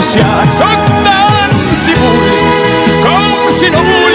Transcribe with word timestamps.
València. 0.00 0.24
Soc 0.56 0.86
tant 1.04 1.74
si 1.76 1.92
vull, 1.92 2.30
com 3.04 3.50
si 3.52 3.68
no 3.68 3.80
vull, 3.84 4.14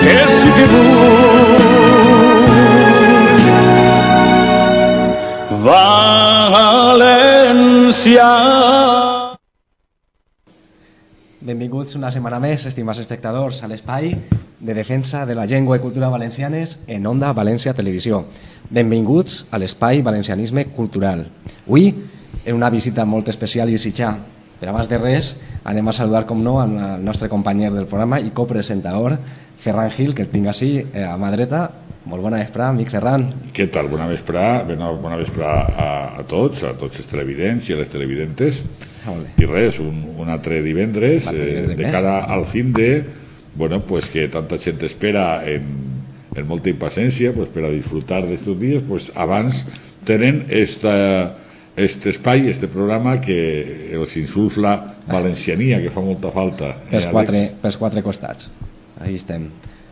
que 0.00 0.16
sí 0.40 0.50
que 0.56 0.64
vull. 0.72 1.62
València. 5.68 7.06
Benvinguts 11.44 11.94
una 11.94 12.10
setmana 12.10 12.42
més, 12.42 12.66
estimats 12.66 12.98
espectadors, 12.98 13.62
a 13.62 13.70
l'espai 13.70 14.10
de 14.58 14.74
defensa 14.74 15.22
de 15.30 15.38
la 15.38 15.46
llengua 15.46 15.78
i 15.78 15.80
cultura 15.80 16.10
valencianes 16.10 16.78
en 16.88 17.06
Onda 17.06 17.30
València 17.30 17.70
Televisió. 17.78 18.24
Benvinguts 18.66 19.44
a 19.52 19.62
l'espai 19.62 20.02
Valencianisme 20.02 20.66
Cultural. 20.74 21.28
Avui, 21.68 21.94
en 22.44 22.54
una 22.58 22.70
visita 22.70 23.04
molt 23.06 23.28
especial 23.30 23.70
i 23.70 23.78
desitjar. 23.78 24.33
Per 24.60 24.68
abans 24.70 24.88
de 24.88 24.98
res, 24.98 25.34
anem 25.64 25.88
a 25.88 25.94
saludar, 25.96 26.24
com 26.26 26.42
no, 26.42 26.58
al 26.62 27.02
nostre 27.04 27.28
company 27.28 27.66
del 27.66 27.88
programa 27.90 28.20
i 28.20 28.30
copresentador, 28.36 29.18
Ferran 29.64 29.90
Gil, 29.90 30.12
que 30.14 30.22
el 30.26 30.30
tinc 30.32 30.50
així 30.52 30.76
eh, 30.82 31.04
a 31.06 31.16
mà 31.20 31.30
dreta. 31.34 31.66
Molt 32.04 32.20
bona 32.20 32.36
vesprà, 32.36 32.66
amic 32.68 32.90
Ferran. 32.92 33.22
Què 33.56 33.64
tal? 33.72 33.86
Bona 33.88 34.04
vesprà, 34.10 34.60
bona, 34.68 34.90
bona 35.00 35.16
vesprà 35.16 35.52
a, 35.64 35.86
a 36.20 36.24
tots, 36.28 36.66
a 36.68 36.74
tots 36.76 37.00
els 37.00 37.08
televidents 37.08 37.70
i 37.70 37.72
a 37.72 37.78
les 37.78 37.88
televidentes. 37.88 38.58
Ole. 39.08 39.30
I 39.40 39.48
res, 39.48 39.78
un, 39.80 40.02
un 40.20 40.28
altre 40.32 40.60
divendres, 40.64 41.30
Un 41.30 41.32
altre 41.32 41.46
eh, 41.46 41.54
divendres 41.54 41.78
de 41.78 41.86
més. 41.86 41.94
cara 41.96 42.18
al 42.36 42.44
fin 42.48 42.74
de, 42.76 42.90
bueno, 43.56 43.80
pues 43.88 44.10
que 44.12 44.26
tanta 44.28 44.58
gent 44.60 44.84
espera 44.84 45.46
en, 45.48 45.64
en 46.36 46.46
molta 46.46 46.68
impaciència 46.68 47.32
pues, 47.32 47.48
per 47.54 47.64
a 47.64 47.72
disfrutar 47.72 48.20
d'estos 48.28 48.58
dies, 48.60 48.84
pues 48.84 49.08
abans 49.16 49.64
tenen 50.04 50.44
esta, 50.52 50.94
este 51.76 52.10
espai, 52.10 52.48
este 52.48 52.68
programa 52.68 53.20
que 53.20 53.90
els 53.96 54.16
insufla 54.16 54.94
valenciania, 55.10 55.80
que 55.82 55.90
fa 55.90 56.00
molta 56.00 56.30
falta. 56.30 56.74
pels 56.90 57.06
eh, 57.06 57.10
quatre, 57.10 57.38
Àlex? 57.38 57.54
pels 57.62 57.76
quatre 57.76 58.02
costats. 58.02 58.50
Ahí 59.00 59.14
estem. 59.14 59.48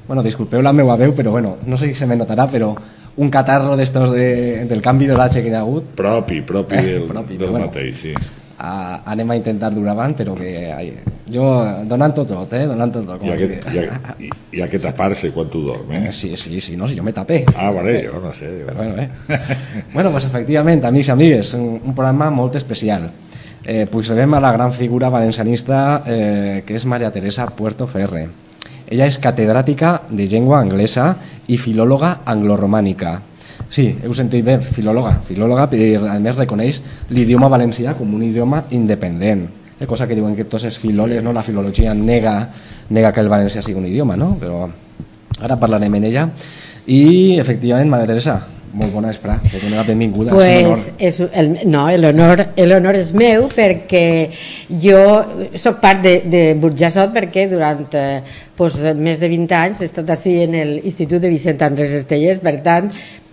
Bueno, 0.06 0.22
disculpeu 0.22 0.62
la 0.62 0.72
meva 0.72 0.96
veu, 0.96 1.12
però 1.14 1.30
bueno, 1.30 1.56
no 1.66 1.76
sé 1.76 1.86
si 1.88 1.94
se 1.94 2.06
me 2.06 2.16
notarà, 2.16 2.48
però 2.50 2.74
un 3.16 3.28
catarro 3.30 3.76
d'estos 3.76 4.10
de, 4.10 4.64
del 4.66 4.80
canvi 4.82 5.06
d'horatge 5.06 5.42
que 5.42 5.50
hi 5.50 5.54
ha 5.54 5.60
hagut, 5.60 5.90
Propi, 5.98 6.40
propi 6.42 6.74
Eh, 6.76 6.82
del, 6.82 7.02
propi, 7.10 7.36
del 7.36 7.50
bueno. 7.50 7.66
mateix, 7.66 7.96
sí. 7.96 8.14
A, 8.62 9.02
anem 9.10 9.32
a 9.34 9.36
intentar 9.36 9.72
dur 9.74 9.88
avant, 9.90 10.14
però 10.14 10.36
que 10.38 10.52
ai, 10.70 10.92
jo 11.26 11.46
donant-ho 11.90 12.22
tot, 12.28 12.52
eh? 12.54 12.62
Donant-ho 12.70 13.02
tot. 13.02 13.18
Com 13.18 13.26
I 13.26 13.32
ha, 13.34 14.12
hi, 14.22 14.28
hi 14.54 14.62
ha 14.62 14.68
que 14.70 14.78
tapar-se 14.82 15.32
quan 15.34 15.50
tu 15.50 15.64
dormes. 15.66 16.14
Sí, 16.14 16.36
sí, 16.38 16.60
sí, 16.62 16.76
no, 16.78 16.86
si 16.86 17.00
jo 17.00 17.02
me 17.02 17.14
tapé. 17.16 17.42
Ah, 17.56 17.72
vale, 17.74 17.96
jo 18.06 18.20
no 18.22 18.30
sé. 18.32 18.52
Però 18.68 18.76
bueno, 18.78 19.02
eh? 19.02 19.10
bueno, 19.92 20.12
pues 20.14 20.28
efectivament, 20.30 20.84
amics 20.86 21.10
i 21.10 21.14
amigues, 21.16 21.52
un, 21.58 21.80
un 21.82 21.96
programa 21.96 22.30
molt 22.30 22.60
especial. 22.60 23.10
Eh, 23.64 23.86
pujarem 23.90 24.38
a 24.38 24.40
la 24.42 24.52
gran 24.54 24.72
figura 24.74 25.10
valencianista 25.10 26.02
eh, 26.06 26.62
que 26.66 26.78
és 26.78 26.86
Maria 26.86 27.10
Teresa 27.14 27.48
Puerto 27.50 27.90
Ferre. 27.90 28.28
Ella 28.86 29.10
és 29.10 29.18
catedràtica 29.18 30.02
de 30.10 30.26
llengua 30.30 30.60
anglesa 30.62 31.12
i 31.50 31.58
filòloga 31.58 32.20
angloromànica. 32.30 33.16
Sí, 33.72 33.86
heu 34.04 34.12
sentit 34.12 34.44
bé, 34.44 34.58
filòloga. 34.60 35.14
Filòloga, 35.24 35.64
i 35.80 35.94
a 35.96 36.18
més 36.20 36.36
reconeix 36.36 36.82
l'idioma 37.08 37.48
valencià 37.48 37.94
com 37.96 38.10
un 38.12 38.26
idioma 38.26 38.66
independent. 38.76 39.46
Eh, 39.78 39.86
cosa 39.88 40.06
que 40.06 40.16
diuen 40.18 40.36
que 40.36 40.44
tots 40.44 40.68
els 40.68 40.76
filòlegs, 40.78 41.24
no? 41.24 41.32
la 41.32 41.44
filologia 41.46 41.94
nega, 41.96 42.36
nega 42.92 43.12
que 43.16 43.24
el 43.24 43.32
valencià 43.32 43.64
sigui 43.64 43.80
un 43.80 43.88
idioma, 43.88 44.18
no? 44.20 44.34
però 44.40 44.66
ara 45.40 45.56
parlarem 45.56 45.96
en 45.96 46.10
ella. 46.10 46.26
I, 46.84 47.38
efectivament, 47.40 47.88
Maria 47.88 48.10
Teresa, 48.10 48.36
molt 48.72 48.92
bona 48.92 49.08
vesprà, 49.08 49.38
que 49.40 49.60
dono 49.62 49.78
la 49.78 49.86
benvinguda. 49.88 50.36
Pues 50.36 50.84
és 51.00 51.22
el, 51.24 51.50
no, 51.68 51.86
l'honor 51.96 52.44
el 52.56 52.76
honor 52.76 52.96
és 52.96 53.10
meu 53.16 53.48
perquè 53.52 54.04
jo 54.84 55.00
sóc 55.60 55.80
part 55.80 56.00
de, 56.04 56.14
de 56.28 56.44
Burjassot 56.60 57.12
perquè 57.12 57.48
durant 57.50 57.84
eh, 58.00 58.22
pues, 58.56 58.78
més 58.96 59.20
de 59.20 59.32
20 59.32 59.58
anys 59.58 59.82
he 59.82 59.88
estat 59.90 60.12
així 60.12 60.38
en 60.46 60.56
l'Institut 60.74 61.20
de 61.24 61.32
Vicent 61.32 61.60
Andrés 61.68 61.92
Estellers, 62.00 62.40
per 62.44 62.58
tant 62.64 62.88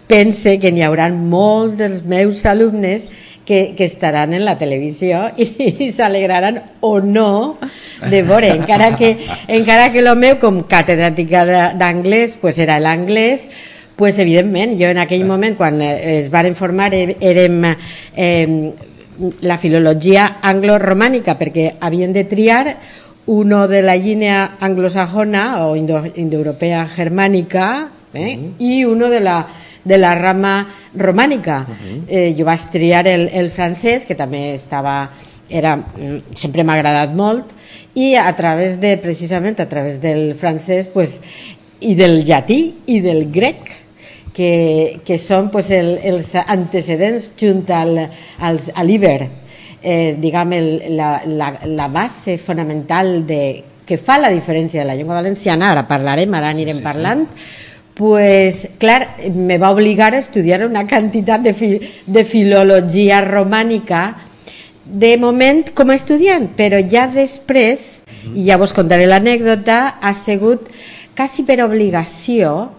pense 0.09 0.58
que 0.58 0.72
n'hi 0.74 0.81
haurà 0.81 1.08
molts 1.14 1.78
dels 1.78 2.02
meus 2.09 2.42
alumnes 2.50 3.08
que, 3.46 3.74
que 3.78 3.86
estaran 3.86 4.34
en 4.34 4.44
la 4.46 4.58
televisió 4.58 5.28
i, 5.38 5.47
i 5.86 5.90
s'alegraran 5.94 6.59
o 6.86 6.97
no 7.02 7.58
de 8.09 8.24
veure, 8.25 8.50
encara 8.58 8.96
que, 8.97 9.16
encara 9.47 9.92
que 9.94 10.02
el 10.02 10.09
meu 10.18 10.40
com 10.42 10.64
catedràtica 10.70 11.46
d'anglès 11.78 12.38
pues 12.42 12.58
era 12.58 12.80
l'anglès 12.81 13.47
pues 14.00 14.18
evidentment, 14.18 14.78
jo 14.80 14.88
en 14.88 15.02
aquell 15.02 15.25
moment 15.28 15.58
quan 15.59 15.81
eh, 15.84 16.20
es 16.20 16.30
varen 16.31 16.56
formar 16.56 16.94
eh, 16.96 17.18
érem 17.20 17.66
eh, 17.68 18.72
la 19.44 19.58
filologia 19.59 20.40
anglo-romànica 20.41 21.36
perquè 21.38 21.74
havien 21.84 22.14
de 22.16 22.24
triar 22.24 22.78
uno 23.30 23.68
de 23.68 23.81
la 23.84 23.97
línia 24.00 24.56
anglosajona 24.59 25.66
o 25.68 25.76
indo, 25.76 26.00
indoeuropea 26.16 26.86
germànica 26.96 27.66
eh, 28.14 28.38
i 28.58 28.86
uno 28.86 29.09
de 29.09 29.20
la 29.20 29.41
de 29.90 29.98
la 29.98 30.14
rama 30.16 30.54
romànica. 30.96 31.66
eh, 32.08 32.36
jo 32.38 32.46
vaig 32.46 32.70
triar 32.72 33.08
el, 33.08 33.28
el 33.34 33.50
francès, 33.50 34.06
que 34.06 34.16
també 34.16 34.54
estava 34.54 35.10
era, 35.50 35.76
mm, 35.76 36.36
sempre 36.38 36.64
m'ha 36.64 36.78
agradat 36.78 37.14
molt 37.18 37.52
i 37.98 38.14
a 38.16 38.30
través 38.38 38.80
de, 38.80 38.96
precisament 39.02 39.60
a 39.60 39.68
través 39.68 40.00
del 40.02 40.36
francès 40.38 40.88
pues, 40.94 41.20
i 41.82 41.96
del 41.96 42.24
llatí 42.24 42.62
i 42.86 43.00
del 43.02 43.32
grec 43.34 43.72
que, 44.34 45.02
que 45.04 45.18
són 45.18 45.50
pues, 45.52 45.72
el, 45.72 45.98
els 46.04 46.36
antecedents 46.46 47.34
junt 47.40 47.66
al, 47.74 48.06
als, 48.40 48.70
a 48.76 48.86
l'Iber. 48.86 49.28
Eh, 49.82 50.16
diguem 50.20 50.54
el, 50.54 50.70
la, 50.96 51.22
la, 51.26 51.54
la 51.66 51.88
base 51.88 52.38
fonamental 52.38 53.26
de, 53.26 53.42
que 53.88 53.98
fa 53.98 54.20
la 54.20 54.30
diferència 54.30 54.84
de 54.84 54.88
la 54.88 54.96
llengua 54.96 55.18
valenciana 55.18 55.72
ara 55.72 55.88
parlarem, 55.88 56.34
ara 56.36 56.52
anirem 56.54 56.78
sí, 56.78 56.84
sí, 56.84 56.86
parlant 56.86 57.26
pues 58.00 58.70
clar, 58.80 59.18
me 59.36 59.58
va 59.60 59.74
obligar 59.76 60.14
a 60.14 60.22
estudiar 60.24 60.62
una 60.64 60.86
quantitat 60.88 61.42
de, 61.44 61.52
fi, 61.54 61.68
de 62.08 62.22
filologia 62.24 63.18
romànica 63.26 64.14
de 64.88 65.18
moment 65.20 65.66
com 65.76 65.92
a 65.92 65.98
estudiant, 66.00 66.46
però 66.56 66.80
ja 66.80 67.09
després, 67.12 68.06
i 68.32 68.46
ja 68.48 68.56
vos 68.58 68.72
contaré 68.72 69.04
l'anècdota, 69.04 69.98
ha 70.00 70.14
sigut 70.16 70.70
quasi 71.12 71.44
per 71.44 71.59
obligació 71.66 72.70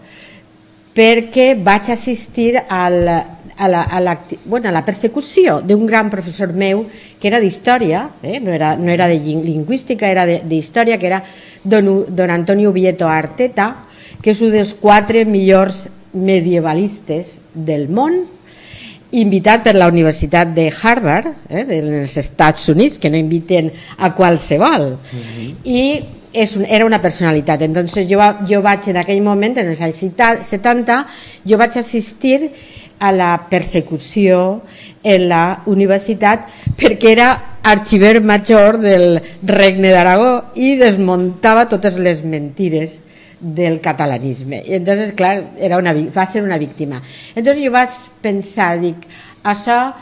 perquè 0.97 1.53
vaig 1.61 1.91
assistir 1.93 2.57
al, 2.57 2.97
a, 3.07 3.69
la, 3.69 3.83
a, 3.85 4.01
la, 4.01 4.17
bueno, 4.49 4.67
a 4.69 4.73
la 4.73 4.81
persecució 4.89 5.59
d'un 5.61 5.85
gran 5.85 6.09
professor 6.09 6.49
meu 6.57 6.87
que 7.21 7.29
era 7.29 7.39
d'història, 7.39 8.07
eh? 8.25 8.39
no, 8.41 8.49
era, 8.57 8.73
no 8.75 8.89
era 8.89 9.05
de 9.07 9.21
lingüística, 9.21 10.09
era 10.09 10.25
de- 10.25 10.41
d'història, 10.49 10.97
que 10.97 11.13
era 11.13 11.21
don, 11.63 12.07
don 12.09 12.33
Antonio 12.33 12.73
Vieto 12.73 13.07
Arteta, 13.07 13.85
que 14.21 14.31
és 14.35 14.41
un 14.45 14.53
dels 14.53 14.75
quatre 14.77 15.25
millors 15.25 15.87
medievalistes 16.13 17.39
del 17.53 17.87
món, 17.89 18.21
invitat 19.11 19.65
per 19.65 19.75
la 19.75 19.89
Universitat 19.91 20.53
de 20.55 20.69
Harvard, 20.71 21.33
eh, 21.49 21.65
dels 21.67 22.15
Estats 22.17 22.69
Units, 22.71 22.99
que 22.99 23.09
no 23.09 23.19
inviten 23.19 23.71
a 23.97 24.13
qualsevol. 24.15 24.93
I 25.67 25.83
és 26.31 26.55
un, 26.55 26.65
era 26.65 26.85
una 26.85 27.01
personalitat. 27.01 27.61
Entonces 27.61 28.07
jo, 28.07 28.21
jo 28.47 28.61
vaig 28.63 28.87
en 28.87 29.01
aquell 29.01 29.21
moment, 29.23 29.57
en 29.59 29.73
els 29.73 29.81
anys 29.83 30.05
70, 30.47 31.01
jo 31.47 31.59
vaig 31.59 31.77
assistir 31.77 32.51
a 33.01 33.11
la 33.11 33.47
persecució 33.49 34.61
en 35.03 35.27
la 35.27 35.63
universitat 35.65 36.45
perquè 36.77 37.15
era 37.15 37.29
arxiver 37.65 38.19
major 38.21 38.77
del 38.77 39.17
Regne 39.41 39.89
d'Aragó 39.89 40.53
i 40.53 40.75
desmuntava 40.77 41.65
totes 41.69 41.97
les 41.97 42.21
mentires 42.21 42.99
del 43.41 43.81
catalanisme. 43.81 44.61
I 44.65 44.75
entonces, 44.75 45.13
clar, 45.13 45.51
era 45.57 45.77
una, 45.77 45.93
va 45.93 46.25
ser 46.25 46.43
una 46.43 46.57
víctima. 46.57 47.01
Entonces 47.35 47.63
jo 47.65 47.71
vaig 47.73 47.89
pensar, 48.21 48.77
dic, 48.79 49.07
això, 49.43 49.95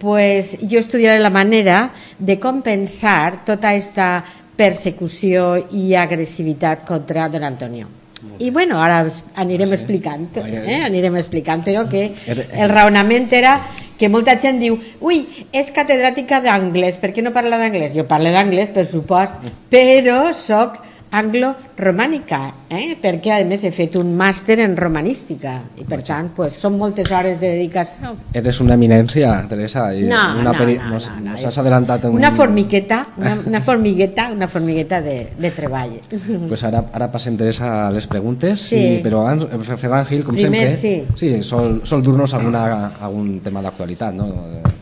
pues, 0.00 0.56
jo 0.64 0.80
estudiaré 0.80 1.20
la 1.20 1.30
manera 1.30 1.92
de 2.18 2.40
compensar 2.40 3.44
tota 3.44 3.70
aquesta 3.70 4.24
persecució 4.56 5.54
i 5.76 5.92
agressivitat 5.94 6.86
contra 6.88 7.28
don 7.28 7.44
Antonio. 7.44 7.92
I 8.40 8.48
bueno, 8.50 8.80
ara 8.80 9.02
anirem 9.36 9.72
explicant, 9.76 10.30
eh? 10.40 10.80
anirem 10.84 11.16
explicant, 11.20 11.62
però 11.64 11.84
que 11.88 12.08
el 12.26 12.72
raonament 12.72 13.28
era 13.36 13.58
que 13.96 14.08
molta 14.12 14.36
gent 14.40 14.58
diu 14.60 14.76
ui, 15.04 15.22
és 15.52 15.70
catedràtica 15.72 16.40
d'anglès, 16.44 16.98
per 17.00 17.12
què 17.16 17.24
no 17.24 17.32
parla 17.36 17.60
d'anglès? 17.60 17.94
Jo 17.96 18.06
parlo 18.08 18.32
d'anglès, 18.32 18.72
per 18.72 18.84
supost, 18.88 19.36
però 19.72 20.32
sóc 20.36 20.80
anglo-romànica, 21.16 22.40
eh? 22.70 22.96
perquè 23.00 23.32
a 23.36 23.44
més 23.48 23.64
he 23.66 23.70
fet 23.74 23.96
un 24.00 24.12
màster 24.18 24.58
en 24.64 24.76
romanística 24.78 25.56
i 25.80 25.84
per 25.88 26.00
tant 26.06 26.30
pues, 26.36 26.56
són 26.60 26.76
moltes 26.80 27.10
hores 27.12 27.38
de 27.40 27.50
dedicació. 27.54 28.14
Eres 28.36 28.60
una 28.64 28.74
eminència, 28.78 29.32
Teresa. 29.50 29.88
I 29.96 30.04
No, 30.06 30.22
una 30.40 30.52
no, 30.52 30.54
peri- 30.58 30.78
no, 30.78 30.98
no, 30.98 31.16
no, 31.24 31.34
és 31.36 31.44
has 31.48 31.58
adelantat 31.62 32.04
un... 32.08 32.16
Una 32.20 32.30
formigueta, 32.32 33.00
una, 33.18 33.34
una 33.46 33.60
formigueta, 33.60 34.28
una 34.32 34.48
formigueta 34.48 35.00
de, 35.02 35.18
de 35.38 35.50
treball. 35.56 35.96
Pues 36.46 36.62
ara, 36.64 36.84
ara 36.94 37.08
passem, 37.12 37.36
Teresa, 37.36 37.86
a 37.86 37.90
les 37.94 38.06
preguntes, 38.06 38.60
Sí. 38.66 38.76
i, 38.76 38.96
però 39.04 39.20
abans, 39.24 39.46
Ferran 39.80 40.04
Gil, 40.08 40.22
com 40.24 40.34
Primer, 40.36 40.68
sempre, 40.70 41.14
sí. 41.16 41.28
sí 41.36 41.42
sol, 41.42 41.80
sol 41.86 42.02
dur-nos 42.04 42.32
alguna, 42.34 42.92
algun 43.00 43.38
tema 43.44 43.62
d'actualitat, 43.64 44.14
no? 44.14 44.26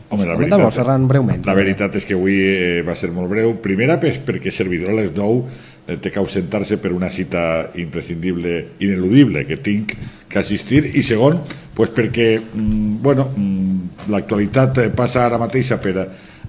Home, 0.09 0.25
la 0.25 0.35
veritat, 0.37 0.65
Ferran, 0.73 1.07
breument. 1.09 1.45
la 1.47 1.55
veritat 1.57 1.95
és 1.99 2.05
que 2.05 2.13
avui 2.17 2.35
eh, 2.45 2.81
va 2.85 2.95
ser 2.95 3.09
molt 3.13 3.29
breu. 3.31 3.55
Primera, 3.63 3.97
pues, 3.99 4.19
perquè 4.25 4.51
servidor 4.53 4.93
a 4.93 4.97
les 5.01 5.11
9 5.15 5.41
eh, 5.41 5.74
té 5.85 6.09
que 6.09 6.19
ausentar-se 6.19 6.79
per 6.81 6.91
una 6.95 7.11
cita 7.13 7.71
imprescindible, 7.77 8.55
ineludible, 8.81 9.45
que 9.45 9.57
tinc 9.61 9.93
que 10.29 10.39
assistir. 10.39 10.89
I 10.97 11.03
segon, 11.05 11.43
pues, 11.77 11.91
perquè 11.93 12.39
mm, 12.39 13.01
bueno, 13.05 13.29
mm, 13.35 14.09
l'actualitat 14.09 14.81
eh, 14.81 14.89
passa 14.89 15.25
ara 15.25 15.41
mateixa 15.41 15.77
per 15.81 15.99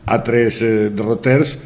altres 0.06 0.62
eh, 0.64 0.88
derroters, 0.88 1.56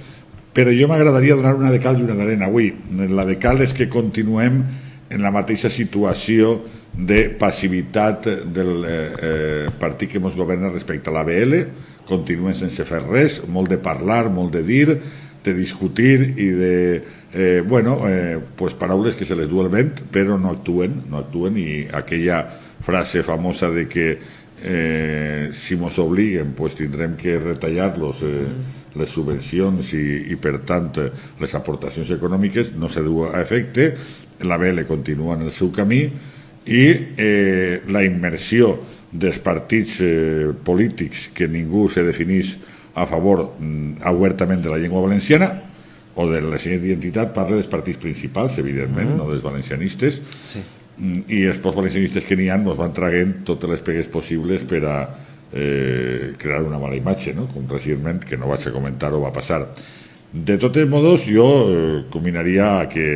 però 0.51 0.73
jo 0.75 0.89
m'agradaria 0.91 1.39
donar 1.39 1.55
una 1.55 1.71
de 1.71 1.79
cal 1.79 2.01
i 2.01 2.03
una 2.03 2.19
d'arena 2.19 2.51
avui. 2.51 2.73
La 3.15 3.25
de 3.29 3.39
cal 3.39 3.63
és 3.63 3.75
que 3.77 3.89
continuem 3.89 4.65
en 5.11 5.23
la 5.23 5.31
mateixa 5.35 5.71
situació 5.71 6.57
de 6.91 7.29
passivitat 7.39 8.27
del 8.51 8.73
eh, 8.83 8.99
eh, 9.23 9.67
partit 9.79 10.11
que 10.11 10.19
ens 10.19 10.37
governa 10.39 10.73
respecte 10.75 11.11
a 11.11 11.15
l'ABL, 11.15 11.57
continuen 12.11 12.57
sense 12.59 12.83
fer 12.87 13.05
res, 13.07 13.41
molt 13.47 13.71
de 13.71 13.79
parlar, 13.79 14.25
molt 14.35 14.57
de 14.59 14.65
dir, 14.67 14.99
de 15.45 15.55
discutir 15.55 16.35
i 16.37 16.51
de, 16.59 16.75
eh, 17.33 17.63
bueno, 17.67 18.01
eh, 18.09 18.41
pues 18.57 18.75
paraules 18.75 19.15
que 19.15 19.25
se 19.25 19.37
les 19.37 19.49
du 19.49 19.63
el 19.63 19.71
vent, 19.71 20.01
però 20.11 20.39
no 20.39 20.51
actuen, 20.51 21.05
no 21.11 21.21
actuen 21.21 21.59
i 21.59 21.87
aquella 21.95 22.43
frase 22.83 23.23
famosa 23.23 23.71
de 23.71 23.87
que 23.89 24.19
eh, 24.63 25.51
si 25.53 25.77
mos 25.77 25.99
obliguen 25.99 26.53
pues 26.53 26.75
tindrem 26.75 27.17
que 27.17 27.39
retallar-los 27.39 28.25
eh, 28.27 28.49
les 28.99 29.11
subvencions 29.11 29.95
i, 29.95 30.33
i 30.35 30.37
per 30.43 30.59
tant 30.67 30.91
eh, 30.99 31.09
les 31.41 31.55
aportacions 31.55 32.11
econòmiques 32.11 32.75
no 32.75 32.91
se 32.91 33.05
du 33.07 33.25
a 33.29 33.41
efecte, 33.41 33.95
la 34.43 34.59
BL 34.59 34.85
continua 34.89 35.37
en 35.39 35.47
el 35.47 35.53
seu 35.55 35.71
camí. 35.71 36.09
I 36.67 36.85
eh, 37.17 37.81
la 37.89 38.03
immersió 38.05 38.75
dels 39.11 39.39
partits 39.43 40.01
eh, 40.05 40.51
polítics 40.65 41.29
que 41.35 41.49
ningú 41.49 41.89
se 41.91 42.05
definís 42.05 42.59
a 42.95 43.07
favor 43.07 43.55
mm, 43.59 44.03
obertament 44.11 44.63
de 44.63 44.71
la 44.71 44.79
llengua 44.79 45.01
valenciana 45.01 45.70
o 46.21 46.27
de 46.29 46.43
la 46.45 46.61
seva 46.61 46.85
identitat 46.85 47.33
parla 47.37 47.57
dels 47.57 47.71
partits 47.71 48.01
principals, 48.03 48.59
evidentment, 48.61 49.17
no 49.17 49.29
dels 49.31 49.43
valencianistes, 49.45 50.21
Sí. 50.51 50.63
Mm, 51.01 51.25
i 51.33 51.45
els 51.49 51.61
pocs 51.65 51.79
valencianistes 51.79 52.27
que 52.29 52.37
n'hi 52.37 52.51
ha 52.51 52.59
ens 52.61 52.77
van 52.77 52.93
traguent 52.93 53.39
totes 53.49 53.71
les 53.73 53.81
pegues 53.81 54.09
possibles 54.13 54.67
per 54.69 54.83
a 54.85 54.97
eh, 55.53 56.35
crear 56.39 56.63
una 56.63 56.79
mala 56.79 56.99
imatge, 56.99 57.33
no? 57.35 57.47
com 57.49 57.65
recentment, 57.69 58.21
que 58.27 58.37
no 58.37 58.51
vaig 58.51 58.67
a 58.69 58.75
comentar 58.75 59.13
o 59.17 59.23
va 59.23 59.33
passar. 59.33 59.63
De 60.33 60.59
totes 60.63 60.87
modos, 60.87 61.25
jo 61.27 61.49
eh, 61.71 62.05
combinaria 62.13 62.81
a 62.81 62.89
que 62.89 63.07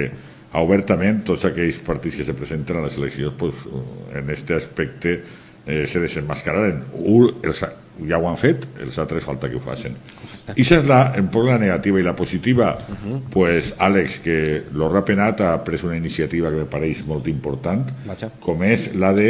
a 0.55 0.63
obertament 0.63 1.25
tots 1.27 1.45
aquells 1.49 1.81
partits 1.85 2.17
que 2.17 2.27
se 2.27 2.35
presenten 2.35 2.79
a 2.79 2.87
les 2.87 2.97
eleccions 2.99 3.35
pues, 3.39 3.67
en 4.15 4.31
este 4.31 4.55
aspecte 4.55 5.21
eh, 5.67 5.87
se 5.87 6.01
desenmascararen. 6.01 6.85
Un, 6.95 7.41
els, 7.43 7.63
ja 8.09 8.19
ho 8.19 8.29
han 8.29 8.39
fet, 8.41 8.67
els 8.83 8.97
altres 8.99 9.25
falta 9.25 9.49
que 9.51 9.59
ho 9.59 9.63
facin. 9.63 9.95
I 10.55 10.61
esa 10.65 10.81
és 10.81 10.89
la, 10.89 11.01
en 11.19 11.29
poc 11.33 11.47
la 11.47 11.59
negativa 11.63 12.01
i 12.01 12.07
la 12.07 12.17
positiva, 12.19 12.73
pues 13.33 13.75
Àlex, 13.79 14.19
que 14.25 14.39
l'Orra 14.75 15.05
Penat 15.07 15.45
ha 15.47 15.53
pres 15.65 15.85
una 15.87 15.97
iniciativa 15.97 16.51
que 16.51 16.65
me 16.65 16.71
pareix 16.71 17.05
molt 17.07 17.29
important, 17.31 17.87
Vaja. 18.09 18.33
com 18.43 18.65
és 18.67 18.91
la 18.99 19.13
de 19.17 19.29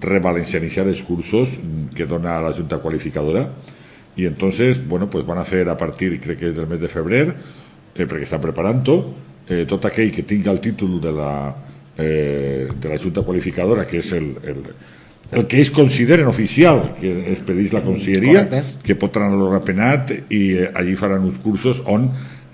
revalencianitzar 0.00 0.86
els 0.88 1.02
cursos 1.02 1.56
que 1.96 2.06
dona 2.08 2.40
la 2.44 2.52
Junta 2.56 2.78
Qualificadora 2.82 3.46
i 4.16 4.24
entonces, 4.24 4.80
bueno, 4.88 5.10
pues 5.10 5.26
van 5.26 5.38
a 5.38 5.44
fer 5.44 5.68
a 5.68 5.76
partir, 5.76 6.18
crec 6.20 6.38
que 6.38 6.50
del 6.52 6.66
mes 6.66 6.80
de 6.80 6.88
febrer, 6.88 7.34
eh, 7.94 8.06
perquè 8.08 8.24
estan 8.24 8.40
preparant-ho, 8.40 8.96
eh, 9.48 9.64
tot 9.68 9.84
aquell 9.84 10.10
que 10.10 10.24
tinga 10.24 10.50
el 10.50 10.60
títol 10.60 11.00
de 11.00 11.12
la, 11.12 11.32
eh, 11.98 12.68
de 12.80 12.88
la 12.88 12.98
Junta 12.98 13.22
Qualificadora, 13.22 13.86
que 13.86 14.00
és 14.00 14.12
el, 14.16 14.30
el, 14.42 14.62
el 15.32 15.46
que 15.46 15.58
ells 15.58 15.72
consideren 15.74 16.28
oficial, 16.30 16.94
que 17.00 17.32
es 17.32 17.40
pedeix 17.44 17.72
la 17.74 17.82
conselleria, 17.82 18.46
Correcte. 18.46 18.82
que 18.86 18.94
pot 18.94 19.16
anar 19.18 19.32
a 19.32 19.36
l'Orrapenat 19.36 20.12
i 20.30 20.42
eh, 20.54 20.70
allí 20.74 20.94
faran 20.96 21.24
uns 21.26 21.40
cursos 21.42 21.82
on 21.86 22.10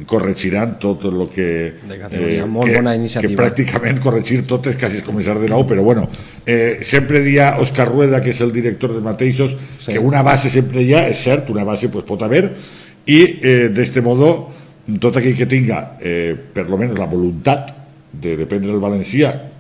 corregiran 0.09 0.79
tot 0.83 1.05
el 1.07 1.29
que... 1.31 1.75
De 1.87 1.99
categoria, 2.01 2.47
molt 2.51 2.71
que, 2.71 2.79
bona 2.81 2.95
iniciativa. 2.97 3.31
Que 3.31 3.39
pràcticament 3.39 4.01
corregir 4.03 4.41
tot 4.49 4.67
és 4.67 4.79
quasi 4.81 5.03
començar 5.07 5.37
de 5.39 5.51
nou, 5.53 5.67
però 5.69 5.85
bueno, 5.85 6.09
eh, 6.47 6.81
sempre 6.83 7.21
dia 7.23 7.53
Òscar 7.63 7.87
Rueda, 7.91 8.23
que 8.25 8.33
és 8.33 8.41
el 8.43 8.51
director 8.53 8.91
dels 8.91 9.05
mateixos, 9.05 9.57
Sí. 9.79 9.93
que 9.93 9.99
una 10.01 10.23
base 10.23 10.51
sempre 10.51 10.83
hi 10.83 10.95
ha, 10.95 11.07
és 11.09 11.23
cert, 11.23 11.51
una 11.51 11.65
base 11.65 11.89
pues, 11.89 12.05
pot 12.09 12.23
haver, 12.23 12.55
i 13.07 13.21
eh, 13.43 13.69
d'este 13.71 14.03
modo, 14.03 14.51
tot 14.99 15.17
aquell 15.17 15.37
que 15.37 15.47
tinga, 15.47 15.99
eh, 16.01 16.35
per 16.35 16.69
lo 16.71 16.79
menos 16.79 16.99
la 16.99 17.07
voluntat 17.07 17.71
de 18.13 18.37
dependre 18.37 18.73
el 18.73 18.81
valencià 18.81 19.52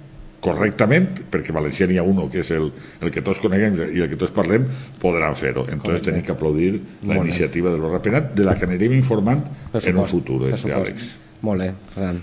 correctament, 0.42 1.06
perquè 1.30 1.54
valencià 1.54 1.86
n'hi 1.86 2.00
ha 2.00 2.02
uno 2.02 2.26
que 2.28 2.40
és 2.42 2.50
el, 2.56 2.66
el 3.00 3.12
que 3.14 3.22
tots 3.22 3.38
coneguem 3.42 3.76
i 3.94 4.02
el 4.02 4.08
que 4.10 4.18
tots 4.18 4.34
parlem, 4.34 4.64
podran 5.00 5.36
fer-ho. 5.38 5.64
Entonces 5.70 6.02
tenim 6.02 6.24
que 6.26 6.34
aplaudir 6.34 6.72
la 6.74 7.14
Molt 7.14 7.20
bé. 7.20 7.26
iniciativa 7.28 7.70
de 7.70 7.78
l'Orra 7.78 8.02
Penat, 8.02 8.32
de 8.34 8.44
la 8.48 8.56
que 8.58 8.66
anirem 8.66 8.96
informant 8.98 9.44
Per 9.72 9.82
en 9.88 10.02
un 10.02 10.08
futur, 10.10 10.40
este, 10.48 10.64
supost. 10.66 10.80
Àlex. 10.90 11.12
Molt 11.46 11.62
bé, 11.62 11.70
Ferran. 11.94 12.18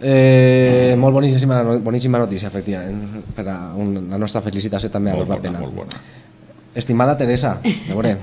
Eh, 0.00 0.96
molt 0.98 1.14
boníssima, 1.14 1.62
boníssima 1.80 2.18
notícia, 2.18 2.48
efectivament, 2.48 3.22
per 3.36 3.46
a 3.48 3.58
un, 3.76 3.94
la 4.10 4.18
nostra 4.20 4.42
felicitació 4.44 4.90
també 4.92 5.12
a 5.12 5.16
Molt 5.16 5.28
bona, 5.30 5.40
Penat. 5.40 5.60
molt 5.62 5.74
bona. 5.74 6.02
Estimada 6.74 7.16
Teresa, 7.16 7.58
a 7.62 7.94
veure, 7.94 8.16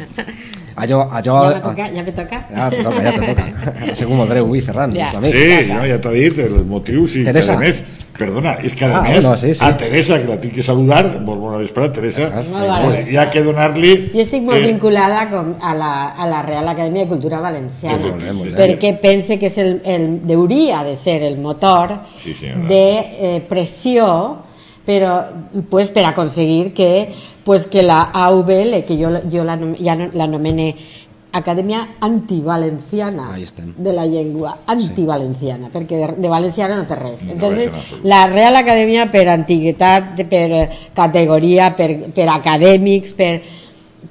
allò... 0.76 1.08
allò 1.12 1.38
Ja 1.52 1.56
me 1.56 1.62
toca, 1.62 1.88
ja 1.96 2.04
me 2.04 2.12
toca. 2.12 2.44
Ja 2.54 2.70
te 2.70 2.84
toca, 2.84 3.02
ja 3.04 3.12
te 3.12 3.34
toca. 3.34 3.74
Ha 3.92 3.96
sigut 3.96 4.16
molt 4.18 4.30
breu 4.30 4.46
avui, 4.46 4.62
Ferran, 4.62 4.94
Ja. 4.96 5.10
Sí, 5.22 5.48
no, 5.74 5.86
ja 5.86 5.98
t'ha 6.02 6.12
dit 6.12 6.38
els 6.40 6.64
motius 6.68 7.16
i 7.16 7.24
Teresa. 7.26 7.54
que 7.54 7.58
a 7.58 7.60
més, 7.60 7.84
perdona, 8.18 8.54
és 8.64 8.74
que 8.78 8.86
a 8.86 8.98
Ah, 9.00 9.02
més 9.02 9.22
bueno, 9.24 9.38
sí, 9.38 9.54
sí. 9.54 9.64
a 9.66 9.76
Teresa, 9.78 10.20
que 10.22 10.28
la 10.28 10.38
tinc 10.40 10.54
que 10.54 10.64
saludar, 10.64 11.06
molt 11.26 11.40
bona 11.42 11.58
vesprada, 11.58 11.92
Teresa, 11.92 12.30
Ah, 12.34 12.82
pues, 12.86 13.08
hi 13.10 13.18
ha 13.18 13.30
que 13.30 13.42
donar-li... 13.44 14.12
Jo 14.14 14.22
estic 14.22 14.44
molt 14.44 14.60
eh, 14.60 14.68
vinculada 14.68 15.28
com 15.30 15.56
a, 15.62 15.74
la, 15.74 15.92
a 16.12 16.28
la 16.28 16.42
Real 16.44 16.68
Acadèmia 16.68 17.04
de 17.04 17.10
Cultura 17.10 17.40
Valenciana 17.40 17.98
Molt 17.98 18.22
bé, 18.24 18.32
molt 18.34 18.52
bé. 18.52 18.58
perquè 18.62 18.94
pense 19.02 19.40
que 19.40 19.48
és 19.48 19.58
el, 19.58 19.82
el, 19.86 20.08
hauria 20.36 20.84
de 20.84 20.96
ser 20.96 21.22
el 21.24 21.38
motor 21.40 21.98
Sí, 22.18 22.34
senyora. 22.34 22.68
de 22.68 22.84
eh, 23.20 23.42
pressió 23.50 24.08
però 24.86 25.22
pues, 25.70 25.90
per 25.90 26.06
aconseguir 26.06 26.74
que, 26.74 27.12
pues, 27.44 27.68
que 27.68 27.84
la 27.84 28.10
AVL, 28.14 28.84
que 28.86 28.98
jo, 28.98 29.12
jo 29.32 29.44
la, 29.44 29.60
ja 29.80 29.96
no- 29.96 30.10
l'anomene 30.14 30.76
Acadèmia 31.34 31.88
Antivalenciana 32.02 33.34
Ahí 33.34 33.44
estem. 33.44 33.74
de 33.78 33.94
la 33.94 34.06
llengua, 34.06 34.58
antivalenciana, 34.68 35.70
perquè 35.72 35.96
de, 35.96 36.08
de 36.22 36.28
valenciana 36.30 36.76
no 36.76 36.84
té 36.90 36.96
res. 36.96 37.24
No 37.24 37.32
Entonces, 37.38 37.70
res 37.72 38.04
la 38.04 38.26
Real 38.28 38.58
Acadèmia 38.60 39.06
per 39.12 39.30
antiguitat, 39.30 40.20
per 40.28 40.68
categoria, 40.94 41.70
per, 41.78 42.10
per 42.12 42.28
acadèmics, 42.30 43.14
per, 43.16 43.42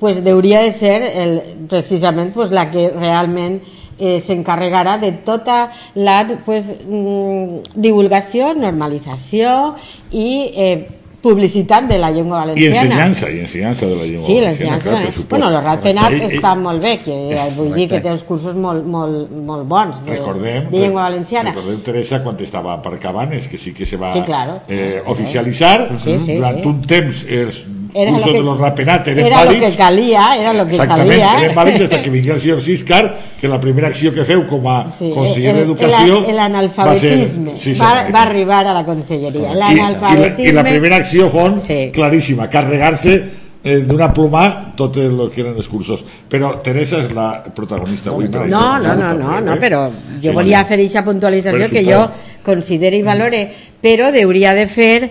pues 0.01 0.23
hauria 0.27 0.63
de 0.65 0.73
ser 0.73 1.03
el, 1.03 1.35
precisament 1.69 2.33
pues, 2.33 2.51
la 2.57 2.71
que 2.71 2.89
realment 2.89 3.61
eh, 4.01 4.21
s'encarregarà 4.21 4.99
de 4.99 5.13
tota 5.13 5.71
la 5.95 6.27
pues, 6.45 6.75
mm, 6.89 7.77
divulgació, 7.77 8.55
normalització 8.55 9.75
i 10.11 10.51
eh, 10.55 10.89
publicitat 11.21 11.85
de 11.85 11.99
la 12.01 12.09
llengua 12.11 12.39
I 12.39 12.41
valenciana. 12.47 12.81
ensenyança, 12.81 13.29
i 13.31 13.41
ensenyança 13.41 13.87
de 13.87 13.95
la 13.97 14.05
llengua 14.05 14.25
Sí, 14.25 14.35
valenciana, 14.41 14.73
l'ensenyança. 14.77 14.89
clar, 14.89 15.03
per 15.03 15.11
de- 15.11 15.13
supost. 15.17 15.31
Bueno, 15.31 15.51
l'Oral 15.51 15.81
Penat 15.81 16.13
Ell- 16.13 16.23
ell- 16.23 16.31
està 16.39 16.55
molt 16.57 16.83
bé, 16.83 16.95
que 17.05 17.17
eh, 17.31 17.51
vull 17.55 17.75
dir 17.75 17.89
que 17.91 18.01
té 18.01 18.11
uns 18.11 18.23
cursos 18.25 18.55
molt, 18.57 18.87
molt, 18.87 19.31
molt, 19.31 19.67
bons 19.69 20.03
de, 20.03 20.13
Recordem, 20.17 20.71
de 20.71 20.79
llengua 20.79 21.03
valenciana. 21.03 21.51
recordem, 21.53 21.83
Teresa, 21.83 22.23
quan 22.23 22.37
estava 22.41 22.81
per 22.81 22.99
Cabanes, 22.99 23.49
que 23.49 23.59
sí 23.59 23.75
que 23.75 23.85
se 23.85 23.99
va 23.99 24.15
Sí, 24.15 24.23
claro. 24.23 24.63
eh, 24.69 25.03
oficialitzar, 25.07 25.91
Sí, 25.99 26.17
sí, 26.17 26.37
durant 26.37 26.63
sí. 26.63 26.67
un 26.69 26.81
temps 26.81 27.27
els 27.29 27.65
Era 27.95 28.11
cursos 28.13 28.27
lo 28.27 28.33
que- 28.33 28.39
de 28.39 28.45
los 28.45 28.59
rapenat 28.59 29.09
eren 29.09 29.27
era 29.27 29.45
lo 29.45 29.51
vàlids. 29.51 29.71
que 29.71 29.77
calia, 29.77 30.37
era 30.39 30.53
lo 30.53 30.65
que 30.67 30.73
Exactament, 30.77 31.09
calia. 31.11 31.39
eren 31.45 31.55
vàlids 31.57 31.79
fins 31.89 31.99
que 32.03 32.11
vingui 32.11 32.31
el 32.31 32.41
senyor 32.41 32.61
Siscar, 32.63 33.17
que 33.41 33.49
la 33.49 33.61
primera 33.61 33.89
acció 33.89 34.13
que 34.15 34.25
feu 34.25 34.47
com 34.47 34.67
a 34.69 34.89
Sí, 34.91 35.11
conseller 35.15 35.51
el- 35.55 35.57
d'Educació 35.63 36.27
el- 36.29 36.37
L'analfabetisme 36.37 37.51
va, 37.53 37.57
ser, 37.57 37.75
sí, 37.75 37.81
va, 37.81 38.09
va 38.15 38.23
arribar 38.23 38.67
a 38.67 38.75
la 38.75 38.85
conselleria. 38.85 39.49
I, 39.51 39.53
i, 39.53 39.57
la, 39.57 39.73
L'analfabetisme... 39.73 40.51
I 40.51 40.53
la 40.53 40.63
primera 40.65 40.97
acció 40.97 41.29
fon 41.31 41.59
Sí. 41.61 41.91
claríssima, 41.93 42.49
carregar-se 42.49 43.39
eh, 43.63 43.81
d'una 43.85 44.11
ploma 44.11 44.73
tots 44.75 44.97
els 44.99 45.31
que 45.35 45.43
eren 45.43 45.55
els 45.55 45.69
cursos. 45.69 46.03
Però 46.31 46.61
Teresa 46.63 46.97
és 47.03 47.11
la 47.13 47.45
protagonista 47.55 48.09
avui. 48.09 48.29
per 48.31 48.47
No, 48.49 48.57
això, 48.79 48.83
no, 48.87 48.95
no, 48.95 49.13
no, 49.19 49.27
també, 49.35 49.45
no, 49.45 49.55
eh? 49.55 49.59
però 49.61 49.91
Sí, 49.91 50.27
jo 50.29 50.33
volia 50.33 50.63
sí. 50.63 50.69
fer 50.69 50.79
aquesta 50.79 51.05
puntualització 51.05 51.59
Per 51.67 51.71
que 51.71 51.85
jo 51.85 52.11
considero 52.43 52.97
i 52.97 53.03
valore, 53.03 53.43
però 53.83 54.09
hauria 54.23 54.55
de 54.55 54.67
fer 54.67 55.11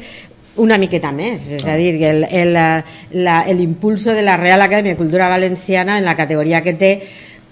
una 0.59 0.77
miqueta 0.77 1.11
més, 1.15 1.47
és 1.55 1.63
a 1.67 1.75
dir, 1.79 1.93
que 1.99 2.09
el- 2.11 2.27
el, 2.29 2.53
la- 3.23 3.45
l'impulso 3.53 4.13
de 4.13 4.21
la 4.21 4.35
Real 4.37 4.61
Acadèmia 4.61 4.91
de 4.93 4.97
Cultura 4.99 5.27
Valenciana 5.31 5.97
en 5.97 6.05
la 6.05 6.15
categoria 6.15 6.61
que 6.61 6.73
té 6.73 6.91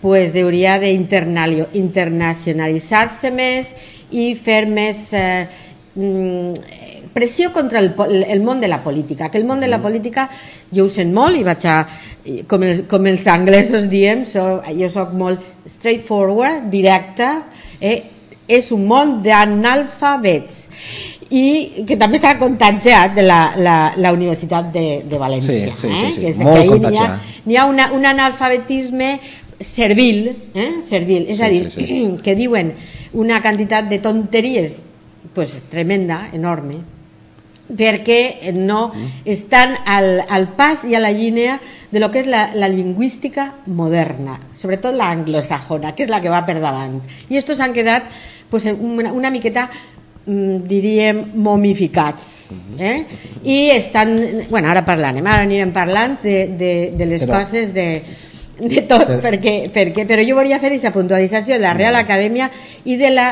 pues, 0.01 0.33
hauria 0.37 0.77
d'internacionalitzar-se 0.79 3.31
més 3.33 3.73
i 4.11 4.35
fer 4.39 4.67
més 4.69 5.07
eh, 5.17 5.47
mm, 5.95 6.53
pressió 7.13 7.51
contra 7.53 7.79
el, 7.81 7.93
el 8.29 8.41
món 8.45 8.59
de 8.61 8.67
la 8.69 8.81
política, 8.83 9.29
que 9.31 9.37
el 9.39 9.45
món 9.49 9.59
de 9.63 9.67
la 9.71 9.79
política 9.81 10.27
jo 10.71 10.85
ho 10.85 10.89
sent 10.91 11.13
molt 11.15 11.37
i 11.39 11.43
vaig 11.47 11.65
a, 11.65 11.79
com, 12.47 12.63
els, 12.67 12.83
com 12.91 13.05
els 13.09 13.25
anglesos 13.31 13.87
diem, 13.89 14.25
so, 14.29 14.61
jo 14.77 14.89
sóc 14.93 15.13
molt 15.17 15.39
straightforward, 15.65 16.67
directa, 16.69 17.31
eh, 17.81 18.03
és 18.47 18.69
un 18.71 18.85
món 18.87 19.17
d'analfabets 19.25 20.67
i 21.29 21.83
que 21.87 21.97
també 21.99 22.19
s'ha 22.21 22.37
contagiat 22.39 23.15
de 23.15 23.23
la, 23.25 23.53
la, 23.59 23.77
la 23.97 24.13
Universitat 24.15 24.71
de, 24.71 25.03
de 25.03 25.17
València. 25.19 25.75
Sí, 25.75 25.87
sí, 25.87 25.87
eh? 25.87 25.97
sí, 25.99 26.11
sí, 26.11 26.21
Que, 26.21 26.31
és, 26.31 26.39
molt 26.39 26.55
que 26.55 26.61
ahí 26.61 26.67
n'hi 26.67 26.75
ha, 26.75 26.79
contagiat. 26.79 27.31
n'hi 27.45 27.57
ha 27.57 27.65
una, 27.67 27.91
un 27.91 28.05
analfabetisme 28.05 29.19
servil, 29.59 30.29
eh? 30.53 30.69
servil. 30.87 31.25
és 31.27 31.37
Sí, 31.37 31.43
a 31.43 31.49
dir, 31.49 31.71
sí, 31.71 31.81
sí. 31.83 32.03
que 32.23 32.35
diuen 32.35 32.73
una 33.13 33.41
quantitat 33.41 33.89
de 33.89 33.99
tonteries 33.99 34.83
pues, 35.33 35.63
tremenda, 35.69 36.29
enorme, 36.33 36.79
perquè 37.67 38.53
no 38.55 38.93
estan 39.25 39.75
al, 39.85 40.21
al 40.29 40.47
pas 40.55 40.85
i 40.87 40.95
a 40.95 41.01
la 41.03 41.11
línia 41.11 41.59
de 41.91 41.99
lo 41.99 42.07
que 42.11 42.21
és 42.23 42.29
la, 42.31 42.53
la 42.55 42.69
lingüística 42.71 43.49
moderna, 43.67 44.39
sobretot 44.55 44.95
la 44.95 45.09
anglosajona, 45.11 45.91
que 45.95 46.07
és 46.07 46.09
la 46.09 46.21
que 46.23 46.31
va 46.31 46.45
per 46.47 46.61
davant. 46.63 47.01
I 47.27 47.35
estos 47.35 47.59
han 47.59 47.75
quedat 47.75 48.07
pues, 48.49 48.65
una, 48.71 49.11
una 49.11 49.29
miqueta 49.29 49.67
mm, 49.67 49.96
diríem 50.27 51.21
momificats 51.39 52.51
eh? 52.79 53.05
i 53.47 53.69
estan, 53.71 54.15
bueno 54.49 54.67
ara 54.67 54.83
parlarem 54.85 55.23
ara 55.25 55.45
anirem 55.47 55.71
parlant 55.71 56.17
de, 56.23 56.47
de, 56.59 56.71
de 56.99 57.05
les 57.07 57.23
Però- 57.23 57.39
coses 57.39 57.71
de, 57.73 57.87
de 58.59 58.81
tot 58.89 59.05
Però- 59.07 59.21
perquè, 59.23 59.53
perquè, 59.71 60.03
però 60.09 60.25
jo 60.27 60.35
volia 60.35 60.59
fer 60.59 60.73
aquesta 60.73 60.91
puntualització 60.91 61.55
de 61.55 61.63
la 61.63 61.73
Real 61.77 61.95
Acadèmia 61.95 62.49
i 62.83 62.97
de 62.99 63.13
la 63.13 63.29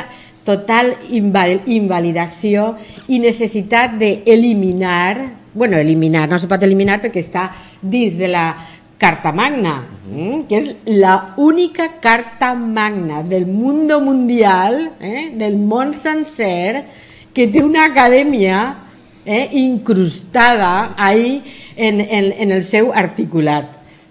total 0.47 0.93
inval 1.17 1.59
invalidació 1.73 2.75
i 3.11 3.19
necessitat 3.19 3.97
d'eliminar 3.99 5.43
bueno, 5.55 5.77
eliminar, 5.77 6.27
no 6.29 6.37
se 6.39 6.47
pot 6.51 6.63
eliminar 6.67 6.99
perquè 7.03 7.21
està 7.23 7.49
dins 7.81 8.17
de 8.19 8.27
la 8.27 8.49
Carta 8.97 9.31
Magna, 9.35 9.83
mm, 10.07 10.45
que 10.47 10.55
és 10.57 10.69
la 10.85 11.33
única 11.37 11.99
carta 12.01 12.53
magna 12.55 13.23
del 13.23 13.45
mundo 13.45 13.99
mundial, 13.99 14.93
eh, 15.01 15.31
del 15.35 15.57
món 15.57 15.93
sencer, 15.93 16.85
que 17.33 17.47
té 17.51 17.61
una 17.63 17.85
acadèmia 17.85 18.77
eh, 19.25 19.49
incrustada 19.51 20.93
ahí 20.97 21.43
en, 21.75 21.99
en, 21.99 22.31
en 22.31 22.51
el 22.51 22.63
seu 22.63 22.93
articulat. 22.93 23.65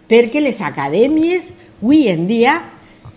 Perquè 0.08 0.42
les 0.44 0.60
acadèmies, 0.60 1.48
avui 1.80 2.08
en 2.12 2.26
dia, 2.28 2.58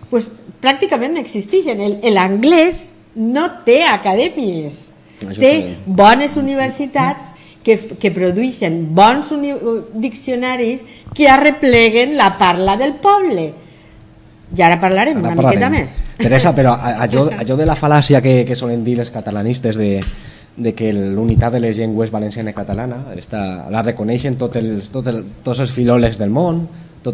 pues, 0.09 0.31
pràcticament 0.63 1.17
no 1.17 1.19
existeixen. 1.19 1.81
El- 1.83 1.99
L'anglès 2.15 2.93
no 3.15 3.47
té 3.65 3.81
acadèmies. 3.83 4.85
Això 5.25 5.39
Té 5.41 5.51
bones 5.85 6.37
universitats 6.37 7.33
que, 7.67 7.75
que 7.99 8.11
produeixen 8.15 8.79
bons 8.95 9.33
diccionaris 9.99 10.85
que 11.13 11.27
arrepleguen 11.27 12.15
la 12.15 12.31
parla 12.39 12.77
del 12.79 12.95
poble. 13.03 13.49
I 14.55 14.63
ara 14.63 14.77
parlarem 14.79 15.19
Ara 15.19 15.25
una 15.25 15.35
miqueta 15.35 15.67
parlarem. 15.67 15.75
més. 15.75 15.97
Teresa, 16.15 16.53
però 16.55 16.77
allò, 16.79 17.27
allò 17.35 17.57
de 17.61 17.67
la 17.67 17.75
fal·làcia 17.75 18.23
que, 18.23 18.39
que 18.47 18.55
solen 18.55 18.85
dir 18.87 18.95
els 19.03 19.11
catalanistes 19.11 19.75
de, 19.75 19.97
de 20.55 20.73
que 20.73 20.93
l'unitat 20.95 21.57
de 21.57 21.59
les 21.65 21.77
llengües 21.77 22.13
valenciana 22.13 22.53
i 22.53 22.55
catalana 22.55 23.01
està, 23.19 23.67
la 23.73 23.83
reconeixen 23.83 24.39
tot 24.39 24.55
els, 24.55 24.87
tot 24.93 25.11
el, 25.11 25.25
tots 25.43 25.59
els 25.65 25.73
filòlegs 25.75 26.21
del 26.21 26.31
món, 26.31 26.63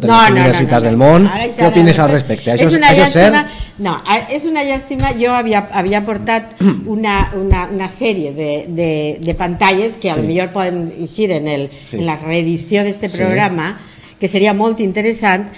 totes 0.02 0.10
les 0.12 0.32
universitats 0.36 0.84
del 0.84 0.98
món. 0.98 1.28
Ara 1.30 1.46
això 1.48 1.64
Què 1.64 1.70
opines 1.72 1.98
no, 1.98 2.04
al 2.04 2.10
no. 2.12 2.16
respecte? 2.18 2.52
Això, 2.54 2.66
és 2.68 2.72
és, 2.74 2.78
una 2.78 2.90
això 2.92 3.06
és 3.08 3.16
llàstima, 3.16 3.44
cert? 3.48 3.80
no, 3.80 3.96
és 4.38 4.46
una 4.50 4.64
llàstima. 4.68 5.14
Jo 5.20 5.32
havia, 5.38 5.64
havia 5.72 6.04
portat 6.06 6.56
una, 6.86 7.16
una, 7.40 7.68
una 7.72 7.88
sèrie 7.90 8.34
de, 8.34 8.52
de, 8.68 8.92
de 9.22 9.36
pantalles 9.36 9.98
que 9.98 10.12
Sí. 10.14 10.20
lo 10.22 10.28
millor 10.28 10.50
poden 10.54 10.92
eixir 11.00 11.32
en, 11.32 11.48
el, 11.48 11.70
Sí. 11.90 11.98
en 11.98 12.06
la 12.06 12.16
reedició 12.18 12.84
d'aquest 12.84 13.12
Sí. 13.16 13.24
programa, 13.24 13.78
que 14.20 14.28
seria 14.32 14.54
molt 14.54 14.80
interessant, 14.80 15.50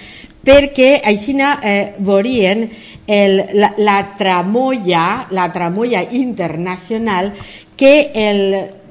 perquè 0.46 1.00
així 1.04 1.36
eh, 1.42 1.94
veurien 2.00 2.68
el, 3.08 3.42
la, 3.54 3.74
la 3.78 3.98
tramolla, 4.18 5.28
la 5.32 5.52
tramolla 5.52 6.04
internacional 6.12 7.34
que 7.76 8.12
el 8.14 8.42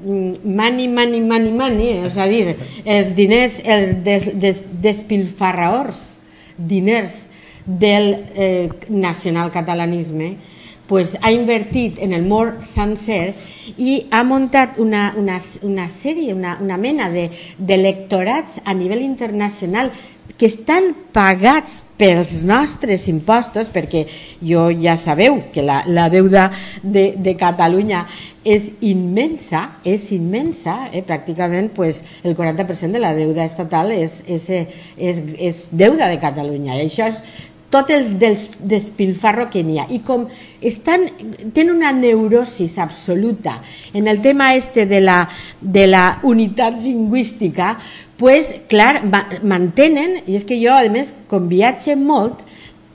mm, 0.03 0.43
money, 0.43 0.87
money, 0.87 1.21
money, 1.21 1.51
money, 1.51 1.93
és 2.05 2.17
a 2.17 2.27
dir, 2.27 2.55
els 2.85 3.15
diners, 3.15 3.61
els 3.63 3.95
des, 4.03 4.29
des, 4.35 4.61
despilfarraors 4.83 6.15
diners 6.57 7.23
del 7.65 8.11
eh, 8.35 8.69
nacionalcatalanisme 8.89 10.35
pues, 10.87 11.17
ha 11.21 11.31
invertit 11.31 11.97
en 11.99 12.13
el 12.13 12.25
món 12.29 12.59
sencer 12.61 13.33
i 13.81 14.05
ha 14.13 14.21
muntat 14.23 14.77
una, 14.81 15.07
una, 15.17 15.39
una 15.65 15.87
sèrie, 15.89 16.33
una, 16.33 16.59
una 16.61 16.77
mena 16.77 17.09
de, 17.09 17.29
de 17.57 17.77
lectorats 17.79 18.61
a 18.65 18.75
nivell 18.77 19.01
internacional 19.01 19.89
que 20.37 20.47
estan 20.49 20.91
pagats 21.15 21.79
pels 21.95 22.41
nostres 22.43 23.07
impostos, 23.07 23.69
perquè 23.71 24.03
jo 24.43 24.67
ja 24.81 24.97
sabeu 24.99 25.39
que 25.53 25.63
la, 25.63 25.81
la 25.87 26.09
deuda 26.11 26.49
de, 26.83 27.13
de 27.15 27.35
Catalunya 27.39 28.03
és 28.45 28.67
immensa, 28.85 29.79
és 29.87 30.09
immensa, 30.13 30.91
eh? 30.91 31.01
pràcticament 31.07 31.71
pues, 31.73 32.03
el 32.23 32.35
40% 32.35 32.91
de 32.93 33.01
la 33.01 33.15
deuda 33.15 33.47
estatal 33.47 33.95
és, 33.95 34.21
és, 34.27 34.49
eh, 34.51 34.65
és, 34.97 35.23
és 35.39 35.65
deuda 35.71 36.11
de 36.11 36.19
Catalunya. 36.21 36.75
I 36.75 36.89
això 36.89 37.07
és 37.09 37.23
tot 37.73 37.89
el 37.91 38.17
dels, 38.19 38.47
despilfarro 38.59 39.49
que 39.51 39.63
n'hi 39.65 39.79
ha. 39.81 39.87
I 39.91 40.01
com 40.05 40.27
estan, 40.65 41.07
tenen 41.53 41.73
una 41.75 41.91
neurosis 41.95 42.77
absoluta. 42.79 43.59
En 43.93 44.07
el 44.07 44.21
tema 44.21 44.53
este 44.55 44.85
de 44.85 45.01
la, 45.01 45.27
de 45.61 45.87
la 45.87 46.19
unitat 46.23 46.77
lingüística, 46.81 47.77
pues, 48.17 48.55
clar, 48.69 49.03
ma, 49.09 49.25
mantenen, 49.43 50.21
i 50.25 50.37
és 50.39 50.45
que 50.47 50.59
jo, 50.61 50.75
a 50.75 50.85
més, 50.91 51.13
com 51.31 51.49
viatge 51.51 51.97
molt, 51.99 52.45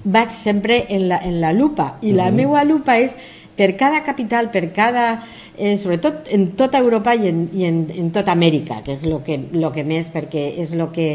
vaig 0.05 0.31
sempre 0.33 0.87
en 0.89 1.09
la, 1.11 1.19
en 1.21 1.41
la 1.43 1.53
lupa, 1.53 1.99
i 2.01 2.15
la 2.17 2.31
meva 2.33 2.65
lupa 2.65 2.97
és 2.97 3.19
per 3.61 3.75
cada 3.77 4.01
capital, 4.01 4.49
per 4.49 4.71
cada, 4.73 5.21
eh, 5.53 5.77
sobretot 5.77 6.31
en 6.33 6.47
tota 6.57 6.81
Europa 6.81 7.13
i 7.13 7.29
en, 7.29 7.43
i 7.53 7.67
en, 7.69 7.83
en 7.93 8.09
tota 8.15 8.33
Amèrica, 8.33 8.79
que 8.87 8.95
és 8.97 9.03
el 9.05 9.19
que, 9.27 9.37
lo 9.53 9.69
que 9.75 9.85
més, 9.85 10.09
perquè 10.09 10.47
és 10.63 10.73
el 10.73 10.87
que, 10.95 11.11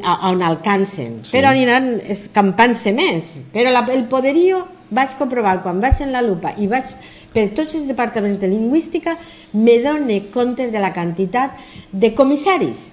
a, 0.00 0.14
on 0.30 0.40
alcancen. 0.40 1.18
Sí. 1.20 1.34
Però 1.34 1.50
aniran 1.52 1.98
escampant-se 2.00 2.94
més. 2.96 3.28
Però 3.52 3.74
la, 3.74 3.84
el 3.92 4.06
poderío 4.08 4.62
vaig 4.92 5.18
comprovar 5.20 5.58
quan 5.60 5.84
vaig 5.84 6.00
en 6.00 6.16
la 6.16 6.24
lupa 6.24 6.54
i 6.56 6.70
vaig 6.72 6.88
per 7.32 7.50
tots 7.56 7.76
els 7.76 7.84
departaments 7.88 8.40
de 8.40 8.48
lingüística 8.48 9.18
me 9.52 9.78
done 9.84 10.18
compte 10.32 10.70
de 10.72 10.80
la 10.80 10.94
quantitat 10.96 11.60
de 11.92 12.14
comissaris. 12.16 12.92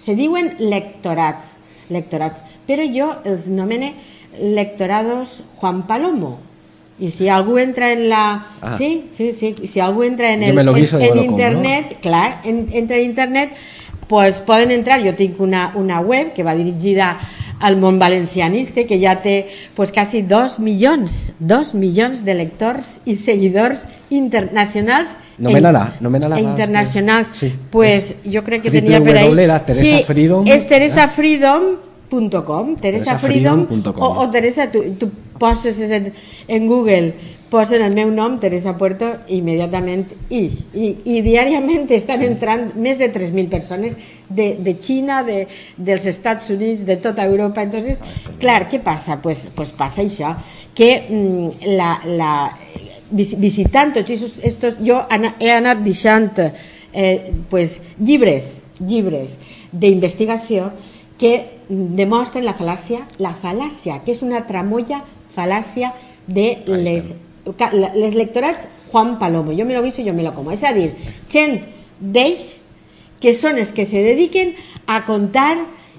Se 0.00 0.16
diuen 0.16 0.54
lectorats, 0.56 1.58
lectorats, 1.92 2.44
però 2.64 2.88
jo 2.88 3.12
els 3.28 3.48
nomene 3.52 3.92
lectorados 4.40 5.42
Juan 5.60 5.84
Palomo. 5.88 6.38
I 7.00 7.10
si 7.10 7.28
algú 7.28 7.58
entra 7.58 7.92
en 7.92 8.08
la... 8.08 8.46
Ah. 8.60 8.76
Sí, 8.76 9.06
sí, 9.10 9.32
sí. 9.32 9.54
Si 9.68 9.80
algú 9.80 10.02
entra 10.02 10.32
en, 10.32 10.42
el, 10.42 10.54
me 10.54 10.62
en, 10.62 10.74
guiso 10.74 10.98
y 10.98 11.04
en 11.04 11.10
me 11.10 11.14
lo 11.14 11.22
como, 11.22 11.30
internet, 11.30 11.98
clar, 12.00 12.40
en, 12.44 12.68
entra 12.72 12.96
en 12.96 13.04
internet, 13.04 13.52
pues 14.08 14.40
poden 14.40 14.70
entrar, 14.70 15.04
jo 15.04 15.14
tinc 15.14 15.38
una, 15.40 15.72
una 15.76 16.00
web 16.00 16.32
que 16.32 16.42
va 16.42 16.56
dirigida 16.56 17.18
al 17.60 17.76
món 17.76 17.98
valencianista 17.98 18.84
que 18.86 18.98
ja 19.02 19.16
té 19.22 19.48
pues, 19.74 19.92
quasi 19.92 20.22
dos 20.22 20.58
milions, 20.58 21.32
dos 21.38 21.74
milions 21.74 22.24
de 22.24 22.34
lectors 22.38 23.00
i 23.04 23.16
seguidors 23.18 23.84
internacionals 24.10 25.16
Nomena-la, 25.38 25.96
nomena-la. 26.00 26.38
e 26.38 26.42
internacionals. 26.42 27.30
Sí. 27.34 27.52
Pues 27.70 28.16
jo 28.24 28.42
crec 28.44 28.62
que 28.62 28.70
tenia 28.70 29.02
per 29.02 29.16
ahí... 29.18 29.28
www, 29.28 29.46
la 29.46 29.60
Teresa 29.64 31.08
Freedom. 31.08 31.87
Teresafreedom.com 32.10 32.76
teresafreedom 32.80 33.66
teresafreedom.com. 33.66 34.02
o, 34.02 34.22
o 34.22 34.30
Teresa, 34.30 34.70
tu, 34.72 34.82
tu 34.98 35.10
poses 35.38 35.78
en, 35.90 36.12
en 36.48 36.66
Google 36.66 37.12
posen 37.48 37.80
el 37.80 37.94
meu 37.94 38.10
nom, 38.12 38.34
Teresa 38.40 38.74
Puerto 38.76 39.06
i 39.28 39.38
immediatament 39.38 40.10
ix. 40.28 40.66
I, 40.76 40.90
i 41.08 41.20
diàriament 41.24 41.86
estan 41.96 42.20
entrant 42.26 42.66
més 42.76 42.98
de 43.00 43.08
3.000 43.12 43.48
persones 43.48 43.94
de, 44.28 44.50
de 44.60 44.74
Xina, 44.76 45.22
de, 45.24 45.46
dels 45.76 46.04
Estats 46.10 46.50
Units, 46.52 46.84
de 46.84 46.98
tota 47.00 47.24
Europa. 47.24 47.62
Entonces, 47.64 48.02
clar, 48.42 48.66
què 48.68 48.82
passa? 48.84 49.16
Pues, 49.24 49.46
pues 49.56 49.72
passa 49.72 50.02
això, 50.04 50.34
que 50.76 50.90
mm, 51.08 51.72
la, 51.78 51.94
la, 52.04 52.32
vis- 53.10 53.38
visitant 53.40 53.94
tots 53.96 54.12
estos, 54.18 54.36
estos 54.44 54.76
jo 54.84 55.00
he 55.40 55.52
anat 55.54 55.80
deixant 55.86 56.34
eh, 56.44 57.32
pues, 57.48 57.78
llibres, 57.96 58.58
llibres 58.84 59.38
d'investigació 59.72 60.68
que 61.18 61.57
demostren 61.68 62.44
la 62.46 62.54
fal·làcia, 62.56 63.02
la 63.18 63.34
fal·làcia, 63.36 64.00
que 64.04 64.12
és 64.12 64.22
una 64.24 64.44
tramolla 64.46 65.02
fal·làcia 65.34 65.92
de 66.26 66.62
les, 66.66 67.10
la- 67.72 67.92
les 67.94 68.14
lectorats 68.14 68.68
Juan 68.90 69.18
Palomo. 69.18 69.52
Jo 69.52 69.64
me 69.68 69.74
lo 69.74 69.82
guiso 69.82 70.00
i 70.02 70.06
jo 70.08 70.14
me 70.14 70.22
lo 70.22 70.34
como. 70.34 70.50
És 70.52 70.64
a 70.64 70.72
dir, 70.72 70.94
gent 71.28 71.60
d'ells 72.00 72.60
que 73.20 73.34
són 73.34 73.58
els 73.58 73.72
que 73.74 73.84
se 73.84 74.00
dediquen 74.04 74.54
a 74.86 75.02
contar 75.04 75.56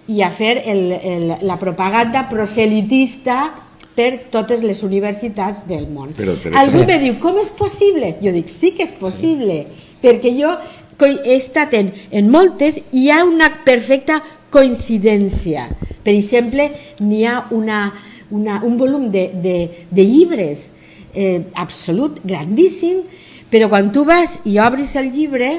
i 0.09 0.21
a 0.25 0.31
fer 0.33 0.55
el, 0.65 0.91
el, 0.91 1.25
la 1.45 1.57
propaganda 1.61 2.27
proselitista 2.29 3.51
per 3.95 4.29
totes 4.31 4.63
les 4.63 4.81
universitats 4.83 5.65
del 5.67 5.87
món. 5.91 6.13
Però, 6.17 6.33
Teresa- 6.39 6.61
Algú 6.61 6.85
me 6.87 6.97
diu, 7.01 7.17
com 7.19 7.37
és 7.37 7.49
possible? 7.49 8.15
Jo 8.23 8.31
dic, 8.31 8.47
sí 8.49 8.71
que 8.77 8.83
és 8.87 8.93
possible, 8.95 9.65
perquè 10.01 10.31
jo 10.37 10.53
he 10.99 11.35
estat 11.35 11.73
en, 11.77 11.91
en 12.11 12.29
moltes 12.31 12.77
i 12.91 13.05
hi 13.05 13.09
ha 13.11 13.23
una 13.23 13.51
perfecta 13.65 14.21
coincidència. 14.49 15.69
Per 16.03 16.13
exemple, 16.15 16.69
n'hi 17.01 17.23
ha 17.25 17.41
una, 17.55 17.87
una, 18.31 18.61
un 18.65 18.77
volum 18.77 19.09
de, 19.13 19.29
de, 19.43 19.57
de 19.89 20.05
llibres 20.05 20.69
eh, 21.13 21.45
absolut, 21.55 22.21
grandíssim, 22.25 23.03
Però 23.49 23.65
quan 23.69 23.89
tu 23.91 24.05
vas 24.05 24.37
i 24.45 24.59
obris 24.61 24.93
el 24.99 25.09
llibre, 25.09 25.49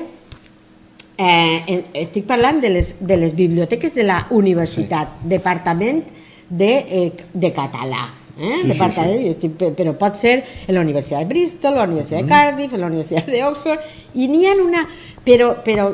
eh, 1.18 1.80
estic 1.98 2.26
parlant 2.28 2.60
de 2.62 2.70
les, 2.70 2.94
de 3.02 3.16
les 3.18 3.34
biblioteques 3.34 3.96
de 3.98 4.06
la 4.06 4.22
universitat, 4.30 5.18
departament 5.26 6.04
de, 6.48 6.70
eh, 6.86 7.10
de 7.34 7.50
català. 7.56 8.06
Eh? 8.40 8.54
Sí, 8.56 8.60
sí, 8.62 8.68
departament, 8.72 9.20
jo 9.26 9.30
estic, 9.34 9.52
pe- 9.60 9.70
però 9.76 9.92
pot 10.00 10.14
ser 10.16 10.38
en 10.66 10.74
la 10.74 10.80
Universitat 10.80 11.20
de 11.20 11.28
Bristol, 11.28 11.74
la 11.76 11.84
Universitat 11.84 12.22
de 12.22 12.28
Cardiff, 12.30 12.72
en 12.74 12.80
la 12.80 12.88
Universitat 12.88 13.28
d'Oxford, 13.28 13.88
i 14.16 14.28
n'hi 14.32 14.46
ha 14.48 14.54
una... 14.64 14.86
Però, 15.20 15.50
però 15.60 15.90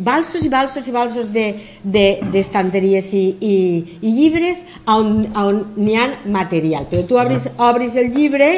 balsos 0.00 0.44
i 0.46 0.48
balsos 0.48 0.86
i 0.88 0.92
balsos 0.94 1.26
d'estanteries 1.28 1.82
de, 1.84 2.06
d'estanteries 2.32 3.10
i, 3.12 3.24
i, 3.44 3.56
i 4.00 4.12
llibres 4.16 4.62
on, 4.88 5.26
on 5.36 5.58
n'hi 5.76 5.96
ha 6.00 6.06
material. 6.32 6.86
Però 6.88 7.04
tu 7.06 7.18
obris, 7.20 7.50
obris 7.60 7.96
el 8.00 8.08
llibre 8.14 8.48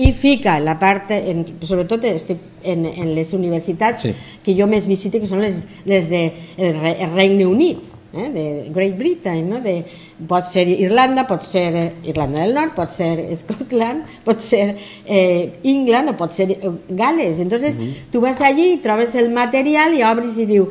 i 0.00 0.12
fica 0.16 0.58
la 0.60 0.76
part, 0.80 1.10
en, 1.16 1.42
sobretot 1.64 2.04
estic 2.12 2.44
en, 2.62 2.84
en 2.86 3.14
les 3.16 3.32
universitats 3.36 4.04
Sí. 4.04 4.12
que 4.44 4.54
jo 4.56 4.68
més 4.68 4.84
visite, 4.88 5.20
que 5.20 5.28
són 5.28 5.40
les, 5.44 5.64
les 5.88 6.06
de 6.12 6.22
el, 6.58 6.76
Re, 6.80 6.94
el 7.04 7.16
Regne 7.16 7.48
Unit, 7.48 7.89
eh, 8.12 8.30
de 8.30 8.70
Great 8.74 8.96
Britain, 8.98 9.48
no? 9.48 9.60
de, 9.60 9.84
pot 10.28 10.44
ser 10.44 10.66
Irlanda, 10.68 11.26
pot 11.26 11.42
ser 11.42 11.74
eh, 11.76 11.92
Irlanda 12.10 12.40
del 12.42 12.54
Nord, 12.54 12.74
pot 12.74 12.88
ser 12.90 13.24
Scotland, 13.36 14.04
pot 14.26 14.40
ser 14.40 14.76
eh, 15.06 15.60
England 15.64 16.10
o 16.14 16.16
pot 16.16 16.32
ser 16.32 16.50
eh, 16.50 16.72
Gales. 16.88 17.38
Entonces, 17.38 17.78
tu 18.10 18.20
vas 18.20 18.40
allí, 18.40 18.80
trobes 18.82 19.14
el 19.14 19.30
material 19.30 19.94
i 19.94 20.02
obris 20.06 20.38
i 20.38 20.48
diu... 20.50 20.70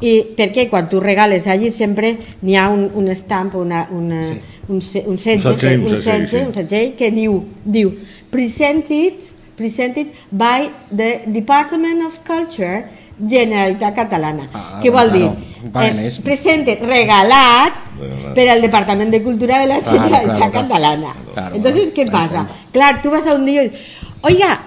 I 0.00 0.32
perquè 0.32 0.62
quan 0.70 0.86
tu 0.88 0.96
regales 0.96 1.44
allí 1.44 1.68
sempre 1.68 2.14
n'hi 2.40 2.54
ha 2.56 2.70
un, 2.72 2.86
un 2.96 3.10
estamp, 3.12 3.52
una, 3.60 3.82
una, 3.92 4.22
Sí. 4.30 4.38
un, 4.70 4.80
un 5.10 5.18
setge, 5.18 5.50
Un 5.50 5.58
segell, 5.58 5.82
un 5.84 5.98
setge, 5.98 6.26
sí. 6.30 6.40
un 6.46 6.54
segell 6.54 6.94
que 6.96 7.10
diu, 7.12 7.34
diu 7.64 7.90
presented, 8.30 9.20
presented 9.58 10.14
by 10.30 10.70
the 10.88 11.20
Department 11.26 12.06
of 12.06 12.16
Culture 12.24 12.86
Generalitat 13.28 13.94
Catalana. 13.94 14.48
Ah, 14.52 14.80
Què 14.82 14.90
vol 14.90 15.12
dir? 15.12 15.28
paguen 15.72 15.98
Eh, 16.00 16.04
ells. 16.06 16.18
presented, 16.24 16.80
regalat 16.88 17.72
per 18.34 18.48
al 18.48 18.62
Departament 18.62 19.10
de 19.12 19.22
Cultura 19.22 19.60
de 19.60 19.66
la 19.66 19.80
Generalitat 19.82 20.36
claro, 20.36 20.52
claro. 20.52 20.52
Catalana. 20.68 21.14
Claro, 21.34 21.56
Entonces, 21.56 21.92
¿qué 21.94 22.06
pasa? 22.06 22.46
Claro, 22.72 22.98
tú 23.02 23.10
vas 23.10 23.26
a 23.26 23.34
un 23.34 23.44
día 23.44 23.62
y 23.64 23.68
dices, 23.68 23.86
oiga, 24.22 24.58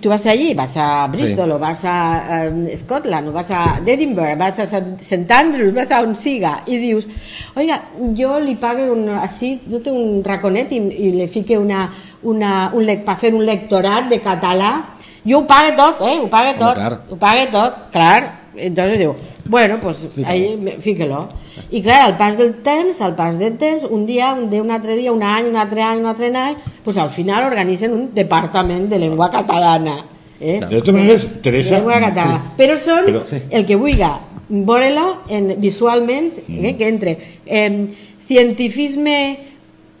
tú 0.00 0.08
vas 0.08 0.24
allí, 0.26 0.54
vas 0.54 0.76
a 0.76 1.06
Bristol 1.08 1.46
Sí. 1.46 1.50
o 1.52 1.58
vas 1.58 1.84
a 1.84 2.46
eh, 2.46 2.76
Scotland 2.76 3.28
o 3.28 3.32
vas 3.32 3.50
a 3.50 3.80
Edinburgh, 3.84 4.38
vas 4.38 4.58
a 4.58 4.62
St. 4.64 5.30
Andrews, 5.30 5.74
vas 5.74 5.90
a 5.90 6.00
on 6.00 6.16
siga 6.16 6.62
i 6.66 6.76
dius, 6.78 7.06
oiga, 7.54 7.82
jo 8.16 8.38
li 8.40 8.54
pague 8.56 8.90
un, 8.90 9.08
així, 9.20 9.60
jo 9.70 9.80
té 9.80 9.90
un 9.92 10.22
raconet 10.24 10.72
i, 10.72 10.76
i 10.78 11.12
li 11.12 11.28
fique 11.28 11.56
una, 11.58 11.90
una, 12.22 12.70
un, 12.74 12.84
lec- 12.84 13.04
per 13.04 13.16
fer 13.18 13.34
un 13.34 13.44
lectorat 13.44 14.08
de 14.08 14.20
català, 14.20 14.94
jo 15.28 15.38
ho 15.40 15.46
pague 15.46 15.72
tot, 15.76 16.00
eh, 16.00 16.18
ho 16.22 16.28
pague 16.30 16.50
Home, 16.50 16.58
tot, 16.58 16.74
clar. 16.74 17.00
ho 17.10 17.16
pague 17.16 17.46
tot, 17.52 17.90
clar. 17.92 18.38
Entonces 18.56 18.98
diu, 18.98 19.14
bueno, 19.44 19.78
pues 19.80 20.08
ahí 20.26 20.78
fíquelo. 20.80 21.28
I 21.70 21.80
clar, 21.82 22.00
al 22.06 22.16
pas 22.16 22.36
del 22.38 22.54
temps, 22.62 23.00
al 23.00 23.14
pas 23.14 23.38
del 23.38 23.56
temps, 23.56 23.84
un 23.84 24.04
dia, 24.06 24.32
un 24.32 24.48
dia, 24.50 24.62
un 24.62 24.70
altre 24.70 24.96
dia, 24.96 25.12
un 25.12 25.22
any, 25.22 25.46
un 25.50 25.56
altre 25.56 25.82
any, 25.82 26.00
un 26.00 26.06
altre 26.06 26.26
any, 26.34 26.56
pues 26.82 26.96
al 26.96 27.10
final 27.10 27.44
organitzen 27.44 27.92
un 27.92 28.14
departament 28.14 28.88
de 28.88 28.98
llengua 28.98 29.30
catalana. 29.30 30.04
Eh? 30.40 30.58
De 30.60 30.66
totes 30.80 30.94
maneres, 30.94 31.28
Teresa... 31.42 31.76
Llengua 31.76 32.00
catalana. 32.00 32.54
Però 32.56 32.76
són 32.78 33.06
Però- 33.06 33.22
Sí. 33.24 33.42
el 33.50 33.66
que 33.66 33.76
vulga 33.76 34.20
veure-lo 34.48 35.22
en, 35.28 35.54
visualment, 35.60 36.32
eh, 36.48 36.74
que 36.76 36.88
entre 36.88 37.18
eh, 37.46 37.88
cientifisme 38.26 39.38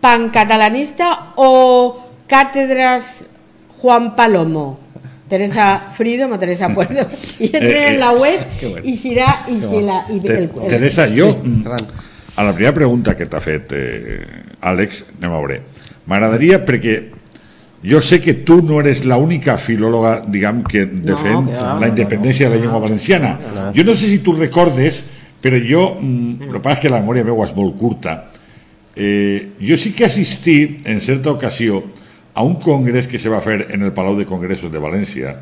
pancatalanista 0.00 1.34
o 1.36 1.96
càtedres 2.28 3.26
Juan 3.80 4.14
Palomo. 4.16 4.78
Teresa 5.28 5.88
Freedom 5.94 6.32
o 6.32 6.38
Teresa 6.38 6.68
Puerto 6.74 7.04
entren 7.38 7.62
Eh, 7.68 7.84
eh, 7.84 7.94
en 7.94 8.00
la 8.00 8.12
web 8.12 8.40
que 8.60 8.66
bueno. 8.66 8.84
i 8.88 8.96
serà 8.96 9.44
i, 9.48 9.60
si 9.60 9.82
la, 9.84 10.04
i 10.08 10.20
Te- 10.24 10.38
el, 10.38 10.50
el, 10.50 10.66
Teresa, 10.68 11.06
Sí, 11.08 11.20
mm, 11.22 11.62
a 12.38 12.44
la 12.44 12.52
primera 12.54 12.74
pregunta 12.74 13.16
que 13.16 13.26
t'ha 13.26 13.40
fet 13.42 13.72
eh, 13.74 14.24
Àlex, 14.60 15.04
anem 15.18 15.32
a 15.32 15.38
veure. 15.40 15.60
M'agradaria 16.08 16.60
perquè 16.64 16.96
jo 17.82 18.00
sé 18.02 18.20
que 18.20 18.34
tu 18.46 18.60
no 18.62 18.80
eres 18.80 19.04
la 19.04 19.16
única 19.22 19.56
filòloga, 19.58 20.24
diguem, 20.26 20.64
que 20.66 20.84
defèn 20.86 21.46
que 21.46 21.58
va, 21.60 21.74
la 21.78 21.86
no, 21.86 21.90
independència 21.92 22.48
de 22.48 22.56
la 22.56 22.60
llengua 22.62 22.80
valenciana. 22.82 23.36
Jo 23.76 23.84
no 23.86 23.94
sé 23.94 24.08
si 24.10 24.18
tu 24.24 24.32
recordes, 24.34 25.04
però 25.42 25.58
jo, 25.62 25.84
el 26.02 26.48
que 26.50 26.58
passa 26.62 26.78
és 26.78 26.82
que 26.86 26.90
la 26.90 26.98
memòria 27.04 27.22
meva 27.26 27.44
és 27.46 27.52
molt 27.54 27.76
curta, 27.78 28.16
eh, 28.96 29.52
jo 29.62 29.76
sí 29.78 29.92
que 29.94 30.06
assistí 30.08 30.78
en 30.84 31.00
certa 31.00 31.30
ocasió 31.30 31.84
a 32.38 32.42
un 32.46 32.54
congrés 32.62 33.08
que 33.10 33.18
se 33.18 33.26
va 33.32 33.40
fer 33.42 33.64
en 33.74 33.82
el 33.82 33.90
Palau 33.90 34.14
de 34.14 34.24
Congressos 34.28 34.70
de 34.70 34.78
València 34.78 35.32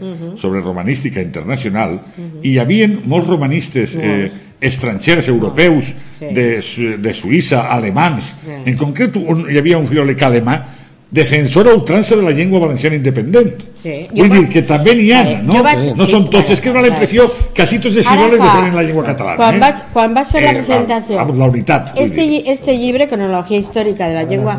sobre 0.40 0.62
romanística 0.64 1.20
internacional 1.20 1.98
i 2.40 2.54
hi 2.54 2.59
havia 2.62 2.88
molts 3.04 3.28
romanistes 3.28 3.92
eh, 4.00 4.30
estrangers, 4.64 5.28
europeus, 5.28 5.92
Sí. 6.16 6.30
de, 6.32 6.62
de 6.96 7.12
Suïssa, 7.12 7.66
alemans, 7.68 8.30
en 8.64 8.76
concret 8.80 9.18
un, 9.20 9.44
hi 9.52 9.59
havia 9.61 9.76
un 9.76 9.85
filòleg 9.85 10.22
alemà 10.24 10.54
defensor 11.10 11.68
a 11.68 11.74
ultrança 11.74 12.16
de 12.16 12.22
la 12.22 12.32
llengua 12.32 12.58
valenciana 12.58 12.96
independent. 12.96 13.54
Sí. 13.80 14.08
Vull 14.10 14.26
Jo 14.28 14.34
dir 14.34 14.40
vaig- 14.42 14.52
que 14.52 14.62
també 14.62 14.94
n'hi 14.96 15.12
ha, 15.12 15.20
no? 15.42 15.62
vaig- 15.62 15.94
no 15.96 16.04
sí, 16.04 16.10
són 16.10 16.28
tots, 16.28 16.50
és 16.50 16.60
que 16.60 16.68
dona 16.70 16.82
la 16.82 16.88
impressió 16.88 17.28
que 17.32 17.62
quasi 17.62 17.78
tots 17.78 17.94
filòlegs 17.94 18.38
fa- 18.38 18.44
defenen 18.48 18.74
la 18.74 18.82
llengua 18.82 19.04
catalana. 19.04 19.36
quan 19.36 19.54
eh? 19.54 19.58
vaig, 19.60 19.76
quan 19.92 20.14
vaig 20.14 20.26
fer 20.26 20.42
la 20.42 20.50
Eh, 20.50 20.54
presentació 20.54 21.16
la, 21.16 21.24
la 21.24 21.44
unitat. 21.46 21.92
vull 21.94 22.02
este, 22.04 22.16
dir. 22.20 22.28
lli- 22.30 22.42
este 22.50 22.76
llibre 22.76 23.06
Cronologia 23.08 23.56
històrica 23.58 24.08
de 24.08 24.14
la 24.14 24.24
llengua 24.24 24.58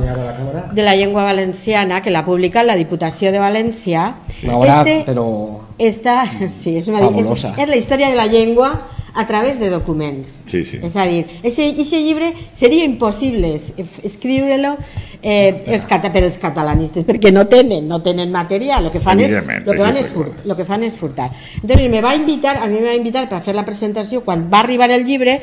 de 0.72 0.84
la 0.84 0.96
llengua 0.96 1.24
valenciana 1.24 2.02
que 2.02 2.10
l'ha 2.12 2.24
publicat 2.24 2.66
la 2.66 2.76
Diputació 2.78 3.32
de 3.34 3.40
València 3.40 4.14
M'haurà, 4.44 4.80
este, 4.88 5.04
però... 5.12 5.60
esta, 5.78 6.24
sí, 6.50 6.78
és, 6.78 6.88
una, 6.88 7.00
Fabulosa. 7.00 7.50
és, 7.58 7.64
és 7.64 7.70
la 7.70 7.76
història 7.76 8.10
de 8.10 8.16
la 8.16 8.26
llengua 8.28 8.72
a 9.18 9.26
través 9.26 9.60
de 9.60 9.70
documents. 9.74 10.44
Sí, 10.46 10.64
sí. 10.64 10.78
És 10.86 10.96
a 10.96 11.04
dir, 11.10 11.24
aquest 11.42 11.94
llibre 11.98 12.34
seria 12.54 12.86
impossible 12.86 13.56
es- 13.56 13.74
escriure-lo 14.06 14.76
eh, 15.24 15.64
els, 15.66 15.86
cata, 15.90 16.12
per 16.14 16.22
als 16.24 16.38
catalanistes, 16.38 17.04
perquè 17.08 17.32
no 17.34 17.48
tenen, 17.50 17.88
no 17.90 17.98
tenen 18.06 18.30
material, 18.32 18.86
el 18.86 18.92
que 18.94 19.02
fan 19.02 19.20
és, 19.26 19.34
lo 19.66 19.74
que 19.74 19.80
fan 19.82 19.98
és, 19.98 20.12
furt, 20.14 20.46
lo 20.46 20.56
que 20.56 20.66
fan 20.70 20.84
és 20.86 20.96
furtar. 20.96 21.32
Entonces 21.64 21.90
me 21.90 22.02
va 22.06 22.14
invitar, 22.16 22.58
a 22.62 22.68
mi 22.68 22.78
me 22.78 22.92
va 22.92 22.94
invitar 23.00 23.26
per 23.28 23.42
fer 23.42 23.56
la 23.58 23.66
presentació, 23.66 24.22
quan 24.24 24.46
va 24.54 24.62
arribar 24.62 24.92
el 24.92 25.04
llibre, 25.10 25.42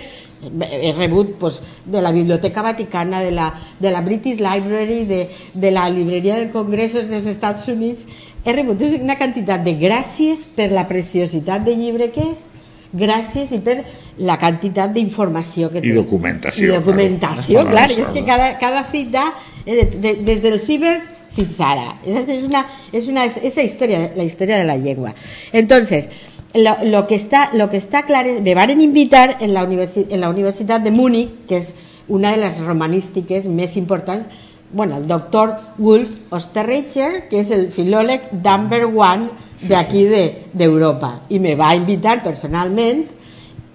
he 0.70 0.92
rebut 0.92 1.34
pues, 1.40 1.58
de 1.84 2.00
la 2.02 2.12
Biblioteca 2.12 2.62
Vaticana, 2.62 3.22
de 3.22 3.32
la, 3.32 3.52
de 3.80 3.90
la 3.90 4.02
British 4.02 4.38
Library, 4.38 5.04
de, 5.04 5.28
de 5.54 5.70
la 5.72 5.88
Libreria 5.90 6.36
de 6.38 6.50
Congressos 6.50 7.08
dels 7.08 7.26
Estats 7.26 7.66
Units, 7.68 8.06
he 8.44 8.52
rebut 8.52 8.82
una 9.00 9.16
quantitat 9.18 9.64
de 9.64 9.74
gràcies 9.80 10.44
per 10.54 10.70
la 10.70 10.86
preciositat 10.86 11.64
del 11.64 11.80
llibre 11.80 12.12
que 12.12 12.30
és, 12.30 12.46
gràcies 12.94 13.50
i 13.52 13.60
per 13.64 13.80
la 14.24 14.38
quantitat 14.38 14.94
d'informació 14.94 15.70
que 15.72 15.82
té. 15.82 15.90
I 15.90 15.96
documentació, 15.96 16.70
I 16.70 16.76
documentació, 16.78 17.64
claro. 17.64 17.72
clar, 17.72 17.88
Claro, 17.90 18.06
és 18.06 18.14
que 18.14 18.24
cada, 18.24 18.48
cada 18.58 18.84
fita, 18.88 19.26
eh, 19.66 19.74
de, 19.74 19.86
de, 19.98 20.14
des 20.24 20.42
dels 20.44 20.62
cibers 20.62 21.08
fins 21.34 21.58
ara. 21.60 21.96
És, 22.06 22.28
és 22.30 22.44
una, 22.46 22.64
és 22.94 23.08
una 23.10 23.26
és 23.26 23.56
la 23.58 23.66
història, 23.66 24.04
la 24.14 24.24
història 24.24 24.60
de 24.60 24.68
la 24.68 24.76
llengua. 24.78 25.14
Entonces, 25.52 26.06
lo, 26.54 26.76
lo 26.84 27.06
que 27.08 27.16
está, 27.16 27.50
lo 27.52 27.68
que 27.70 27.76
está 27.76 28.04
claro 28.06 28.30
es, 28.30 28.40
me 28.40 28.54
van 28.54 28.80
invitar 28.80 29.38
en 29.40 29.54
la, 29.54 29.64
universi 29.64 30.06
en 30.10 30.20
la 30.20 30.30
Universitat 30.30 30.82
de 30.82 30.92
Múnich, 30.92 31.30
que 31.48 31.58
és 31.58 31.72
una 32.06 32.30
de 32.30 32.38
les 32.38 32.58
romanístiques 32.60 33.46
més 33.48 33.76
importants, 33.80 34.28
bueno, 34.72 34.96
el 34.98 35.06
doctor 35.08 35.54
Wolf 35.78 36.10
Osterreicher, 36.32 37.28
que 37.28 37.40
és 37.40 37.50
el 37.50 37.68
filòleg 37.72 38.30
number 38.32 38.84
one 38.86 39.28
d'aquí 39.68 40.04
de- 40.10 40.48
d'Europa, 40.52 41.20
i 41.28 41.38
me 41.38 41.54
va 41.54 41.74
invitar 41.76 42.22
personalment 42.22 43.04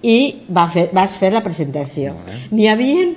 i 0.03 0.35
va 0.55 0.67
fer, 0.67 0.89
vas 0.93 1.15
fer 1.19 1.31
la 1.33 1.41
presentació. 1.43 2.13
N'hi 2.51 2.67
havia, 2.67 3.07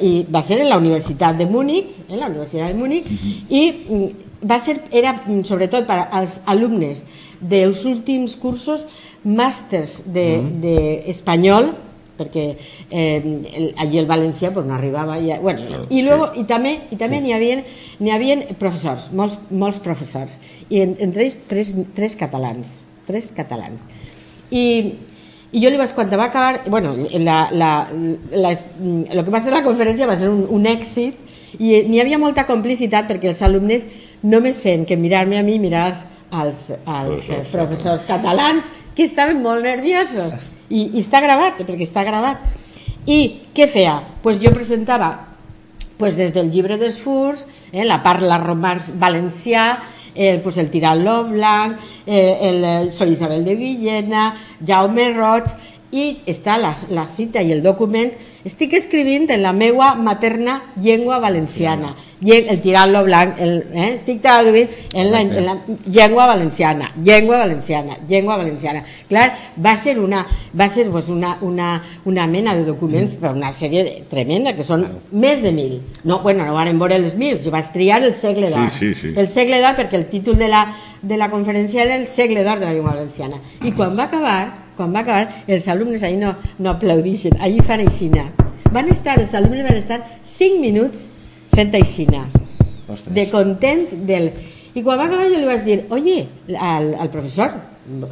i 0.00 0.26
va 0.30 0.42
ser 0.42 0.60
en 0.60 0.68
la 0.68 0.78
Universitat 0.78 1.36
de 1.36 1.46
Múnich, 1.46 1.90
en 2.08 2.18
la 2.20 2.28
Universitat 2.28 2.68
de 2.68 2.74
Múnich, 2.74 3.06
i 3.50 3.62
mm, 3.88 4.06
va 4.48 4.58
ser, 4.58 4.78
era 4.90 5.12
mm, 5.26 5.42
sobretot 5.44 5.86
per 5.86 6.08
als 6.10 6.40
alumnes 6.46 7.04
dels 7.40 7.84
últims 7.84 8.36
cursos 8.36 8.86
màsters 9.24 10.02
d'espanyol, 10.06 10.60
de, 10.60 11.04
espanyol, 11.12 11.70
perquè 12.20 12.44
eh, 12.52 13.16
el, 13.16 13.72
allí 13.80 13.98
el 14.02 14.10
valencià 14.10 14.52
pues, 14.52 14.68
no 14.68 14.76
arribava 14.76 15.16
ja, 15.24 15.40
bueno, 15.40 15.86
i, 15.88 16.04
luego, 16.04 16.28
i 16.36 16.44
també, 16.44 16.76
i 16.92 17.00
també 17.00 17.22
n'hi 17.24 17.34
havia, 17.36 17.62
n'hi 17.98 18.14
havia 18.14 18.38
professors, 18.60 19.08
molts, 19.16 19.40
molts 19.50 19.80
professors 19.82 20.36
i 20.68 20.84
en, 20.84 20.94
entre 21.00 21.24
ells 21.24 21.40
tres, 21.48 21.74
tres 21.96 22.14
catalans 22.20 22.78
tres 23.10 23.32
catalans. 23.34 23.86
I, 24.50 24.64
i 25.50 25.62
jo 25.62 25.70
li 25.70 25.80
vaig, 25.80 25.94
quan 25.96 26.10
va 26.14 26.28
acabar 26.28 26.62
bueno, 26.70 26.94
la, 27.18 27.40
la, 27.52 27.72
la, 28.30 28.52
el 28.52 29.24
que 29.24 29.34
va 29.34 29.42
ser 29.42 29.54
la 29.54 29.64
conferència 29.66 30.08
va 30.10 30.18
ser 30.18 30.30
un, 30.30 30.44
un 30.50 30.68
èxit 30.70 31.58
i 31.58 31.82
n'hi 31.88 31.98
havia 32.02 32.20
molta 32.22 32.46
complicitat 32.46 33.08
perquè 33.10 33.32
els 33.32 33.42
alumnes 33.46 33.86
només 34.22 34.60
feien 34.62 34.86
que 34.86 34.98
mirar-me 35.00 35.40
a 35.40 35.42
mi 35.46 35.58
mirar 35.58 35.88
als, 35.88 36.04
als, 36.30 36.70
als 36.86 37.26
Professors 37.26 37.52
professors 37.56 38.06
catalans 38.06 38.70
que 38.94 39.06
estaven 39.08 39.42
molt 39.42 39.66
nerviosos 39.66 40.36
i, 40.70 40.86
i 40.94 41.02
està 41.02 41.20
gravat, 41.20 41.60
perquè 41.66 41.84
està 41.84 42.06
gravat 42.06 42.46
i 43.10 43.20
què 43.56 43.66
feia? 43.70 43.98
Pues 44.22 44.40
jo 44.42 44.52
presentava 44.54 45.10
pues 46.00 46.16
des 46.16 46.32
del 46.32 46.48
llibre 46.48 46.78
dels 46.80 46.96
furs, 46.96 47.44
eh, 47.72 47.84
la 47.84 47.98
parla 48.00 48.38
romans 48.40 48.86
valencià, 48.96 49.74
el, 50.14 50.40
pues, 50.40 50.56
el 50.56 50.70
Tirant-lo 50.72 51.26
Blanc, 51.28 51.76
eh, 52.06 52.38
el, 52.48 52.64
el 52.64 52.92
Sol 52.96 53.12
Isabel 53.12 53.44
de 53.44 53.54
Villena, 53.54 54.30
Jaume 54.64 55.10
Roig, 55.12 55.52
i 55.92 56.20
està 56.30 56.58
la, 56.58 56.74
la 56.90 57.06
cita 57.06 57.42
i 57.42 57.52
el 57.52 57.62
document. 57.62 58.12
Estic 58.46 58.72
escrivint 58.78 59.28
en 59.34 59.42
la 59.42 59.52
meua 59.52 59.94
materna 59.94 60.60
llengua 60.80 61.18
valenciana. 61.20 61.92
Llen- 62.20 62.48
el 62.52 62.60
tirant-lo 62.60 63.02
blanc 63.04 63.38
el, 63.40 63.62
eh? 63.72 63.94
estic 63.94 64.20
traduint 64.20 64.68
en 64.92 65.10
la, 65.10 65.20
en 65.22 65.44
la 65.46 65.54
llengua 65.86 66.26
valenciana 66.28 66.90
llengua 67.02 67.38
valenciana 67.38 67.96
llengua 68.08 68.36
valenciana. 68.36 68.82
Clar, 69.08 69.32
va 69.56 69.74
ser 69.76 69.98
una, 69.98 70.26
va 70.58 70.68
ser 70.68 70.90
pues, 70.90 71.08
una, 71.08 71.38
una, 71.40 71.82
una 72.04 72.26
mena 72.26 72.54
de 72.54 72.64
documents 72.64 73.14
per 73.16 73.32
una 73.32 73.52
sèrie 73.56 73.84
de, 73.84 74.04
tremenda 74.10 74.52
que 74.56 74.64
són 74.64 74.84
més 75.12 75.40
de 75.40 75.52
mil. 75.52 75.80
No, 76.04 76.20
bueno, 76.20 76.44
no 76.44 76.54
van 76.54 76.78
veure 76.78 77.00
els 77.00 77.16
mil 77.16 77.40
jo 77.40 77.52
vaig 77.52 77.72
triar 77.72 78.02
el 78.04 78.14
segle 78.14 78.52
d'or. 78.52 78.70
Sí, 78.70 78.94
sí, 78.94 79.00
sí. 79.00 79.14
el 79.16 79.28
segle 79.28 79.60
d'or 79.64 79.80
perquè 79.80 79.96
el 79.96 80.08
títol 80.12 80.36
de 80.36 80.48
la, 80.48 80.66
de 81.00 81.16
la 81.16 81.30
conferència 81.32 81.84
era 81.88 81.96
el 81.96 82.06
segle 82.06 82.44
d'or 82.44 82.60
de 82.60 82.68
la 82.68 82.74
llengua 82.76 82.96
valenciana. 82.98 83.40
I 83.64 83.72
quan 83.72 83.96
va 83.96 84.10
acabar 84.10 84.69
quan 84.80 84.94
va 84.96 85.04
acabar, 85.04 85.28
els 85.46 85.68
alumnes 85.68 86.02
ahí 86.06 86.16
no, 86.16 86.32
no 86.58 86.72
aplaudixen, 86.72 87.36
allí 87.44 87.60
fan 87.66 87.84
aixina. 87.84 88.30
Van 88.72 88.88
estar, 88.88 89.18
els 89.20 89.34
alumnes 89.36 89.66
van 89.66 89.76
estar 89.76 89.98
5 90.24 90.60
minuts 90.62 91.10
fent 91.52 91.74
aixina, 91.76 92.24
Ostres. 92.88 93.12
de 93.12 93.26
content 93.32 93.84
del... 94.08 94.30
I 94.70 94.84
quan 94.86 95.00
va 95.00 95.08
acabar 95.08 95.26
jo 95.26 95.36
li 95.36 95.48
vaig 95.48 95.64
dir, 95.66 95.80
oye, 95.92 96.22
al, 96.54 96.92
al 96.94 97.10
professor, 97.10 97.56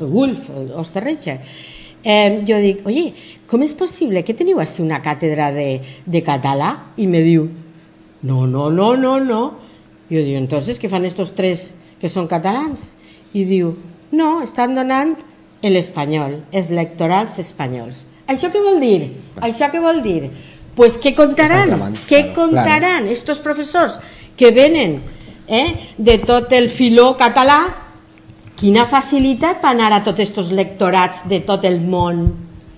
Wolf, 0.00 0.48
Osterreicher, 0.82 1.38
eh, 2.02 2.40
jo 2.44 2.58
dic, 2.60 2.82
oye, 2.90 3.12
com 3.48 3.62
és 3.64 3.72
possible 3.78 4.24
que 4.26 4.34
teniu 4.36 4.58
així 4.60 4.82
una 4.82 4.98
càtedra 5.04 5.52
de, 5.54 5.68
de 6.04 6.22
català? 6.26 6.72
I 6.98 7.06
me 7.08 7.22
diu, 7.24 7.46
no, 8.26 8.42
no, 8.50 8.66
no, 8.74 8.90
no, 8.98 9.14
no. 9.22 9.42
Jo 10.10 10.20
dic, 10.20 10.34
entonces, 10.34 10.82
què 10.82 10.90
fan 10.90 11.06
estos 11.06 11.30
tres 11.38 11.70
que 12.02 12.10
són 12.10 12.26
catalans? 12.28 12.90
I 13.38 13.46
diu, 13.46 13.72
no, 14.10 14.40
estan 14.42 14.74
donant 14.74 15.14
l'espanyol, 15.62 16.38
els 16.52 16.70
lectorals 16.70 17.38
espanyols. 17.42 18.06
Això 18.28 18.50
què 18.52 18.60
vol 18.62 18.78
dir? 18.82 19.10
Això 19.42 19.70
què 19.72 19.80
vol 19.82 20.02
dir? 20.04 20.30
Pues 20.78 20.98
què 21.02 21.14
contaran? 21.16 21.72
Què 22.06 22.28
claro, 22.28 22.34
contaran 22.36 23.08
estos 23.10 23.40
professors 23.42 23.98
que 24.38 24.52
venen 24.54 25.00
eh, 25.48 25.74
de 25.96 26.18
tot 26.22 26.52
el 26.54 26.68
filó 26.70 27.14
català? 27.18 27.62
Quina 28.58 28.84
facilitat 28.90 29.60
per 29.62 29.72
anar 29.72 29.92
a 29.96 30.02
tots 30.06 30.22
estos 30.22 30.52
lectorats 30.54 31.24
de 31.30 31.40
tot 31.46 31.64
el 31.66 31.80
món, 31.80 32.24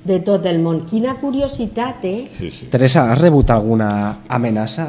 de 0.04 0.20
tot 0.24 0.44
el 0.48 0.60
món. 0.60 0.84
Quina 0.88 1.16
curiositat, 1.20 2.04
eh? 2.04 2.28
Sí, 2.36 2.50
sí. 2.52 2.68
Teresa, 2.72 3.06
has 3.12 3.20
rebut 3.20 3.50
alguna 3.52 3.90
amenaça 4.28 4.86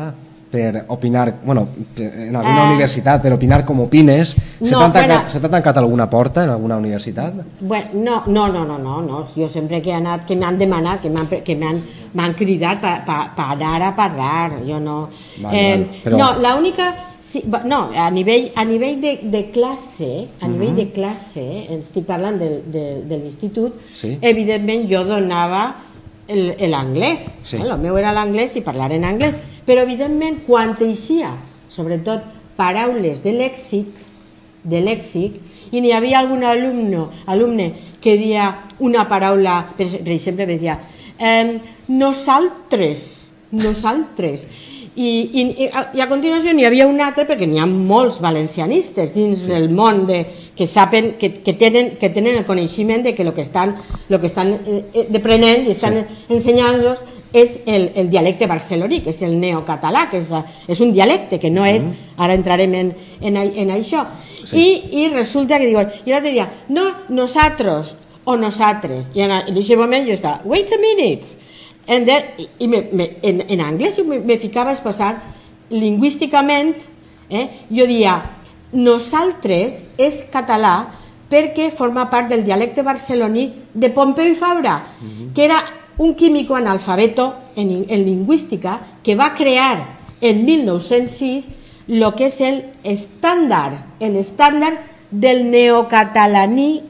per 0.51 0.83
opinar, 0.89 1.33
bueno, 1.45 1.67
en 1.97 2.35
alguna 2.35 2.63
Eh. 2.65 2.67
universitat, 2.73 3.21
per 3.21 3.31
opinar 3.33 3.63
com 3.65 3.79
opines? 3.79 4.35
Se 4.61 4.71
No, 4.75 4.79
t'ha 4.81 4.91
tancat, 4.91 5.31
t'ha 5.41 5.49
tancat 5.49 5.77
alguna 5.77 6.09
porta 6.09 6.43
en 6.43 6.49
alguna 6.49 6.75
universitat? 6.77 7.33
Bueno, 7.61 7.87
no, 7.93 8.23
no, 8.27 8.47
no, 8.49 8.65
no, 8.65 8.77
no, 8.77 9.01
no. 9.01 9.23
Jo 9.23 9.47
sempre 9.47 9.81
que 9.81 9.89
he 9.91 9.93
anat, 9.93 10.25
que 10.27 10.35
m'han 10.35 10.57
demanat, 10.59 11.01
que 11.01 11.09
m'han 11.09 11.27
que 11.27 11.55
m'han 11.55 12.33
cridat 12.35 12.81
per 12.81 13.05
pa, 13.05 13.31
pa 13.35 13.51
anar 13.51 13.81
a 13.81 13.95
parlar, 13.95 14.59
jo 14.67 14.79
no... 14.79 15.07
Eh, 15.09 15.41
Vale, 15.41 15.75
vale, 15.77 15.87
però- 16.03 16.17
No, 16.17 16.33
l'única... 16.55 16.95
Sí, 17.21 17.43
no, 17.65 17.91
a 17.95 18.09
nivell, 18.09 18.51
a 18.55 18.65
nivell 18.65 18.99
de, 18.99 19.19
de 19.23 19.51
classe, 19.51 20.27
a 20.41 20.47
nivell 20.47 20.75
de 20.75 20.87
classe, 20.91 21.67
estic 21.69 22.03
parlant 22.07 22.39
del, 22.39 22.63
de, 22.65 23.03
de 23.05 23.17
l'institut, 23.19 23.75
Sí. 23.93 24.17
evidentment 24.21 24.89
jo 24.89 25.03
donava 25.05 25.75
l'anglès, 26.27 27.27
Sí. 27.43 27.57
el 27.57 27.77
meu 27.77 27.95
era 27.97 28.11
l'anglès 28.11 28.55
i 28.55 28.61
parlar 28.61 28.91
en 28.91 29.03
anglès, 29.05 29.37
però 29.71 29.85
evidentment 29.87 30.41
quan 30.43 30.73
eixia, 30.83 31.29
sobretot 31.71 32.25
paraules 32.57 33.21
de 33.23 33.31
lèxic, 33.31 33.87
de 34.67 34.81
lèxic 34.83 35.37
i 35.71 35.79
n'hi 35.79 35.93
havia 35.95 36.19
algun 36.19 36.43
alumne, 36.43 37.05
alumne 37.31 37.69
que 38.03 38.17
dia 38.19 38.49
una 38.83 39.05
paraula, 39.07 39.61
per, 39.77 39.87
per 40.03 40.11
exemple, 40.11 40.43
me 40.49 40.57
deia 40.59 40.75
eh, 41.15 41.61
nosaltres, 41.87 43.05
nosaltres. 43.55 44.43
I, 44.91 45.07
i, 45.07 45.45
i, 45.63 45.69
a, 45.71 45.85
I 45.95 46.03
a 46.03 46.09
continuació 46.11 46.51
n'hi 46.51 46.67
havia 46.67 46.89
un 46.89 46.99
altre 46.99 47.23
perquè 47.29 47.47
n'hi 47.47 47.61
ha 47.63 47.69
molts 47.69 48.19
valencianistes 48.19 49.15
dins 49.15 49.45
sí. 49.45 49.53
del 49.53 49.69
món 49.71 50.03
de, 50.09 50.25
que 50.57 50.67
saben 50.67 51.13
que, 51.15 51.31
que, 51.45 51.55
tenen, 51.55 51.93
que 51.95 52.11
tenen 52.11 52.35
el 52.41 52.43
coneixement 52.49 53.07
de 53.07 53.15
que 53.15 53.23
el 53.23 53.31
que 53.31 53.47
estan, 53.47 53.77
lo 54.11 54.19
que 54.19 54.27
estan 54.27 54.51
eh, 54.59 54.83
eh, 54.91 55.07
deprenent 55.07 55.63
i 55.69 55.77
estan 55.77 56.01
sí. 56.01 56.21
ensenyant-los 56.35 57.07
és 57.33 57.59
el, 57.65 57.91
el 57.95 58.09
dialecte 58.11 58.47
barceloní, 58.47 59.01
que 59.05 59.13
és 59.13 59.21
el 59.23 59.37
neocatalà, 59.39 60.07
que 60.11 60.19
és, 60.19 60.31
és 60.67 60.81
un 60.83 60.91
dialecte 60.95 61.39
que 61.39 61.51
no 61.53 61.65
és, 61.67 61.87
ara 62.17 62.35
entrarem 62.35 62.75
en, 62.75 62.91
en, 63.21 63.37
en 63.37 63.71
això. 63.75 64.03
Sí. 64.43 64.57
I, 64.57 64.67
I 65.03 65.07
resulta 65.13 65.59
que 65.61 65.69
diuen, 65.69 65.91
i 66.05 66.11
l'altre 66.11 66.33
dia, 66.33 66.49
no, 66.69 66.89
nosaltres 67.09 67.95
o 68.25 68.35
nosaltres. 68.37 69.13
I 69.15 69.25
en, 69.27 69.37
en 69.39 69.55
aquest 69.55 69.79
moment 69.79 70.05
jo 70.07 70.17
estava, 70.17 70.41
wait 70.45 70.73
a 70.75 70.81
minute, 70.81 71.37
And 71.87 72.05
then, 72.05 72.23
i, 72.37 72.47
i 72.59 72.67
me, 72.67 72.83
me, 72.93 73.07
en, 73.25 73.41
en 73.49 73.61
anglès 73.65 73.97
jo 73.97 74.05
me, 74.05 74.19
me 74.19 74.37
ficava 74.37 74.69
a 74.69 74.75
expressar 74.77 75.15
lingüísticament, 75.71 76.75
eh, 77.29 77.47
jo 77.73 77.87
dia, 77.89 78.19
nosaltres 78.71 79.81
és 79.99 80.21
català 80.31 80.75
perquè 81.31 81.69
forma 81.75 82.05
part 82.11 82.29
del 82.29 82.43
dialecte 82.45 82.83
barceloní 82.83 83.47
de 83.73 83.89
Pompeu 83.95 84.27
i 84.31 84.35
Fabra, 84.35 84.77
que 85.33 85.45
era 85.45 85.61
un 85.97 86.15
químico 86.15 86.55
analfabeto 86.55 87.33
en, 87.55 87.85
en 87.89 88.05
lingüística 88.05 88.79
que 89.03 89.15
va 89.15 89.33
crear 89.33 89.97
en 90.21 90.45
1906 90.45 91.49
lo 91.87 92.15
que 92.15 92.27
és 92.29 92.39
el 92.41 92.63
estàndard, 92.83 93.73
el 93.99 94.15
estàndard 94.15 94.77
del 95.11 95.49
neocatalaní 95.51 96.83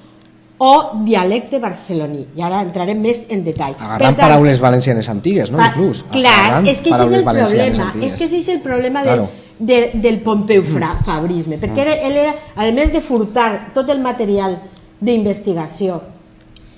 o 0.63 1.01
dialecte 1.03 1.57
barceloní. 1.59 2.27
I 2.37 2.41
ara 2.45 2.59
entrarem 2.61 2.99
més 3.01 3.23
en 3.33 3.41
detall. 3.43 3.73
Agarrant 3.79 4.13
tant, 4.13 4.27
paraules 4.27 4.59
valencianes 4.61 5.09
antigues, 5.09 5.49
no? 5.49 5.57
Pa- 5.57 5.71
Inclús. 5.71 6.03
Clar, 6.11 6.61
és 6.67 6.81
que 6.83 6.91
ese 6.91 7.05
és 7.07 7.11
el 7.17 7.23
problema, 7.23 7.93
és 8.01 8.13
que 8.15 8.25
ese 8.25 8.37
és 8.37 8.47
el 8.49 8.59
problema 8.61 9.01
de, 9.01 9.07
Claro. 9.09 9.29
de, 9.57 9.79
del 9.95 10.19
Pompeu 10.21 10.61
fra, 10.63 10.97
Fabrisme, 11.03 11.57
perquè 11.57 11.81
era, 11.81 11.93
ell 11.95 12.17
era, 12.27 12.35
a 12.55 12.69
més 12.71 12.93
de 12.93 13.01
furtar 13.01 13.71
tot 13.73 13.89
el 13.89 13.99
material 14.01 14.59
d'investigació 14.99 16.01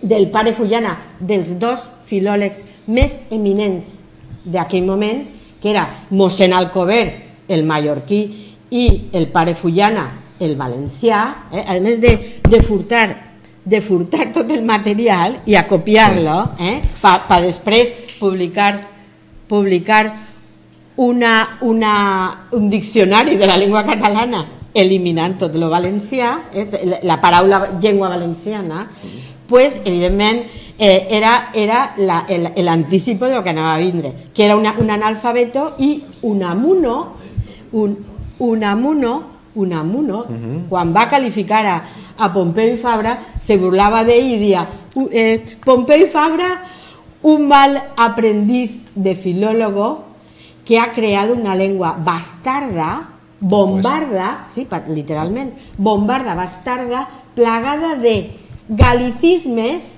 del 0.03 0.27
pare 0.29 0.53
Fullana, 0.53 0.97
dels 1.19 1.55
dos 1.59 1.87
filòlegs 2.05 2.63
més 2.91 3.17
eminents 3.31 4.01
d'aquell 4.43 4.85
moment, 4.85 5.23
que 5.61 5.71
era 5.71 5.87
mossèn 6.11 6.53
Alcover, 6.53 7.05
el 7.47 7.63
mallorquí, 7.65 8.21
i 8.73 8.85
el 9.15 9.29
pare 9.31 9.55
Fullana, 9.55 10.09
el 10.43 10.57
valencià, 10.59 11.21
eh? 11.53 11.63
a 11.63 11.79
més 11.79 12.01
de, 12.03 12.17
de 12.49 12.61
furtar 12.61 13.07
de 13.63 13.79
furtar 13.79 14.25
tot 14.35 14.49
el 14.51 14.65
material 14.67 15.37
i 15.47 15.55
a 15.55 15.61
copiar-lo 15.63 16.39
eh? 16.59 16.81
per 16.99 17.13
pa 17.29 17.37
després 17.39 17.93
publicar 18.19 18.73
publicar 19.47 20.01
una, 20.99 21.59
una, 21.61 21.93
un 22.51 22.67
diccionari 22.69 23.37
de 23.39 23.47
la 23.47 23.55
llengua 23.57 23.85
catalana 23.87 24.43
eliminant 24.73 25.37
tot 25.37 25.55
lo 25.55 25.69
valencià, 25.69 26.49
eh? 26.51 26.99
la 27.05 27.19
paraula 27.21 27.77
llengua 27.79 28.09
valenciana, 28.09 28.87
pues, 29.47 29.81
evidentment, 29.85 30.43
eh, 30.79 31.07
era, 31.09 31.49
era 31.53 31.93
la- 31.97 32.25
el- 32.27 32.51
l'anticipo 32.65 33.25
de 33.27 33.35
lo 33.35 33.43
que 33.43 33.49
anava 33.49 33.75
a 33.75 33.77
vindre, 33.77 34.13
que 34.33 34.45
era 34.45 34.55
una, 34.55 34.75
un 34.79 34.89
analfabeto 34.89 35.75
i 35.79 36.03
un 36.23 36.43
amuno, 36.43 37.13
un, 37.73 37.97
un 38.39 38.63
amuno, 38.63 39.23
un 39.55 39.71
amuno, 39.73 40.25
quan 40.69 40.93
va 40.95 41.07
qualificar 41.09 41.65
a, 41.67 41.83
a 42.17 42.31
Pompeu 42.33 42.73
i 42.73 42.77
Fabra, 42.77 43.19
se 43.39 43.57
burlava 43.57 44.03
d'ell 44.03 44.31
i 44.33 44.37
dia 44.39 44.67
"U- 44.95 45.09
eh, 45.11 45.43
Pompeu 45.63 46.01
i 46.05 46.09
Fabra, 46.09 46.61
un 47.21 47.47
mal 47.47 47.77
aprendiz 47.95 48.81
de 48.95 49.13
filólogo 49.15 50.05
que 50.65 50.79
ha 50.79 50.91
creado 50.91 51.33
una 51.35 51.53
lengua 51.55 51.95
bastarda, 52.03 53.09
bombarda, 53.39 54.47
sí, 54.53 54.65
pa- 54.65 54.83
literalment, 54.87 55.53
bombarda, 55.77 56.33
bastarda, 56.33 57.07
plagada 57.35 57.95
de 57.95 58.31
galicismes, 58.69 59.95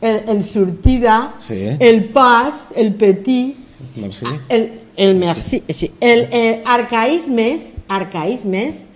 el, 0.00 0.22
el 0.28 0.44
sortida, 0.44 1.34
Sí. 1.40 1.60
el 1.78 2.04
pas, 2.10 2.68
el 2.74 2.94
petit, 2.94 3.56
Merci. 3.96 4.26
el, 4.48 4.72
el 4.96 5.14
merci, 5.16 5.62
sí, 5.68 5.90
el, 6.00 6.28
el 6.32 6.62
arcaïsmes, 6.64 7.76
arcaïsmes, 7.88 8.86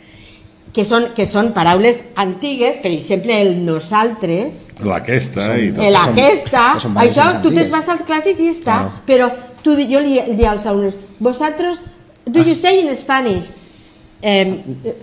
que 0.74 0.83
són, 0.85 1.12
que 1.14 1.27
són 1.31 1.53
paraules 1.55 2.00
antigues, 2.18 2.77
per 2.83 2.90
exemple, 2.90 3.37
el 3.40 3.61
nosaltres, 3.64 4.68
L'aquesta 4.83 5.53
i 5.61 5.68
tot. 5.72 5.85
el 5.85 5.94
que 5.94 6.00
són- 6.00 6.12
aquesta, 6.18 6.64
que 6.74 6.81
són 6.81 6.96
això 7.05 7.27
tu 7.42 7.53
te'n 7.55 7.70
vas 7.70 7.88
als 7.88 8.03
clàssics 8.03 8.40
i 8.40 8.48
està, 8.50 8.64
Claro. 8.64 8.92
però 9.07 9.29
tu, 9.62 9.77
jo 9.77 10.00
li 10.00 10.18
dic 10.35 10.46
als 10.46 10.66
alumnes, 10.66 10.96
vosaltres, 11.20 11.81
do 12.27 12.40
you 12.42 12.55
say 12.57 12.81
in 12.81 12.92
Spanish, 12.96 13.50
Eh, 14.26 14.62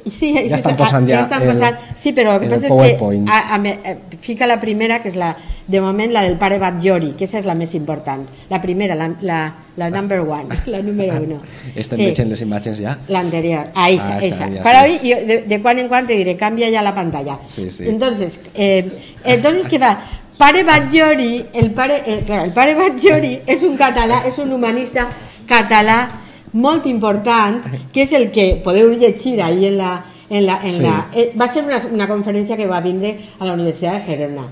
sí, 0.09 0.31
Ja 0.49 0.55
estan 0.57 0.73
posant 0.79 1.05
ja 1.05 1.19
estan 1.21 1.43
el- 1.43 1.49
posant, 1.51 1.75
sí, 1.93 2.09
però 2.11 2.33
el 2.33 2.39
que 2.41 2.47
el 2.47 2.53
passa 2.55 2.69
és 2.71 2.73
que 2.73 3.19
a, 3.29 3.41
a, 3.53 3.59
eh, 3.69 3.97
fica 4.19 4.47
la 4.49 4.55
primera, 4.59 4.97
que 4.99 5.11
és 5.11 5.15
la, 5.15 5.35
de 5.67 5.81
moment 5.81 6.09
la 6.11 6.23
del 6.25 6.39
pare 6.41 6.57
Batllori, 6.57 7.11
que 7.19 7.27
és 7.29 7.45
la 7.45 7.53
més 7.53 7.75
important. 7.77 8.23
La 8.49 8.57
primera, 8.63 8.95
la, 8.97 9.11
la, 9.21 9.41
la 9.77 9.89
number 9.93 10.21
one, 10.21 10.57
la 10.73 10.81
número 10.81 11.19
uno. 11.21 11.37
Estem 11.75 11.99
sí. 11.99 12.07
veient 12.09 12.31
les 12.33 12.41
imatges 12.41 12.81
ja. 12.81 12.95
L'anterior, 13.13 13.67
ah, 13.75 13.91
esa, 13.91 14.15
Ah, 14.15 14.25
esa, 14.25 14.49
ya 14.49 14.63
Para 14.63 14.81
hoy, 14.85 14.97
yo 15.03 15.17
de, 15.17 15.43
de 15.43 15.61
cuando 15.61 15.83
en 15.83 15.87
cuando 15.87 16.07
te 16.07 16.15
diré, 16.17 16.35
cambia 16.35 16.71
ya 16.71 16.81
la 16.81 16.95
pantalla. 16.95 17.37
Sí, 17.45 17.69
sí. 17.69 17.85
Entonces, 17.87 18.39
eh, 18.55 18.89
entonces 19.23 19.67
¿qué 19.67 19.77
va? 19.77 19.99
Pare 20.35 20.63
Batllori, 20.63 21.45
el 21.53 21.69
pare, 21.77 22.01
el, 22.07 22.23
claro, 22.25 22.45
el 22.45 22.53
pare 22.53 22.73
Batllori 22.73 23.43
és 23.45 23.61
un 23.61 23.77
català, 23.77 24.23
és 24.25 24.39
un 24.41 24.51
humanista 24.51 25.05
català 25.45 26.07
molt 26.53 26.87
important, 26.87 27.61
que 27.93 28.03
és 28.03 28.13
el 28.13 28.31
que 28.31 28.61
podeu 28.63 28.91
llegir 28.93 29.41
ahí 29.41 29.65
en 29.65 29.77
la... 29.77 29.93
En 30.31 30.45
la, 30.45 30.61
en 30.63 30.71
Sí. 30.71 30.83
la, 30.83 31.09
eh, 31.11 31.33
va 31.35 31.49
ser 31.51 31.65
una, 31.65 31.81
una 31.91 32.05
conferència 32.07 32.55
que 32.55 32.65
va 32.65 32.79
vindre 32.79 33.17
a 33.37 33.43
la 33.43 33.51
Universitat 33.51 33.97
de 33.97 34.05
Gerona 34.05 34.45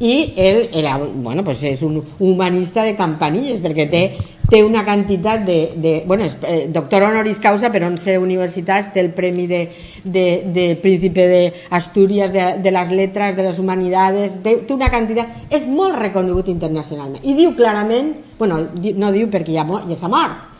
i 0.00 0.32
ell 0.36 0.68
era, 0.72 0.98
bueno, 0.98 1.44
pues 1.44 1.62
és 1.62 1.82
un 1.82 2.02
humanista 2.20 2.82
de 2.82 2.94
campanilles 2.98 3.60
perquè 3.62 3.86
té, 3.90 4.02
té 4.50 4.62
una 4.64 4.84
quantitat 4.84 5.44
de, 5.46 5.58
de 5.76 5.92
bueno, 6.06 6.24
és 6.26 6.36
eh, 6.42 6.68
doctor 6.70 7.06
honoris 7.06 7.38
causa 7.40 7.70
per 7.72 7.84
11 7.86 8.16
universitats, 8.18 8.92
té 8.94 9.00
el 9.04 9.12
premi 9.14 9.46
de, 9.46 9.68
de, 10.04 10.26
de 10.54 10.66
príncipe 10.82 11.26
de 11.30 11.42
Astúries 11.70 12.32
de, 12.32 12.46
de 12.62 12.74
les 12.74 12.90
lletres, 12.90 13.36
de 13.36 13.46
les 13.46 13.58
humanidades 13.58 14.40
té, 14.42 14.56
té 14.66 14.74
una 14.74 14.90
quantitat, 14.90 15.50
és 15.50 15.66
molt 15.66 15.98
reconegut 15.98 16.50
internacionalment 16.50 17.22
i 17.22 17.36
diu 17.38 17.54
clarament 17.58 18.14
bueno, 18.38 18.64
no 18.98 19.14
diu 19.14 19.30
perquè 19.30 19.54
ja, 19.54 19.66
ja 19.66 19.98
s'ha 19.98 20.10
mort 20.10 20.53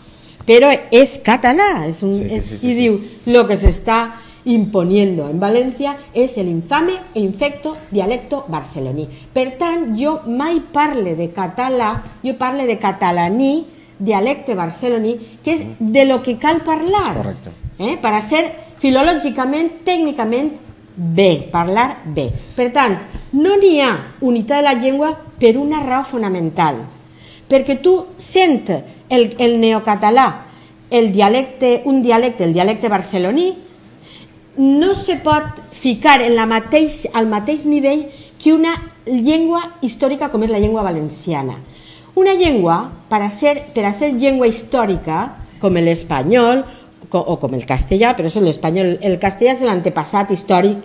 pero 0.47 0.69
es 0.91 1.19
catalá 1.19 1.87
es 1.87 2.03
un, 2.03 2.15
Sí, 2.15 2.29
sí, 2.29 2.43
sí, 2.43 2.43
sí, 2.43 2.59
sí. 2.59 2.75
diu, 2.75 3.01
lo 3.27 3.47
que 3.47 3.57
se 3.57 3.69
está 3.71 4.17
imponiendo 4.45 5.29
en 5.31 5.41
València 5.41 5.97
és 6.13 6.37
el 6.37 6.49
infame 6.49 6.99
e 7.15 7.21
infecto 7.21 7.77
dialecto 7.91 8.45
barceloní. 8.49 9.07
Per 9.33 9.57
tant, 9.59 9.95
jo 9.97 10.21
mai 10.27 10.61
parle 10.73 11.15
de 11.17 11.31
català, 11.33 11.95
jo 12.23 12.35
parle 12.37 12.67
de 12.67 12.79
catalaní, 12.79 13.67
dialecte 13.99 14.55
barceloní, 14.55 15.17
que 15.43 15.55
és 15.55 15.65
de 15.79 16.05
lo 16.05 16.23
que 16.23 16.37
cal 16.39 16.63
parlar. 16.63 17.15
Correcte. 17.17 17.51
Eh? 17.79 17.97
Per 18.01 18.13
a 18.13 18.21
ser 18.23 18.45
filològicament, 18.83 19.81
tècnicament, 19.85 20.53
bé, 20.95 21.49
parlar 21.51 22.03
bé. 22.05 22.29
Per 22.55 22.69
tant, 22.75 22.99
no 23.33 23.57
n'hi 23.57 23.81
ha 23.81 23.95
unitat 24.21 24.61
de 24.61 24.67
la 24.69 24.75
llengua 24.75 25.15
per 25.41 25.57
una 25.59 25.81
raó 25.83 26.05
fonamental. 26.05 26.85
Perquè 27.49 27.81
tu 27.83 27.97
sent 28.19 28.71
el, 29.11 29.35
el 29.39 29.59
neocatalà, 29.61 30.27
el 30.91 31.13
dialecte, 31.13 31.83
un 31.85 32.03
dialecte, 32.03 32.45
el 32.45 32.53
dialecte 32.55 32.89
barceloní, 32.89 33.53
no 34.57 34.95
se 34.95 35.17
pot 35.17 35.63
ficar 35.75 36.21
en 36.23 36.37
la 36.37 36.47
mateix, 36.47 37.09
al 37.13 37.27
mateix 37.27 37.65
nivell 37.67 38.07
que 38.39 38.53
una 38.55 38.75
llengua 39.07 39.79
històrica 39.83 40.29
com 40.31 40.45
és 40.47 40.53
la 40.53 40.61
llengua 40.63 40.83
valenciana. 40.87 41.57
Una 42.15 42.35
llengua, 42.39 42.77
per 43.11 43.23
a 43.25 43.31
ser, 43.31 43.73
per 43.75 43.85
a 43.89 43.93
ser 43.93 44.13
llengua 44.15 44.47
històrica, 44.47 45.25
com 45.59 45.75
l'espanyol 45.75 46.63
co- 47.11 47.19
o 47.27 47.39
com 47.41 47.55
el 47.59 47.65
castellà, 47.67 48.15
però 48.15 48.31
és 48.31 48.37
l'espanyol, 48.37 48.99
el 49.03 49.19
castellà 49.19 49.57
és 49.57 49.65
l'antepassat 49.67 50.31
històric 50.31 50.79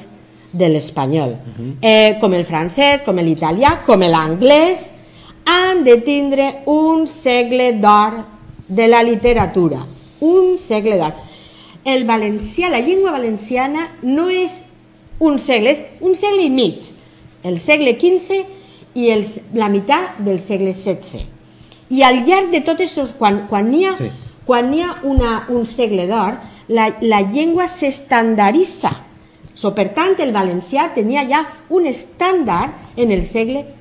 de 0.52 0.70
l'espanyol, 0.70 1.36
eh, 1.82 2.18
com 2.20 2.34
el 2.34 2.46
francès, 2.46 3.04
com 3.06 3.18
l'italià, 3.22 3.84
com 3.86 4.02
l'anglès, 4.02 4.92
han 5.50 5.84
de 5.84 5.98
tindre 5.98 6.62
un 6.70 7.08
segle 7.08 7.72
d'or 7.74 8.20
de 8.68 8.88
la 8.88 9.02
literatura, 9.02 9.80
un 10.22 10.60
segle 10.62 11.00
d'or. 11.00 11.16
El 11.84 12.06
valencià, 12.06 12.70
la 12.70 12.82
llengua 12.86 13.16
valenciana 13.16 13.88
no 14.04 14.28
és 14.30 14.60
un 15.18 15.40
segle, 15.42 15.74
és 15.74 15.86
un 16.06 16.14
segle 16.14 16.46
i 16.46 16.52
mig, 16.54 16.92
el 17.42 17.58
segle 17.60 17.96
XV 17.98 18.44
i 18.94 19.10
el, 19.10 19.26
la 19.58 19.72
meitat 19.74 20.20
del 20.22 20.38
segle 20.44 20.76
XVI. 20.76 21.26
I 21.90 22.04
al 22.06 22.22
llarg 22.28 22.54
de 22.54 22.62
tot 22.62 22.86
això, 22.86 23.08
quan, 23.18 23.48
quan 23.50 23.72
n'hi 23.72 23.88
ha, 23.90 23.96
Sí. 23.98 24.12
quan 24.46 24.70
n'hi 24.70 24.84
ha 24.86 25.00
una, 25.04 25.48
un 25.50 25.66
segle 25.66 26.06
d'or, 26.06 26.38
la, 26.68 26.92
la 27.02 27.22
llengua 27.22 27.66
s'estandaritza. 27.68 28.94
So, 29.56 29.74
per 29.74 29.90
tant, 29.98 30.14
el 30.22 30.32
valencià 30.32 30.92
tenia 30.94 31.26
ja 31.28 31.42
un 31.70 31.90
estàndard 31.90 32.98
en 33.02 33.12
el 33.12 33.26
segle 33.26 33.66
XV. 33.66 33.79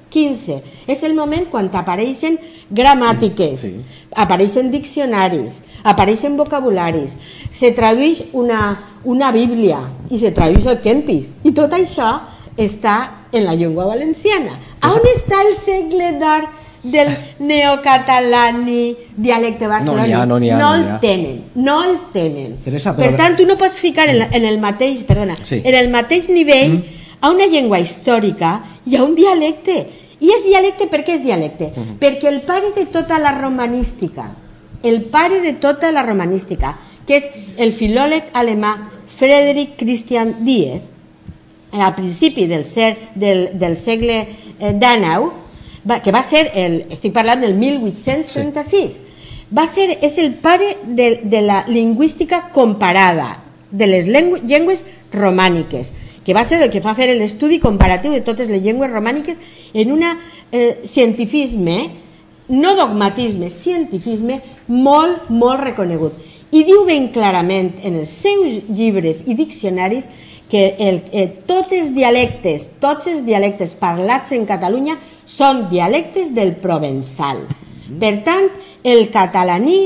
És 0.87 1.03
el 1.03 1.15
moment 1.15 1.47
quan 1.51 1.69
apareixen 1.73 2.39
gramàtiques, 2.71 3.61
Sí. 3.61 3.75
apareixen 4.17 4.71
diccionaris, 4.71 5.63
apareixen 5.85 6.37
vocabularis, 6.37 7.17
se 7.51 7.71
tradueix 7.73 8.23
una, 8.33 8.81
una 9.05 9.31
bíblia 9.33 9.79
i 10.11 10.19
se 10.19 10.31
tradueix 10.31 10.67
el 10.67 10.81
Kempis. 10.81 11.35
I 11.45 11.53
tot 11.53 11.71
això 11.73 12.21
està 12.57 13.11
en 13.33 13.45
la 13.45 13.55
llengua 13.55 13.85
valenciana. 13.87 14.59
A 14.81 14.91
on 14.91 15.01
està 15.15 15.43
el 15.47 15.55
segle 15.57 16.13
d'or 16.19 16.49
del 16.83 17.09
neocatalani 17.39 18.97
dialecte 19.17 19.67
barceloní? 19.67 20.07
n'hi 20.07 20.13
ha, 20.13 20.27
no 20.27 20.37
ha, 20.37 20.41
no 20.41 20.59
no 20.59 20.75
el 20.75 21.01
tenen, 21.01 21.45
no 21.55 21.85
el 21.85 21.99
tenen. 22.13 22.57
Teresa, 22.65 22.95
per 22.97 23.11
però- 23.13 23.17
tant, 23.17 23.37
tu 23.37 23.47
no 23.47 23.57
pots 23.57 23.75
ficar 23.81 24.09
en, 24.09 24.19
la- 24.21 24.29
en 24.33 24.45
el 24.45 24.59
mateix, 24.59 25.03
perdona, 25.05 25.35
Sí. 25.45 25.61
en 25.65 25.75
el 25.75 25.89
mateix 25.91 26.29
nivell 26.29 26.83
a 27.21 27.31
una 27.31 27.47
llengua 27.47 27.81
històrica 27.81 28.63
i 28.87 28.97
a 28.97 29.03
un 29.03 29.15
dialecte. 29.15 29.87
I 30.21 30.31
és 30.35 30.45
dialecte 30.47 30.89
per 30.91 31.05
què 31.07 31.15
és 31.15 31.25
dialecte? 31.25 31.71
Perquè 32.01 32.29
el 32.31 32.41
pare 32.47 32.73
de 32.75 32.87
tota 32.91 33.21
la 33.23 33.33
romanística, 33.39 34.33
el 34.83 35.03
pare 35.13 35.41
de 35.41 35.55
tota 35.63 35.93
la 35.93 36.03
romanística, 36.07 36.75
que 37.07 37.19
és 37.19 37.29
el 37.57 37.73
filòleg 37.73 38.33
alemà 38.37 38.75
Friedrich 39.19 39.77
Christian 39.79 40.37
Diez, 40.45 40.83
al 41.73 41.95
principi 41.95 42.47
del, 42.47 42.65
ser, 42.65 42.97
del, 43.15 43.59
del 43.59 43.77
segle 43.77 44.21
eh, 44.59 44.73
XIX, 44.73 45.31
va, 45.89 46.01
que 46.03 46.13
va 46.13 46.23
ser, 46.25 46.49
el, 46.55 46.83
estic 46.93 47.15
parlant 47.15 47.43
del 47.45 47.55
1836, 47.59 49.01
va 49.55 49.67
ser, 49.69 49.91
és 50.05 50.19
el 50.19 50.35
pare 50.43 50.75
de, 50.85 51.21
de 51.25 51.43
la 51.43 51.63
lingüística 51.69 52.49
comparada, 52.53 53.37
de 53.71 53.87
les 53.87 54.09
llengües 54.09 54.85
romàniques, 55.13 55.93
que 56.29 56.35
va 56.37 56.45
ser 56.45 56.59
el 56.61 56.69
que 56.69 56.83
fa 56.85 56.93
fer 56.93 57.07
l'estudi 57.17 57.57
comparatiu 57.57 58.13
de 58.13 58.21
totes 58.21 58.51
les 58.53 58.61
llengües 58.61 58.91
romàniques 58.93 59.39
en 59.73 59.93
un 59.95 60.03
eh, 60.05 60.83
cientifisme, 60.85 61.77
no 62.53 62.75
dogmatisme, 62.77 63.49
cientifisme 63.49 64.37
molt, 64.69 65.31
molt 65.33 65.63
reconegut. 65.63 66.19
I 66.53 66.67
diu 66.69 66.83
ben 66.85 67.07
clarament 67.17 67.71
en 67.81 67.97
els 68.03 68.13
seus 68.13 68.59
llibres 68.69 69.23
i 69.25 69.39
diccionaris 69.41 70.11
que 70.53 70.75
el, 70.77 71.01
eh, 71.17 71.31
tots 71.49 71.73
els 71.73 71.95
dialectes, 71.97 72.75
tots 72.85 73.09
els 73.09 73.25
dialectes 73.25 73.73
parlats 73.81 74.37
en 74.37 74.45
Catalunya 74.45 74.99
són 75.25 75.71
dialectes 75.73 76.35
del 76.37 76.59
provençal. 76.61 77.47
Per 77.89 78.13
tant, 78.29 78.53
el 78.85 79.09
catalaní, 79.09 79.81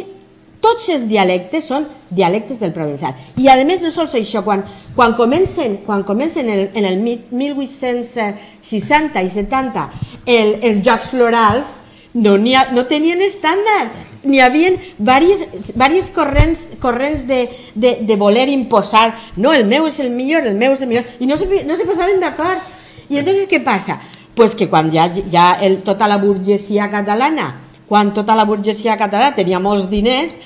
tots 0.62 0.88
els 0.94 1.08
dialectes 1.10 1.66
són 1.68 1.88
dialectes 2.08 2.60
del 2.62 2.72
provençal. 2.72 3.16
I 3.36 3.48
a 3.50 3.56
més 3.66 3.82
no 3.82 3.90
sols 3.90 4.14
això, 4.14 4.44
quan, 4.46 4.62
quan 4.96 5.16
comencen, 5.18 5.80
quan 5.86 6.04
comencen 6.06 6.48
el, 6.48 6.68
en 6.74 6.86
el 6.86 7.00
mi- 7.02 7.20
1860 7.30 9.22
i 9.22 9.30
70 9.30 9.88
el, 10.26 10.58
els 10.62 10.82
Jocs 10.86 11.10
Florals, 11.10 11.76
no, 12.14 12.36
ha, 12.36 12.66
no 12.72 12.84
tenien 12.86 13.20
estàndard, 13.24 13.96
n'hi 14.22 14.38
havia 14.40 14.74
diverses, 14.98 16.10
corrents, 16.14 16.66
corrents 16.80 17.26
de, 17.26 17.48
de, 17.74 17.96
de 18.06 18.16
voler 18.16 18.48
imposar, 18.52 19.14
no, 19.36 19.52
el 19.52 19.64
meu 19.66 19.88
és 19.88 19.98
el 20.00 20.10
millor, 20.14 20.46
el 20.46 20.54
meu 20.60 20.76
és 20.76 20.82
el 20.84 20.92
millor, 20.92 21.08
i 21.18 21.26
no 21.26 21.36
se, 21.40 21.48
no 21.66 21.76
se 21.76 21.88
posaven 21.88 22.20
d'acord. 22.20 22.60
I 23.08 23.18
entonces 23.18 23.48
què 23.50 23.62
passa? 23.64 23.98
Pues 24.36 24.54
que 24.54 24.68
quan 24.70 24.92
ja, 24.92 25.10
ja 25.32 25.58
el, 25.60 25.82
tota 25.84 26.06
la 26.08 26.16
burgesia 26.22 26.88
catalana, 26.88 27.50
quan 27.92 28.14
tota 28.16 28.32
la 28.32 28.46
burgesia 28.48 28.96
catalana 28.96 29.36
tenia 29.36 29.58
molts 29.60 29.84
diners 29.90 30.38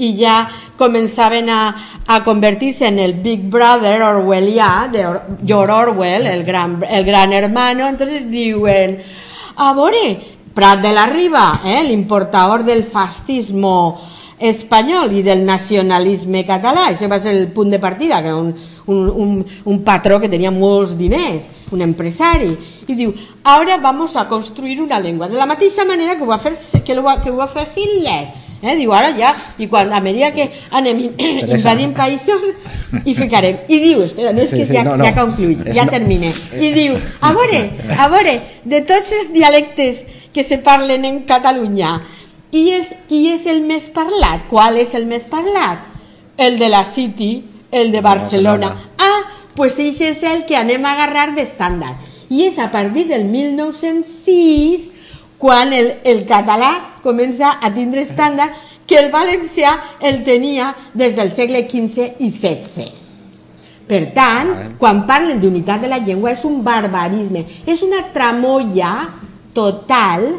i 0.00 0.14
ja 0.16 0.38
començaven 0.80 1.50
a, 1.52 1.58
a 2.08 2.22
convertir-se 2.24 2.88
en 2.88 2.96
el 2.98 3.12
Big 3.20 3.42
Brother 3.52 3.98
orwellià 4.06 4.70
de 4.88 5.02
Or 5.04 5.18
George 5.44 5.74
Orwell, 5.74 6.30
el 6.32 6.46
gran, 6.48 6.78
el 6.88 7.04
gran 7.04 7.34
hermano, 7.36 7.86
entonces 7.86 8.24
diuen, 8.30 8.96
a 9.56 9.74
veure, 9.76 10.16
Prat 10.54 10.80
de 10.80 10.94
la 10.96 11.04
Riba, 11.10 11.60
eh, 11.66 11.82
l'importador 11.84 12.64
del 12.64 12.84
fascismo 12.84 14.00
espanyol 14.38 15.12
i 15.12 15.22
del 15.22 15.44
nacionalisme 15.46 16.44
català, 16.46 16.88
això 16.90 17.08
va 17.08 17.18
ser 17.20 17.34
el 17.36 17.48
punt 17.54 17.70
de 17.70 17.78
partida, 17.78 18.20
que 18.22 18.28
era 18.28 18.36
un, 18.36 18.54
un, 18.86 19.08
un, 19.08 19.46
un 19.64 19.82
patró 19.84 20.18
que 20.20 20.28
tenia 20.28 20.50
molts 20.50 20.96
diners, 20.98 21.48
un 21.72 21.82
empresari, 21.82 22.52
i 22.88 22.94
diu, 22.98 23.12
ara 23.44 23.76
vamos 23.80 24.16
a 24.16 24.26
construir 24.28 24.80
una 24.80 25.00
llengua, 25.00 25.28
de 25.28 25.36
la 25.38 25.46
mateixa 25.46 25.84
manera 25.84 26.16
que 26.16 26.22
ho 26.24 26.30
va 26.30 26.38
fer, 26.38 26.54
que 26.84 26.98
ho 26.98 27.02
va, 27.02 27.20
que 27.22 27.30
ho 27.30 27.36
va 27.36 27.46
fer 27.48 27.66
Hitler, 27.74 28.32
eh? 28.62 28.76
diu, 28.76 28.92
ara 28.92 29.12
ja, 29.16 29.34
i 29.58 29.66
quan, 29.68 29.92
a 29.92 30.00
mesura 30.04 30.32
que 30.36 30.50
anem 30.72 31.00
in- 31.06 31.14
invadint 31.54 31.94
països, 31.96 32.42
hi 33.04 33.14
ficarem, 33.16 33.62
i 33.68 33.78
diu, 33.82 34.02
espera, 34.04 34.32
no 34.32 34.42
és 34.44 34.50
Sí, 34.50 34.58
que 34.60 34.64
sí, 34.68 34.74
ja, 34.76 34.84
no, 34.84 34.96
no. 34.96 35.04
ja 35.04 35.14
concluïs, 35.16 35.64
És 35.66 35.76
ja 35.76 35.86
no- 35.86 35.94
termine, 35.94 36.32
i 36.58 36.72
diu, 36.74 36.98
a 37.20 37.32
veure, 37.32 37.62
a 37.98 38.08
veure, 38.12 38.36
de 38.64 38.82
tots 38.82 39.12
els 39.20 39.32
dialectes 39.32 40.04
que 40.34 40.42
se 40.44 40.58
parlen 40.58 41.04
en 41.06 41.22
Catalunya, 41.28 42.00
qui 42.54 42.68
és, 42.70 42.92
qui 43.08 43.24
és 43.34 43.42
el 43.50 43.64
més 43.66 43.88
parlat? 43.90 44.44
Qual 44.46 44.78
és 44.78 44.92
el 44.94 45.08
més 45.10 45.24
parlat? 45.26 45.88
El 46.38 46.54
de 46.60 46.68
la 46.70 46.84
City, 46.86 47.42
el 47.74 47.90
de 47.90 48.00
Barcelona. 48.00 48.68
Barcelona. 48.68 48.92
Ah, 49.02 49.50
pues 49.56 49.80
ese 49.82 50.12
és 50.12 50.22
el 50.22 50.44
que 50.46 50.54
anem 50.54 50.86
a 50.86 50.92
agarrar 50.94 51.32
d'estàndard. 51.34 51.98
I 52.30 52.44
és 52.46 52.60
a 52.62 52.68
partir 52.70 53.08
del 53.10 53.26
1906 53.26 54.86
quan 55.42 55.74
el, 55.74 55.96
el 56.06 56.22
català 56.30 56.70
comença 57.02 57.56
a 57.58 57.72
tindre 57.74 58.06
estàndard 58.06 58.54
que 58.86 59.02
el 59.02 59.10
valencià 59.10 59.74
el 59.98 60.22
tenia 60.22 60.70
des 60.94 61.18
del 61.18 61.34
segle 61.34 61.66
XV 61.66 62.22
i 62.22 62.30
XVI. 62.30 62.86
Per 63.90 64.04
tant, 64.14 64.54
quan 64.78 65.02
parlen 65.10 65.42
d'unitat 65.42 65.82
de 65.82 65.90
la 65.90 65.98
llengua 65.98 66.38
és 66.38 66.46
un 66.46 66.62
barbarisme, 66.62 67.48
és 67.66 67.82
una 67.82 68.06
tramolla 68.14 68.94
total 69.58 70.36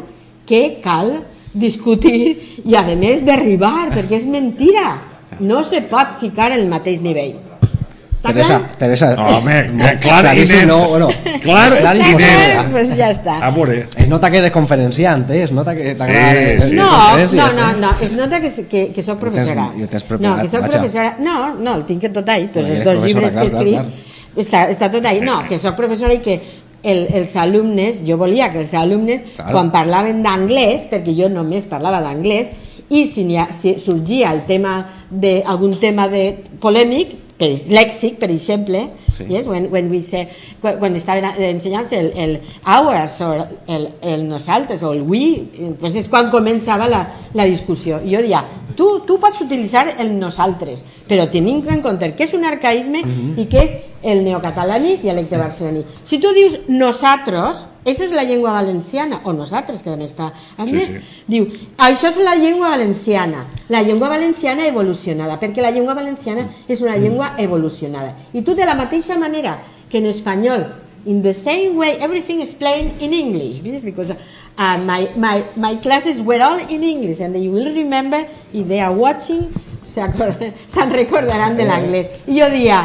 que 0.48 0.78
cal 0.80 1.18
discutir 1.58 2.60
i 2.64 2.76
a 2.76 2.84
més 2.96 3.24
derribar, 3.26 3.88
perquè 3.94 4.20
és 4.20 4.28
mentira. 4.30 4.94
No 5.40 5.64
se 5.66 5.82
pot 5.90 6.16
ficar 6.20 6.52
en 6.52 6.60
el 6.60 6.68
mateix 6.70 7.02
nivell. 7.02 7.34
Teresa? 8.26 8.58
Teresa. 8.78 9.12
No, 9.14 9.26
home, 9.38 9.56
clar, 9.76 10.22
clar 10.24 10.34
i 10.34 10.44
net. 10.48 10.64
no, 10.66 10.78
bueno, 10.88 11.08
Clar 11.42 11.94
i 11.94 12.00
net. 12.16 12.72
pues 12.72 12.90
ja 12.96 13.10
està. 13.12 13.36
A 13.44 13.50
veure, 13.54 13.84
Es 13.96 14.08
nota 14.08 14.30
que 14.30 14.38
eres 14.38 14.50
conferenciante, 14.52 15.42
es 15.44 15.52
nota 15.52 15.74
que 15.76 15.94
t'agrada 15.94 16.32
Sí, 16.34 16.70
sí. 16.70 16.74
No, 16.74 16.90
no, 16.90 17.16
no, 17.16 17.70
eh? 17.70 17.76
no, 17.78 17.90
es 18.00 18.12
nota 18.12 18.40
que, 18.40 18.50
que, 18.66 18.92
que 18.92 19.02
soc 19.02 19.20
professora. 19.20 19.68
I 19.76 19.84
ho 19.84 19.88
tens 19.92 20.02
no, 20.02 20.08
preparat, 20.16 20.42
que 20.42 20.48
soc 20.56 20.66
professora. 20.70 21.16
No, 21.20 21.54
no, 21.54 21.74
el 21.76 21.84
tinc 21.86 22.08
tot 22.12 22.28
ahí, 22.28 22.48
tots 22.48 22.68
els 22.68 22.82
dos 22.84 23.04
llibres 23.04 23.32
que 23.32 23.46
he 23.46 23.50
clar, 23.50 23.62
escrit. 23.62 23.74
clar, 23.74 24.14
Està, 24.36 24.66
està 24.68 24.90
tot 24.92 25.04
ahí. 25.08 25.20
No, 25.24 25.38
que 25.48 25.58
soc 25.58 25.76
professora 25.78 26.12
i 26.12 26.18
que 26.20 26.40
el, 26.86 27.06
els 27.18 27.34
alumnes, 27.36 28.00
jo 28.06 28.16
volia 28.20 28.48
que 28.52 28.62
els 28.62 28.72
alumnes, 28.78 29.26
Clar. 29.34 29.50
quan 29.52 29.72
parlaven 29.74 30.22
d'anglès, 30.24 30.88
perquè 30.90 31.14
jo 31.18 31.28
només 31.32 31.68
parlava 31.70 32.00
d'anglès, 32.04 32.52
i 32.88 33.04
si, 33.10 33.26
ha, 33.36 33.48
si 33.52 33.76
sorgia 33.82 34.30
el 34.32 34.44
tema 34.46 34.78
de, 35.10 35.40
algun 35.44 35.74
tema 35.82 36.06
de 36.08 36.28
polèmic, 36.62 37.16
per, 37.36 37.50
lèxic, 37.68 38.16
per 38.20 38.30
exemple, 38.32 38.86
Sí. 39.16 39.24
yes, 39.28 39.46
when, 39.46 39.70
when 39.70 39.90
we 39.90 40.02
say, 40.02 40.26
quan, 40.60 40.78
quan 40.78 40.96
estaven 40.96 41.24
ensenyant-se 41.24 41.96
el, 41.96 42.10
el 42.20 42.32
ours 42.68 43.20
o 43.24 43.30
el, 43.66 43.88
el 44.02 44.26
nosaltres 44.28 44.82
o 44.84 44.92
el 44.92 45.02
we, 45.08 45.46
pues 45.80 45.96
és 45.96 46.08
quan 46.12 46.28
començava 46.32 46.88
la, 46.88 47.00
la 47.32 47.46
discussió. 47.48 48.02
I 48.04 48.12
jo 48.12 48.20
deia, 48.24 48.42
tu, 48.76 49.00
tu 49.06 49.18
pots 49.18 49.40
utilitzar 49.40 49.88
el 49.98 50.12
nosaltres, 50.20 50.84
però 51.08 51.26
tenim 51.32 51.64
en 51.68 51.82
compte 51.82 52.12
que 52.14 52.24
és 52.24 52.34
un 52.36 52.44
arcaïsme 52.44 53.02
i 53.36 53.46
que 53.50 53.64
és 53.64 53.76
el 54.06 54.22
neocatalànic 54.22 55.00
i 55.00 55.08
dialecte 55.08 55.38
barceloní. 55.40 55.82
Si 56.04 56.20
tu 56.22 56.30
dius 56.36 56.58
nosaltres, 56.68 57.66
esa 57.84 58.04
és 58.04 58.12
la 58.12 58.24
llengua 58.24 58.52
valenciana, 58.52 59.20
o 59.24 59.32
nosaltres, 59.32 59.82
que 59.82 59.90
també 59.90 60.06
està. 60.06 60.32
A 60.58 60.66
Sí, 60.66 60.72
més, 60.74 60.92
sí. 60.92 61.22
diu, 61.26 61.46
això 61.78 62.10
és 62.10 62.18
la 62.22 62.34
llengua 62.34 62.68
valenciana, 62.70 63.46
la 63.68 63.82
llengua 63.82 64.08
valenciana 64.08 64.66
evolucionada, 64.66 65.38
perquè 65.40 65.62
la 65.62 65.70
llengua 65.70 65.94
valenciana 65.94 66.48
és 66.68 66.82
una 66.82 66.96
llengua 66.96 67.34
evolucionada. 67.38 68.14
I 68.32 68.42
tu 68.42 68.54
de 68.54 68.66
la 68.66 68.74
mateixa 68.74 69.18
manera 69.18 69.58
que 69.88 69.98
en 69.98 70.06
espanyol, 70.06 70.66
in 71.06 71.22
the 71.22 71.32
same 71.32 71.76
way, 71.76 71.96
everything 71.98 72.40
is 72.40 72.52
plain 72.54 72.92
in 73.00 73.12
English, 73.14 73.60
this 73.62 73.84
because 73.84 74.10
uh, 74.10 74.78
my, 74.78 75.08
my, 75.16 75.44
my 75.56 75.76
classes 75.76 76.20
were 76.20 76.42
all 76.42 76.58
in 76.58 76.82
English, 76.82 77.20
and 77.20 77.36
you 77.36 77.52
will 77.52 77.72
remember, 77.74 78.26
if 78.52 78.66
they 78.66 78.80
are 78.80 78.92
watching, 78.92 79.52
se 79.86 80.02
acord- 80.02 80.52
se'n 80.74 80.90
recordaran 80.90 81.56
de 81.56 81.64
l'anglès. 81.64 82.06
I 82.26 82.40
jo 82.40 82.50
dia, 82.50 82.80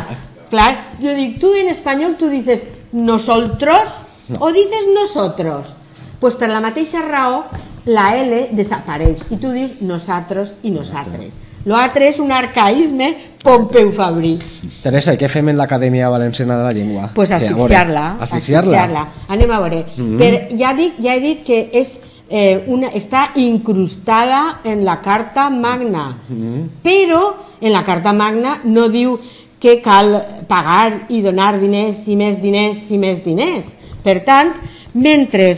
clar, 0.52 0.98
jo 1.02 1.16
dic, 1.18 1.40
tu 1.42 1.52
en 1.58 1.74
espanyol 1.74 2.16
tu 2.18 2.30
dices 2.30 2.66
nosotros 2.94 4.06
o 4.40 4.52
dices 4.54 4.88
nosotros. 4.94 5.76
Pues 6.22 6.38
per 6.38 6.52
la 6.54 6.62
mateixa 6.62 7.02
raó 7.02 7.46
la 7.90 8.12
L 8.22 8.48
desapareix 8.54 9.26
i 9.34 9.40
tu 9.42 9.50
dius 9.52 9.80
nosaltres 9.82 10.54
i 10.62 10.70
nosaltres. 10.70 11.34
L'altre 11.70 12.08
és 12.10 12.20
un 12.20 12.32
arcaïsme 12.34 13.12
Pompeu 13.42 13.92
Fabrí. 13.94 14.36
Teresa, 14.82 15.14
i 15.14 15.20
què 15.22 15.30
fem 15.30 15.50
en 15.52 15.58
l'Acadèmia 15.58 16.10
Valenciana 16.14 16.58
de 16.60 16.64
la 16.68 16.72
Llengua? 16.74 17.10
Pues 17.14 17.32
a 17.32 17.40
veure, 17.42 17.54
asfixiar-la. 17.56 18.06
Asfixiar-la? 18.20 18.86
asfixiar-la. 18.86 19.04
Anem 19.34 19.52
a 19.52 19.60
veure. 19.60 19.84
Mm 19.98 20.18
-hmm. 20.18 20.58
ja, 20.60 20.74
dic, 20.74 20.94
ja 21.02 21.16
he 21.16 21.20
dit 21.20 21.44
que 21.44 21.70
és, 21.74 22.00
eh, 22.30 22.64
una, 22.68 22.88
està 22.90 23.32
incrustada 23.36 24.60
en 24.64 24.86
la 24.86 25.02
Carta 25.02 25.50
Magna, 25.50 26.18
mm 26.30 26.36
-hmm. 26.36 26.68
però 26.84 27.34
en 27.62 27.72
la 27.72 27.84
Carta 27.84 28.14
Magna 28.14 28.60
no 28.64 28.88
diu 28.90 29.20
que 29.60 29.82
cal 29.82 30.26
pagar 30.48 31.06
i 31.10 31.22
donar 31.22 31.60
diners 31.60 32.08
i 32.08 32.16
més 32.16 32.42
diners 32.42 32.92
i 32.92 32.98
més 32.98 33.24
diners. 33.24 33.76
Per 34.04 34.24
tant, 34.26 34.54
mentre 34.94 35.52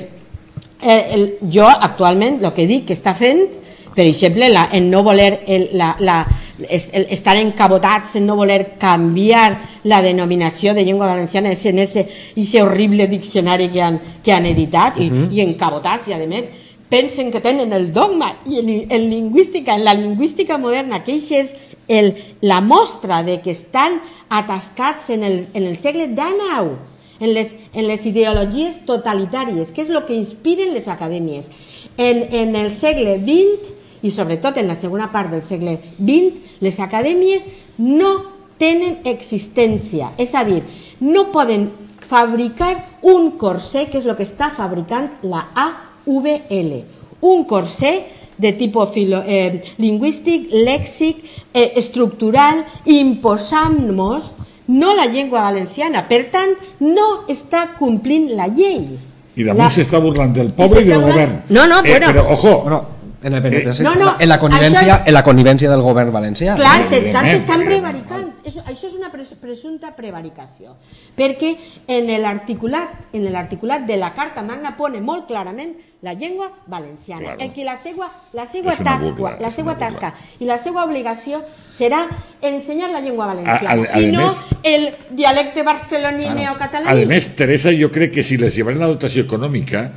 eh, 0.81 1.05
el, 1.11 1.37
jo 1.51 1.65
actualment 1.65 2.43
el 2.43 2.51
que 2.53 2.67
dic 2.67 2.87
que 2.87 2.93
està 2.93 3.13
fent 3.15 3.62
per 3.95 4.05
exemple, 4.05 4.49
la, 4.49 4.69
en 4.71 4.89
no 4.89 5.03
voler 5.03 5.43
el, 5.47 5.69
la, 5.73 5.95
la, 5.99 6.27
el, 6.59 7.07
estar 7.09 7.35
encabotats 7.37 8.15
en 8.15 8.25
no 8.25 8.35
voler 8.35 8.75
canviar 8.79 9.61
la 9.83 10.01
denominació 10.01 10.73
de 10.73 10.85
llengua 10.85 11.07
valenciana 11.07 11.51
és 11.53 11.65
en 11.69 11.79
ese, 11.79 12.07
ese 12.35 12.61
horrible 12.61 13.07
diccionari 13.07 13.69
que 13.69 13.81
han, 13.81 13.99
que 14.23 14.33
han 14.33 14.45
editat 14.45 14.97
i, 14.97 15.09
uh 15.09 15.13
-huh. 15.13 15.31
i 15.31 15.41
encabotats 15.41 16.07
i 16.07 16.13
a 16.13 16.17
més 16.27 16.51
pensen 16.89 17.31
que 17.31 17.41
tenen 17.41 17.73
el 17.73 17.91
dogma 17.91 18.37
i 18.45 18.59
en, 18.59 18.69
en 18.89 19.09
lingüística, 19.09 19.75
en 19.75 19.83
la 19.83 19.93
lingüística 19.93 20.57
moderna 20.57 21.03
que 21.03 21.13
això 21.13 21.39
és 21.39 21.53
el, 21.87 22.15
la 22.41 22.61
mostra 22.61 23.23
de 23.23 23.41
que 23.41 23.51
estan 23.51 24.01
atascats 24.29 25.09
en 25.09 25.23
el, 25.23 25.47
en 25.53 25.63
el 25.63 25.77
segle 25.77 26.07
XIX 26.07 26.93
en 27.19 27.33
les, 27.33 27.55
en 27.73 27.87
les 27.87 28.05
ideologies 28.05 28.81
totalitàries, 28.85 29.71
que 29.71 29.81
és 29.81 29.89
el 29.89 30.01
que 30.05 30.15
inspiren 30.17 30.73
les 30.73 30.89
acadèmies. 30.91 31.49
En, 31.97 32.23
en 32.33 32.55
el 32.55 32.71
segle 32.73 33.15
XX, 33.21 33.71
i 34.03 34.11
sobretot 34.11 34.57
en 34.59 34.67
la 34.67 34.75
segona 34.75 35.09
part 35.11 35.31
del 35.31 35.41
segle 35.41 35.77
XX, 35.97 36.59
les 36.61 36.79
acadèmies 36.83 37.47
no 37.79 38.11
tenen 38.59 38.99
existència, 39.09 40.11
és 40.21 40.35
a 40.35 40.43
dir, 40.45 40.61
no 41.01 41.31
poden 41.33 41.69
fabricar 42.03 42.99
un 43.01 43.31
corsé, 43.39 43.87
que 43.89 43.97
és 43.97 44.05
el 44.05 44.15
que 44.19 44.27
està 44.27 44.51
fabricant 44.53 45.09
la 45.23 45.47
AVL, 45.55 46.83
un 47.23 47.45
corsé 47.47 48.03
de 48.37 48.51
tipus 48.59 48.89
filo, 48.91 49.21
eh, 49.25 49.61
lingüístic, 49.79 50.49
lèxic, 50.51 51.23
eh, 51.53 51.71
estructural, 51.79 52.65
imposant-nos 52.85 54.33
no 54.67 54.95
la 54.95 55.05
llengua 55.05 55.41
valenciana. 55.41 56.07
Per 56.07 56.25
tant, 56.31 56.53
no 56.79 57.25
està 57.29 57.73
complint 57.79 58.31
la 58.35 58.47
llei. 58.47 58.99
i 59.35 59.43
damunt 59.43 59.63
La- 59.63 59.69
s'està 59.71 59.97
burlant 59.99 60.31
del 60.31 60.51
poble 60.53 60.81
i 60.81 60.85
del 60.85 61.01
govern. 61.01 61.39
No, 61.49 61.65
no, 61.65 61.79
eh, 61.79 61.89
bueno. 61.89 62.07
Però, 62.11 62.25
ojo, 62.33 62.61
Bueno, 62.61 62.85
en, 63.23 63.33
el, 63.33 63.45
Eh, 63.53 63.63
en, 63.77 63.83
no, 63.83 63.95
no, 63.95 64.15
en, 64.19 64.29
la 64.29 64.37
connivència, 64.39 64.81
això 64.81 64.95
és- 65.01 65.07
en 65.07 65.13
la 65.13 65.23
connivència 65.23 65.69
del 65.69 65.81
govern 65.81 66.11
valencià. 66.11 66.55
Clar, 66.55 66.89
tant, 66.89 67.25
estan 67.27 67.63
prevaricant. 67.65 68.29
És, 68.43 68.57
això 68.57 68.87
és 68.87 68.93
una 68.95 69.09
pres, 69.11 69.33
presumpta 69.39 69.95
prevaricació. 69.95 70.75
Perquè 71.15 71.55
en 71.87 72.07
l'articulat 72.21 72.89
en 73.13 73.31
l'articulat 73.31 73.85
de 73.85 73.97
la 73.97 74.13
Carta 74.13 74.41
Magna 74.43 74.75
pone 74.77 74.99
molt 75.01 75.25
clarament 75.27 75.75
la 76.01 76.13
llengua 76.13 76.51
valenciana. 76.67 77.21
Claro. 77.23 77.39
En 77.41 77.53
que 77.53 77.63
la 77.63 77.77
seva, 77.77 78.11
la 78.33 78.45
seva 78.45 78.71
tasca, 78.75 78.97
burla, 78.99 79.37
la 79.39 79.51
seva 79.51 79.77
tasca 79.77 80.13
i 80.39 80.45
la 80.45 80.57
seva 80.57 80.83
obligació 80.83 81.41
serà 81.71 82.07
ensenyar 82.41 82.89
la 82.91 82.99
llengua 82.99 83.27
valenciana 83.27 83.69
A- 83.69 83.95
a- 83.95 84.01
i 84.01 84.11
no 84.11 84.27
ademés- 84.27 84.41
el 84.63 84.95
dialecte 85.11 85.63
barceloní 85.63 86.25
neocatalà. 86.29 86.89
Ademés, 86.89 87.35
Teresa, 87.35 87.69
jo 87.77 87.89
crec 87.91 88.11
que 88.13 88.23
si 88.23 88.37
les 88.37 88.53
llevaran 88.55 88.79
la 88.79 88.87
dotació 88.87 89.23
econòmica, 89.23 89.91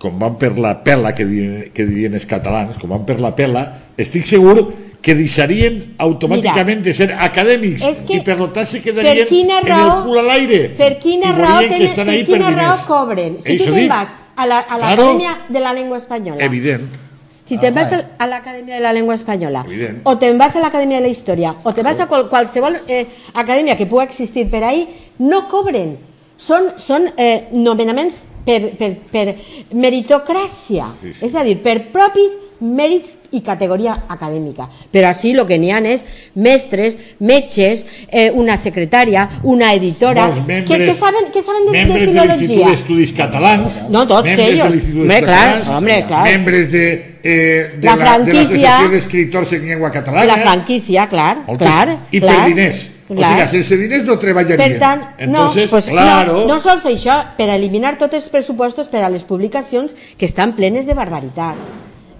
com 0.00 0.16
van 0.18 0.38
per 0.40 0.54
la 0.58 0.78
pela, 0.82 1.12
que, 1.14 1.26
dirien, 1.28 1.66
que 1.76 1.84
dirien 1.84 2.14
els 2.16 2.24
catalans, 2.26 2.78
com 2.80 2.88
van 2.94 3.02
per 3.04 3.18
la 3.20 3.34
pela, 3.36 3.64
estic 4.00 4.24
segur 4.24 4.70
que 5.04 5.14
deixarien 5.16 5.94
automàticament 6.00 6.80
de 6.84 6.94
ser 6.96 7.10
acadèmics 7.12 7.84
que 8.08 8.16
i 8.16 8.20
per 8.24 8.38
tant 8.52 8.66
se 8.68 8.80
quedarien 8.84 9.28
quina 9.28 9.58
en 9.60 9.68
raó- 9.68 9.98
el 9.98 10.02
cul 10.06 10.18
a 10.20 10.24
l'aire 10.24 10.60
Per 10.76 10.98
quina 11.00 11.32
raó, 11.36 11.58
veurien 11.60 11.70
que 11.70 11.76
tenen, 11.76 11.90
estan 11.90 12.06
per 12.06 12.14
ahí 12.14 12.24
per 12.24 12.32
quina 12.38 12.50
raó 12.56 12.78
cobren? 12.86 13.36
Si 13.44 13.52
Això 13.58 13.66
tu 13.68 13.74
te'n 13.76 13.88
vas 13.88 14.08
a 14.36 14.46
la- 14.46 14.58
a 14.58 14.78
Claro. 14.78 15.02
l'Acadèmia 15.02 15.38
de 15.48 15.60
la 15.60 15.72
Llengua 15.74 15.98
Espanyola, 15.98 16.44
Evident. 16.44 16.82
Si 17.28 17.58
te'n 17.58 17.76
Ah, 17.76 17.80
vas 17.82 17.92
al- 17.92 18.06
a 18.18 18.26
l'Acadèmia 18.26 18.74
de 18.76 18.80
la 18.80 18.92
Llengua 18.92 19.14
Espanyola, 19.14 19.64
Evident. 19.66 20.00
o 20.04 20.16
te'n 20.18 20.36
vas 20.38 20.56
a 20.56 20.60
l'Acadèmia 20.60 20.96
de 20.96 21.02
la 21.02 21.08
Història, 21.08 21.54
o 21.62 21.72
te 21.74 21.82
vas 21.82 22.00
a 22.00 22.06
qual, 22.06 22.28
qualsevol 22.28 22.76
eh, 22.88 23.06
acadèmia 23.34 23.76
que 23.76 23.86
pugui 23.86 24.04
existir 24.04 24.48
per 24.50 24.64
ahí, 24.64 24.88
no 25.18 25.46
cobren. 25.48 25.96
Són, 26.40 26.70
són 26.80 27.04
eh, 27.20 27.48
nomenaments 27.52 28.22
per, 28.46 28.70
per, 28.80 28.94
per 29.12 29.34
meritocràcia, 29.76 30.86
Sí, 31.00 31.12
sí. 31.12 31.26
és 31.26 31.34
a 31.36 31.42
dir, 31.44 31.58
per 31.60 31.74
propis 31.92 32.32
mèrits 32.60 33.14
i 33.36 33.40
categoria 33.44 33.94
acadèmica. 34.12 34.66
Però 34.92 35.08
així 35.10 35.30
el 35.32 35.42
que 35.48 35.56
n'hi 35.60 35.70
ha 35.72 35.78
és 35.88 36.04
mestres, 36.34 36.96
metges, 37.20 37.84
eh, 38.08 38.30
una 38.36 38.56
secretària, 38.60 39.26
una 39.48 39.72
editora, 39.76 40.26
Molts 40.28 40.40
que, 40.40 40.46
membres, 40.52 40.86
que 40.88 40.94
saben, 40.98 41.30
que 41.32 41.42
saben 41.42 41.66
de, 41.66 41.72
de 41.72 41.78
membres 41.78 42.06
de 42.06 42.12
l'Institut 42.12 42.46
filologia. 42.48 42.70
d'Estudis 42.70 43.12
Catalans, 43.16 43.80
No, 43.90 44.06
tots 44.06 44.28
de 44.28 44.36
Hombre, 44.36 44.70
d'Estudis 44.70 45.08
clar, 45.08 45.20
Catalans, 45.24 45.68
hombre, 45.76 45.98
clar. 46.06 46.22
membres 46.24 46.70
de, 46.72 46.86
eh, 47.22 47.70
de 47.80 47.84
La 47.86 47.96
la, 47.96 48.18
de 48.18 48.32
l'Associació 48.32 48.88
d'Escriptors 48.94 49.52
en 49.52 49.66
Llengua 49.68 49.90
Catalana, 49.90 50.26
La 50.26 50.38
franquícia, 50.38 51.06
clar, 51.08 51.44
Moltes. 51.46 51.66
clar. 51.66 51.98
i 52.10 52.20
clar, 52.20 52.36
per 52.36 52.48
diners. 52.54 52.88
O 53.10 53.14
clar. 53.14 53.32
sigui, 53.48 53.62
sense 53.64 53.76
diners 53.76 54.04
no 54.06 54.16
treballarien. 54.18 54.58
Per 54.60 54.78
tant, 54.78 55.02
Entonces, 55.18 55.64
no, 55.64 55.70
pues, 55.70 55.86
claro, 55.90 56.36
no, 56.46 56.54
no 56.54 56.60
sols 56.60 56.84
això, 56.86 57.16
per 57.36 57.48
eliminar 57.50 57.96
tots 57.98 58.14
els 58.14 58.28
pressupostos 58.30 58.86
per 58.88 59.02
a 59.02 59.10
les 59.10 59.24
publicacions 59.26 59.94
que 60.16 60.26
estan 60.30 60.54
plenes 60.54 60.86
de 60.86 60.94
barbaritats 60.94 61.66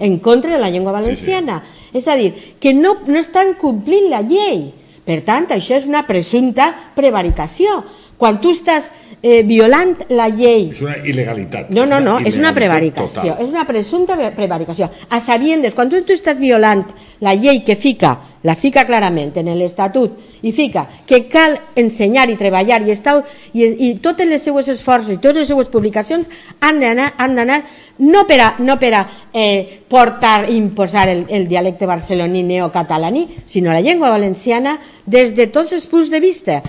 en 0.00 0.18
contra 0.18 0.50
de 0.50 0.58
la 0.58 0.70
llengua 0.70 0.92
valenciana. 0.92 1.62
És 1.94 2.08
a 2.08 2.16
dir, 2.16 2.32
que 2.58 2.74
no, 2.74 2.96
no 3.06 3.18
estan 3.20 3.54
complint 3.54 4.10
la 4.10 4.22
llei. 4.22 4.72
Per 5.04 5.20
tant, 5.26 5.46
això 5.54 5.76
és 5.78 5.86
una 5.86 6.06
presumpta 6.06 6.74
prevaricació. 6.94 7.84
Quan 8.20 8.40
tu 8.40 8.50
estàs 8.52 8.90
eh, 9.22 9.42
violant 9.48 9.94
la 10.12 10.26
llei 10.28 10.70
És 10.74 10.82
una 10.84 10.96
il·legalitat. 10.98 11.70
no, 11.72 11.86
no, 11.86 12.00
no, 12.04 12.18
és 12.20 12.36
una 12.36 12.52
prevaricació, 12.52 13.30
total. 13.32 13.46
és 13.46 13.50
una 13.54 13.64
presumpta 13.66 14.16
pre- 14.16 14.30
prevaricació. 14.36 14.90
A 15.08 15.20
sabiendes, 15.20 15.74
quan 15.74 15.88
tu, 15.88 16.02
tu 16.04 16.12
estàs 16.12 16.36
violant 16.38 16.84
la 17.20 17.34
llei 17.34 17.62
que 17.64 17.76
fica, 17.76 18.18
la 18.42 18.56
fica 18.56 18.86
clarament 18.88 19.36
en 19.36 19.50
l'Estatut, 19.58 20.16
i 20.42 20.52
fica 20.52 20.86
que 21.06 21.26
cal 21.28 21.58
ensenyar 21.76 22.30
i 22.30 22.36
treballar 22.40 22.80
i, 22.86 22.92
estar, 22.94 23.18
i, 23.52 23.66
i 23.66 23.90
totes 24.00 24.28
les 24.28 24.42
seues 24.42 24.68
esforços 24.72 25.12
i 25.12 25.18
totes 25.20 25.42
les 25.42 25.50
seues 25.50 25.68
publicacions 25.68 26.30
han 26.64 26.80
d'anar 26.80 27.58
no 28.00 28.24
per 28.28 28.38
a, 28.40 28.48
no 28.64 28.78
per 28.80 28.92
a 28.96 29.02
eh, 29.32 29.82
portar 29.88 30.48
i 30.48 30.56
imposar 30.56 31.08
el, 31.12 31.26
el 31.28 31.46
dialecte 31.48 31.88
barceloní 31.88 32.42
neocatalaní, 32.46 33.26
sinó 33.44 33.74
la 33.74 33.84
llengua 33.84 34.10
valenciana 34.10 34.78
des 35.04 35.34
de 35.36 35.48
tots 35.52 35.74
els 35.76 35.86
punts 35.90 36.10
de 36.10 36.20
vista 36.20 36.60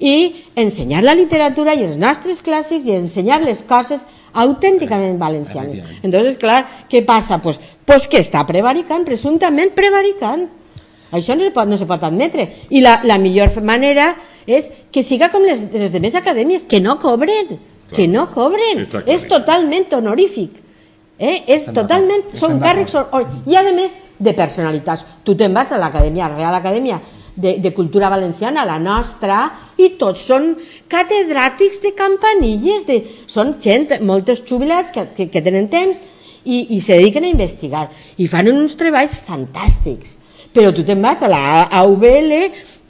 i 0.00 0.46
ensenyar 0.56 1.02
la 1.04 1.16
literatura 1.18 1.74
i 1.76 1.84
els 1.84 1.98
nostres 2.00 2.40
clàssics 2.44 2.88
i 2.88 2.96
ensenyar 2.96 3.42
les 3.44 3.60
coses 3.68 4.06
autènticament 4.32 5.18
valencianes. 5.18 5.74
Efectivament. 5.74 6.04
Entonces, 6.04 6.38
clar, 6.38 6.62
què 6.88 7.02
passa? 7.04 7.40
Pues, 7.42 7.58
pues 7.84 8.06
que 8.08 8.20
està 8.22 8.44
prevaricant, 8.46 9.04
presumptament 9.08 9.74
prevaricant. 9.76 10.46
Això 11.12 11.34
no 11.36 11.44
se 11.46 11.50
pot, 11.56 11.68
no 11.68 11.76
se 11.80 11.86
pot 11.88 12.02
admetre. 12.04 12.48
I 12.70 12.80
la, 12.84 12.98
la 13.04 13.16
millor 13.18 13.54
manera 13.64 14.10
és 14.46 14.70
que 14.92 15.02
siga 15.02 15.30
com 15.32 15.42
les, 15.42 15.62
les 15.72 15.92
demés 15.92 16.14
acadèmies, 16.14 16.64
que 16.68 16.80
no 16.80 16.98
cobren, 17.00 17.58
que 17.94 18.06
no 18.08 18.26
cobren. 18.30 18.82
És 19.14 19.24
totalment 19.28 19.86
honorífic. 19.96 20.58
Eh? 21.18 21.42
És 21.46 21.62
Estem 21.66 21.74
totalment, 21.80 22.26
són 22.34 22.58
càrrecs 22.62 22.94
hon- 22.94 23.46
i 23.50 23.56
a 23.56 23.62
més 23.72 23.96
de 24.18 24.34
personalitats. 24.34 25.04
Tu 25.24 25.34
te'n 25.34 25.54
vas 25.54 25.72
a 25.72 25.78
l'Acadèmia, 25.80 26.28
Real 26.28 26.54
Acadèmia 26.54 27.00
de, 27.34 27.56
de 27.58 27.72
Cultura 27.74 28.08
Valenciana, 28.10 28.64
la 28.66 28.78
nostra, 28.78 29.40
i 29.78 29.90
tots 29.98 30.20
són 30.28 30.52
catedràtics 30.90 31.80
de 31.82 31.94
campanilles, 31.96 32.84
de, 32.86 33.00
són 33.26 33.56
gent, 33.62 33.88
molts 34.02 34.42
jubilats 34.46 34.90
que, 34.94 35.06
que, 35.16 35.28
que 35.30 35.42
tenen 35.42 35.68
temps 35.72 36.00
i, 36.44 36.76
i 36.76 36.80
se 36.80 36.96
dediquen 36.98 37.24
a 37.24 37.32
investigar. 37.32 37.88
I 38.18 38.26
fan 38.30 38.50
uns 38.52 38.76
treballs 38.76 39.16
fantàstics. 39.26 40.17
Però 40.52 40.72
tu 40.74 40.84
te'n 40.84 41.02
vas 41.02 41.22
a 41.22 41.30
la 41.30 41.68
AUBL 41.82 42.32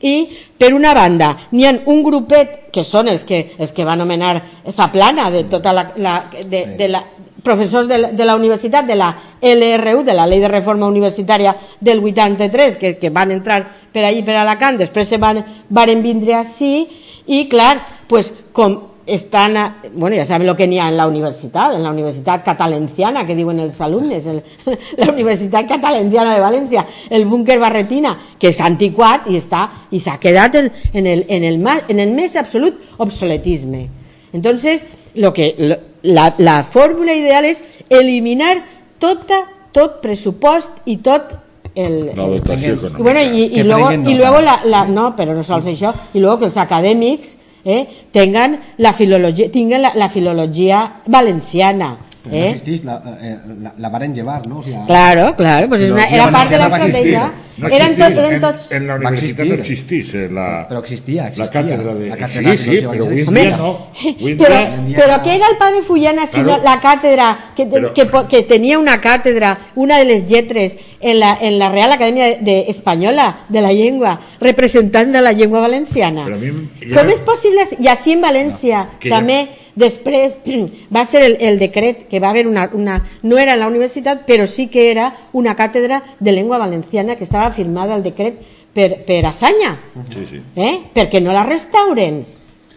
i, 0.07 0.15
per 0.59 0.73
una 0.75 0.95
banda, 0.95 1.33
n'hi 1.51 1.67
ha 1.67 1.75
un 1.91 2.03
grupet 2.07 2.69
que 2.75 2.85
són 2.87 3.09
els 3.11 3.25
que, 3.27 3.55
els 3.59 3.73
que 3.75 3.87
va 3.87 3.97
anomenar 3.99 4.37
Zaplana, 4.75 5.31
de 5.35 5.45
tota 5.51 5.73
la, 5.75 5.89
la, 5.97 6.19
de, 6.45 6.65
de 6.79 6.89
la, 6.93 7.03
professors 7.43 7.89
de 7.89 7.99
la, 7.99 8.11
de 8.13 8.25
la 8.25 8.37
universitat, 8.37 8.87
de 8.87 8.95
la 8.95 9.11
LRU, 9.41 10.05
de 10.05 10.15
la 10.15 10.27
Llei 10.27 10.43
de 10.43 10.51
Reforma 10.53 10.87
Universitària 10.87 11.55
del 11.81 12.03
83, 12.05 12.77
que, 12.77 12.97
que 12.99 13.11
van 13.11 13.33
entrar 13.33 13.63
per 13.93 14.05
allí, 14.05 14.23
per 14.27 14.37
Alacant, 14.37 14.79
després 14.79 15.09
se 15.09 15.19
van, 15.19 15.43
varen 15.69 16.03
vindre 16.05 16.37
així, 16.39 16.87
i 17.27 17.47
clar, 17.51 17.79
pues, 18.09 18.33
com 18.53 18.79
estan, 19.09 19.57
a, 19.57 19.83
bueno, 19.95 20.17
ja 20.17 20.25
saben 20.27 20.47
lo 20.47 20.55
que 20.57 20.65
ha 20.65 20.89
en 20.89 20.97
la 20.97 21.07
universitat, 21.07 21.75
en 21.75 21.83
la 21.83 21.91
Universitat 21.91 22.45
Catalenciana, 22.45 23.27
que 23.27 23.35
diuen 23.35 23.59
els 23.61 23.81
alumnes, 23.81 24.27
el, 24.27 24.43
la 24.99 25.09
Universitat 25.11 25.67
Catalenciana 25.67 26.35
de 26.35 26.41
València, 26.41 26.85
el 27.11 27.25
búnquer 27.25 27.59
Barretina, 27.59 28.17
que 28.39 28.49
és 28.53 28.61
antiquat 28.61 29.27
i 29.33 29.39
està 29.41 29.65
i 29.91 30.01
s'ha 30.01 30.19
quedat 30.21 30.55
en, 30.61 30.71
en, 30.93 31.07
el, 31.07 31.25
en, 31.29 31.45
el, 31.45 31.59
en 31.89 32.01
el 32.05 32.13
més 32.15 32.37
absolut 32.37 32.79
obsoletisme. 32.99 33.89
Entonces, 34.33 34.83
lo 35.15 35.33
que, 35.33 35.55
lo- 35.59 35.79
la, 36.03 36.35
la 36.39 36.63
fórmula 36.65 37.15
ideal 37.15 37.45
és 37.49 37.65
eliminar 37.91 38.61
tota, 39.01 39.43
tot 39.73 40.03
pressupost 40.03 40.85
i 40.87 40.99
tot 41.03 41.33
el, 41.75 42.11
La 42.17 42.27
dotació 42.27 42.69
I 42.69 42.75
y 42.75 42.77
econòmica. 42.77 43.03
bueno, 43.03 43.21
y, 43.23 43.43
y 43.45 43.51
Que 43.55 43.65
luego, 43.65 43.91
nota. 43.93 44.11
luego 44.15 44.41
la, 44.41 44.61
la, 44.65 44.85
no, 44.87 45.15
pero 45.17 45.35
no 45.35 45.43
sols 45.45 45.67
això, 45.67 45.95
y 46.13 46.19
luego 46.21 46.41
que 46.41 46.47
els 46.47 46.57
acadèmics 46.57 47.37
eh, 47.69 47.87
tengan 48.11 48.59
la 48.79 48.93
filologia, 48.93 49.51
tinguen 49.53 49.83
la, 49.83 49.93
la 49.95 50.09
filologia 50.09 51.03
valenciana. 51.07 52.08
Però 52.29 52.39
no 52.39 52.45
Eh? 52.45 52.51
existís, 52.51 52.85
la, 52.85 53.03
eh, 53.21 53.37
la, 53.63 53.73
la 53.77 53.89
varen 53.89 54.15
llevar, 54.15 54.47
no? 54.47 54.59
O 54.59 54.63
sigui, 54.63 54.77
Claro, 54.87 55.35
claro, 55.37 55.69
pues 55.69 55.81
es 55.83 55.91
una, 55.91 56.07
Filologia 56.07 56.23
era 56.25 56.33
part 56.33 56.51
de 56.51 56.59
la 56.59 56.67
estratègia. 56.69 57.33
No 57.59 57.67
Eren, 57.67 57.97
tot, 57.99 58.13
eren 58.13 58.33
en, 58.35 58.41
tots... 58.41 58.71
en 58.71 58.87
la 58.87 58.93
Va 58.93 58.99
universitat 59.11 59.47
no 59.49 59.55
existís 59.55 60.15
eh, 60.15 60.29
la, 60.31 60.69
Però 60.69 60.79
existia, 60.79 61.23
la 61.25 61.29
existia. 61.31 61.61
càtedra 61.61 61.95
de... 61.99 62.07
La 62.09 62.17
càtedra 62.21 62.53
sí, 62.57 62.71
de 62.71 62.79
sí, 62.81 62.87
però 62.87 63.07
avui 63.09 63.21
en 63.25 63.35
dia 63.35 63.57
no. 63.57 63.71
Avui 63.99 64.31
en 64.31 64.39
Però, 64.39 64.53
dia- 64.55 64.75
en 64.77 64.93
però 64.95 65.17
no. 65.17 65.25
què 65.25 65.35
era 65.35 65.49
el 65.51 65.57
padre 65.59 65.83
Fullana 65.83 66.27
sinó 66.31 66.45
Claro. 66.55 66.63
la 66.63 66.77
càtedra 66.81 67.27
que, 67.57 67.67
Però- 67.67 67.93
que, 67.93 68.07
que 68.29 68.43
tenia 68.45 68.79
una 68.79 69.01
càtedra, 69.01 69.57
una 69.75 69.99
de 69.99 70.05
les 70.05 70.29
lletres 70.31 70.77
en 71.01 71.19
la, 71.19 71.37
en 71.41 71.59
la 71.59 71.73
Real 71.73 71.91
Acadèmia 71.91 72.27
de, 72.27 72.39
de 72.43 72.61
Espanyola 72.71 73.41
de 73.49 73.61
la 73.61 73.73
Llengua, 73.73 74.21
representant 74.41 75.11
de 75.13 75.21
la 75.21 75.33
llengua 75.33 75.59
valenciana. 75.59 76.27
Però 76.27 76.37
a 76.37 76.39
mi 76.39 76.53
ja- 76.93 76.95
Com 77.01 77.11
és 77.11 77.21
possible? 77.27 77.67
I 77.81 77.89
així 77.91 78.13
en 78.15 78.23
València 78.23 78.85
No, 78.85 78.99
que 79.01 79.09
ja- 79.11 79.17
també 79.19 79.49
després 79.79 80.39
va 80.95 81.05
ser 81.07 81.25
el, 81.25 81.37
el 81.41 81.59
decret 81.59 82.07
que 82.11 82.21
va 82.21 82.31
haver 82.31 82.47
una, 82.47 82.69
una... 82.75 83.01
No 83.23 83.39
era 83.39 83.55
en 83.55 83.63
la 83.63 83.69
universitat, 83.71 84.25
però 84.27 84.47
sí 84.47 84.69
que 84.69 84.91
era 84.91 85.13
una 85.33 85.55
càtedra 85.57 86.03
de 86.19 86.33
llengua 86.33 86.59
valenciana 86.59 87.17
que 87.17 87.25
estava 87.25 87.51
firmada 87.55 87.95
el 87.97 88.03
decret 88.03 88.43
per, 88.75 89.05
per 89.07 89.25
Azaña. 89.27 89.77
Sí, 90.13 90.27
sí. 90.29 90.43
Eh? 90.57 90.75
Perquè 90.95 91.23
no 91.23 91.33
la 91.33 91.47
restauren. 91.47 92.25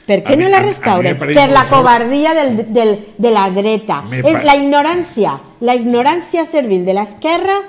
Per 0.02 0.24
què 0.26 0.34
A 0.34 0.40
no 0.40 0.48
a 0.50 0.52
la 0.52 0.60
a 0.60 0.66
restauren? 0.66 1.20
Per 1.20 1.50
la 1.52 1.66
covardia 1.70 2.34
del, 2.34 2.56
del, 2.74 2.96
de 3.18 3.32
la 3.32 3.50
dreta. 3.54 4.02
Me 4.10 4.24
És 4.26 4.42
la 4.44 4.56
ignorància, 4.58 5.38
la 5.62 5.76
ignorància 5.78 6.46
servil 6.50 6.84
de 6.88 6.96
l'esquerra 6.98 7.60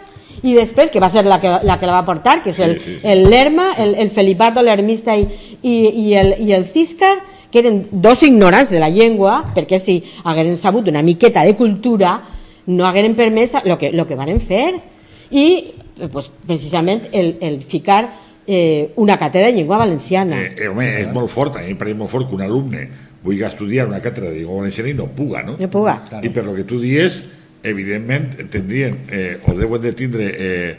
i 0.43 0.55
després, 0.57 0.91
que 0.91 0.99
va 0.99 1.11
ser 1.13 1.23
la 1.29 1.39
que 1.43 1.51
la, 1.63 1.77
que 1.79 1.87
la 1.87 2.01
va 2.01 2.07
portar, 2.07 2.41
que 2.43 2.51
és 2.51 2.59
el, 2.59 2.79
Sí, 2.81 2.85
sí, 2.85 2.97
sí. 2.97 3.07
el 3.07 3.29
Lerma, 3.31 3.69
el, 3.79 3.95
el 3.95 4.11
Felipato, 4.11 4.63
l'Hermista 4.65 5.15
i, 5.15 5.29
i, 5.63 5.77
i, 5.87 6.15
el, 6.19 6.35
i 6.43 6.53
el 6.57 6.65
Ciscar, 6.67 7.19
que 7.53 7.59
eren 7.61 7.87
dos 7.93 8.23
ignorants 8.25 8.71
de 8.73 8.81
la 8.81 8.89
llengua, 8.89 9.43
perquè 9.55 9.79
si 9.79 10.01
hagueren 10.25 10.57
sabut 10.57 10.89
una 10.89 11.03
miqueta 11.05 11.45
de 11.45 11.55
cultura, 11.55 12.23
no 12.67 12.87
hagueren 12.87 13.15
permès 13.15 13.55
el 13.63 13.77
que, 13.79 13.93
lo 13.93 14.07
que 14.07 14.15
varen 14.17 14.41
fer. 14.41 14.75
I, 15.31 15.75
pues, 16.11 16.31
precisament, 16.47 17.07
el, 17.13 17.37
el 17.41 17.63
ficar 17.63 18.09
eh, 18.47 18.93
una 18.97 19.19
càtedra 19.19 19.47
de 19.49 19.53
llengua 19.61 19.79
valenciana. 19.79 20.41
Eh, 20.41 20.55
eh, 20.65 20.69
home, 20.69 20.89
és 21.03 21.13
molt 21.13 21.31
fort, 21.31 21.57
a 21.57 21.63
mi 21.63 21.73
em 21.77 21.79
pareix 21.79 21.97
molt 21.97 22.11
fort 22.11 22.29
que 22.29 22.35
un 22.35 22.43
alumne 22.43 22.89
vulgui 23.23 23.45
estudiar 23.47 23.87
una 23.87 24.01
càtedra 24.03 24.31
de 24.33 24.41
llengua 24.41 24.59
valenciana 24.65 24.91
i 24.91 24.95
no 24.99 25.07
puga, 25.15 25.43
no? 25.47 25.55
No 25.61 25.71
puga. 25.71 26.01
I 26.25 26.31
per 26.35 26.43
lo 26.45 26.57
que 26.57 26.65
tu 26.67 26.81
dies, 26.83 27.21
evidentment, 27.63 28.33
tindrien, 28.51 28.97
eh, 29.13 29.37
o 29.47 29.55
deuen 29.55 29.81
de 29.85 29.93
tindre 29.95 30.27
eh, 30.35 30.77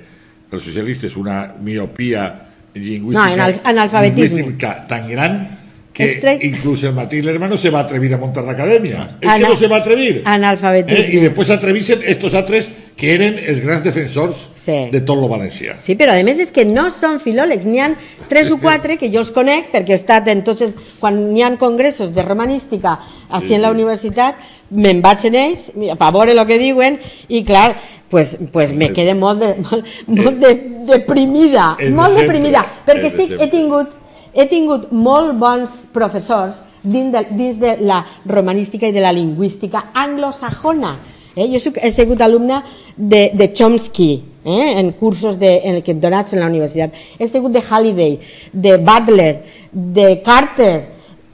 els 0.51 0.63
socialistes 0.65 1.15
una 1.17 1.53
miopia 1.61 2.25
lingüística, 2.73 3.19
No, 3.29 3.33
anal- 3.33 3.61
analfabetisme. 3.63 4.41
lingüística 4.41 4.87
tan 4.87 5.07
gran 5.09 5.62
que 5.93 6.05
Estrec- 6.19 6.43
incluso 6.43 6.87
el 6.87 6.93
Matí 6.95 7.21
Lerma 7.21 7.47
no 7.47 7.55
se 7.57 7.69
va 7.69 7.79
a 7.79 7.83
atrevir 7.83 8.11
a 8.13 8.17
montar 8.17 8.43
la 8.43 8.53
academia. 8.53 9.17
Es 9.21 9.27
que 9.27 9.27
Ana- 9.29 9.49
no 9.49 9.55
se 9.55 9.67
va 9.67 9.75
a 9.77 9.79
atrevir. 9.79 10.23
Analfabetisme. 10.25 11.05
Eh, 11.05 11.17
I 11.17 11.19
després 11.27 11.47
s'atrevisen 11.47 11.99
estos 12.03 12.33
altres 12.33 12.67
que 12.97 13.13
eren 13.13 13.37
els 13.37 13.59
grans 13.63 13.83
defensors 13.83 14.49
Sí. 14.55 14.89
de 14.91 15.01
tot 15.01 15.17
lo 15.17 15.27
valencià. 15.29 15.75
Sí, 15.79 15.95
però 15.95 16.13
a 16.19 16.23
més 16.23 16.39
és 16.39 16.49
que 16.51 16.65
no 16.65 16.89
són 16.91 17.19
filòlegs, 17.19 17.65
n'hi 17.65 17.79
han 17.79 17.95
tres 18.27 18.49
o 18.51 18.57
quatre 18.59 18.97
que 19.01 19.09
jo 19.13 19.19
els 19.21 19.31
conec 19.31 19.71
perquè 19.71 19.93
he 19.93 19.99
estat 20.01 20.27
en 20.33 20.43
tots 20.43 20.61
els... 20.65 20.75
Quan 20.99 21.31
n'hi 21.33 21.41
ha 21.43 21.55
congressos 21.57 22.13
de 22.13 22.23
romanística 22.23 22.99
així 23.29 23.47
Sí, 23.47 23.53
en 23.55 23.61
la 23.61 23.69
sí. 23.69 23.73
universitat, 23.77 24.35
me'n 24.71 25.01
vaig 25.01 25.25
en 25.29 25.35
ells 25.35 25.71
per 25.99 26.11
veure 26.13 26.31
el 26.33 26.45
que 26.47 26.57
diuen 26.57 26.97
i 27.29 27.43
clar, 27.45 27.75
pues, 28.09 28.37
pues 28.51 28.73
me 28.73 28.89
quedé 28.93 29.13
molt, 29.13 29.39
de, 29.41 29.55
molt, 29.61 29.85
molt 30.07 30.37
de, 30.39 30.53
deprimida, 30.87 31.75
de 31.79 31.89
molt 31.91 32.13
sempre, 32.15 32.37
deprimida, 32.39 32.65
perquè 32.85 33.01
de 33.01 33.07
estic, 33.09 33.35
he 33.41 33.47
tingut 33.51 33.89
he 34.33 34.45
tingut 34.49 34.91
molt 34.91 35.37
bons 35.39 35.83
professors 35.93 36.61
dins 36.83 37.59
de, 37.61 37.77
la 37.79 38.01
romanística 38.25 38.87
i 38.89 38.95
de 38.95 39.01
la 39.01 39.13
lingüística 39.13 39.89
anglosajona. 39.93 40.97
Eh? 41.35 41.47
Jo 41.53 41.71
he 41.81 41.91
sigut 41.93 42.21
alumna 42.21 42.63
de, 42.97 43.29
de 43.33 43.51
Chomsky, 43.53 44.11
eh? 44.43 44.79
en 44.79 44.91
cursos 44.99 45.39
de, 45.39 45.55
en 45.63 45.75
el 45.75 45.83
que 45.83 45.93
donats 45.93 46.33
en 46.33 46.41
la 46.41 46.49
universitat. 46.49 46.93
He 47.19 47.27
sigut 47.27 47.53
de 47.53 47.61
Halliday, 47.61 48.19
de 48.51 48.77
Butler, 48.77 49.43
de 49.71 50.21
Carter, 50.25 50.75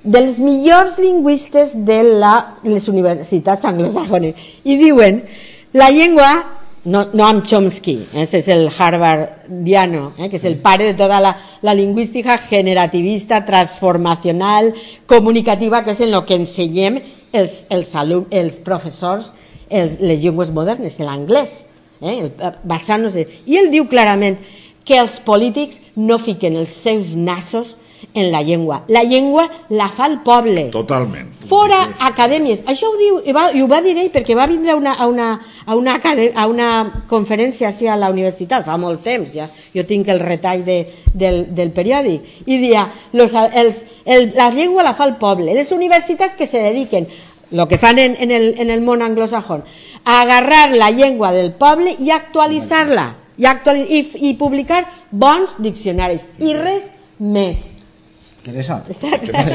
dels 0.03 0.39
millors 0.39 0.99
lingüistes 0.99 1.73
de 1.85 2.03
la, 2.03 2.59
les 2.63 2.87
universitats 2.87 3.65
anglosajones. 3.65 4.35
I 4.63 4.77
diuen, 4.79 5.23
la 5.73 5.89
llengua 5.91 6.58
no, 6.89 7.05
no 7.13 7.25
amb 7.27 7.45
Chomsky, 7.45 7.95
eh, 8.13 8.23
ese 8.25 8.39
és 8.41 8.47
el 8.49 8.65
Harvardiano, 8.73 10.13
eh, 10.17 10.29
que 10.29 10.37
és 10.39 10.45
el 10.49 10.57
pare 10.63 10.87
de 10.89 10.95
tota 10.97 11.19
la, 11.21 11.35
la 11.61 11.73
lingüística 11.77 12.37
generativista, 12.41 13.43
transformacional, 13.45 14.73
comunicativa, 15.07 15.83
que 15.85 15.93
és 15.95 16.01
en 16.05 16.13
el 16.17 16.25
que 16.25 16.37
ensenyem 16.39 16.99
els, 17.33 17.65
els, 17.69 17.93
alum, 17.99 18.25
els 18.31 18.59
professors 18.65 19.33
els, 19.69 19.99
les 20.01 20.23
llengües 20.23 20.49
modernes, 20.55 20.97
l'anglès, 21.03 21.59
eh, 22.01 22.15
el- 22.25 22.33
basant-nos... 22.63 23.15
I 23.19 23.59
ell 23.61 23.69
diu 23.73 23.85
clarament 23.91 24.39
que 24.87 24.97
els 24.97 25.19
polítics 25.21 25.81
no 25.95 26.17
fiquen 26.17 26.55
els 26.57 26.71
seus 26.73 27.13
nassos 27.15 27.75
en 28.13 28.31
la 28.31 28.41
llengua. 28.41 28.83
La 28.87 29.03
llengua 29.03 29.49
la 29.69 29.87
fa 29.87 30.07
el 30.07 30.19
poble. 30.25 30.69
Totalment. 30.71 31.31
Fora 31.49 31.79
acadèmies. 31.99 32.63
Això 32.67 32.89
ho 32.89 32.97
diu, 32.99 33.21
i, 33.25 33.33
va, 33.35 33.49
i 33.53 33.61
ho 33.61 33.67
va 33.67 33.81
dir 33.85 33.95
ell 33.97 34.11
perquè 34.13 34.35
va 34.37 34.47
vindre 34.47 34.71
a 34.71 34.75
una, 34.75 34.93
a 34.93 35.07
una, 35.07 35.29
a 35.65 35.75
una, 35.75 35.95
acadè- 35.99 36.31
a 36.35 36.47
una 36.47 36.69
conferència 37.09 37.69
així 37.69 37.87
a 37.87 37.97
la 37.97 38.09
universitat, 38.09 38.65
fa 38.65 38.77
molt 38.77 39.03
temps 39.03 39.33
ja, 39.33 39.47
jo 39.73 39.85
tinc 39.85 40.07
el 40.09 40.19
retall 40.19 40.63
de, 40.65 40.81
del, 41.13 41.47
del 41.55 41.71
periòdic, 41.71 42.45
i 42.45 42.59
dia, 42.61 42.87
los, 43.13 43.33
els, 43.33 43.83
el, 44.05 44.31
la 44.35 44.49
llengua 44.51 44.83
la 44.83 44.93
fa 44.93 45.05
el 45.09 45.15
poble, 45.21 45.53
les 45.53 45.71
universitats 45.71 46.35
que 46.37 46.47
se 46.47 46.59
dediquen 46.59 47.07
lo 47.51 47.67
que 47.67 47.79
fan 47.79 47.97
en, 47.97 48.15
en, 48.19 48.29
el, 48.31 48.53
en 48.61 48.69
el 48.69 48.81
món 48.81 49.01
anglosajón, 49.01 49.63
a 50.05 50.21
agarrar 50.21 50.75
la 50.75 50.91
llengua 50.91 51.31
del 51.31 51.51
poble 51.53 51.95
i 51.97 52.11
actualitzar-la, 52.11 53.15
i, 53.37 53.47
actuali 53.49 53.87
i, 53.89 54.03
i 54.29 54.33
publicar 54.37 54.83
bons 55.09 55.57
diccionaris, 55.57 56.27
i 56.37 56.53
res 56.53 56.91
més. 57.17 57.78
Teresa, 58.43 58.83
Està 58.89 59.07
Eh, 59.13 59.19
clar? 59.27 59.47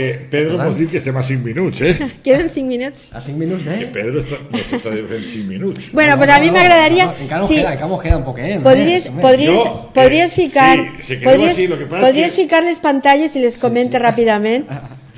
eh, 0.00 0.26
Pedro 0.30 0.56
mos 0.58 0.76
diu 0.78 0.88
que 0.88 0.96
estem 0.98 1.16
a 1.16 1.22
5 1.22 1.44
minuts, 1.44 1.80
eh? 1.82 1.92
Queden 2.24 2.48
5 2.48 2.66
minuts? 2.66 3.10
a 3.12 3.20
5 3.20 3.36
minuts 3.38 3.64
Que 3.64 3.76
de... 3.76 3.86
Pedro 3.92 4.22
està, 4.24 4.38
nos 4.50 4.72
està 4.78 4.94
fent 5.10 5.26
5 5.28 5.46
minuts. 5.48 5.90
Bueno, 5.92 6.16
pues 6.16 6.30
a 6.30 6.38
mi 6.40 6.50
m'agradaria... 6.50 7.10
Encara 7.20 7.46
sí, 7.46 7.56
queda, 7.60 7.74
encara 7.74 7.98
queda 8.02 8.16
un 8.16 8.24
poquet. 8.24 8.62
Podries, 8.64 9.10
més, 9.12 9.20
podries, 9.24 9.50
Jo, 9.50 9.64
eh, 9.66 9.92
podries 10.00 10.32
ficar, 10.32 10.78
sí, 10.78 11.04
se 11.04 11.18
quedó 11.20 11.30
podries, 11.34 11.52
así, 11.52 11.66
lo 11.68 11.78
que 11.78 11.86
pasa 11.86 12.00
es 12.00 12.08
podries 12.08 12.32
que- 12.32 12.42
ficar 12.42 12.62
les 12.64 12.78
pantalles 12.78 13.36
i 13.36 13.40
les 13.44 13.56
ràpidament. 14.00 14.64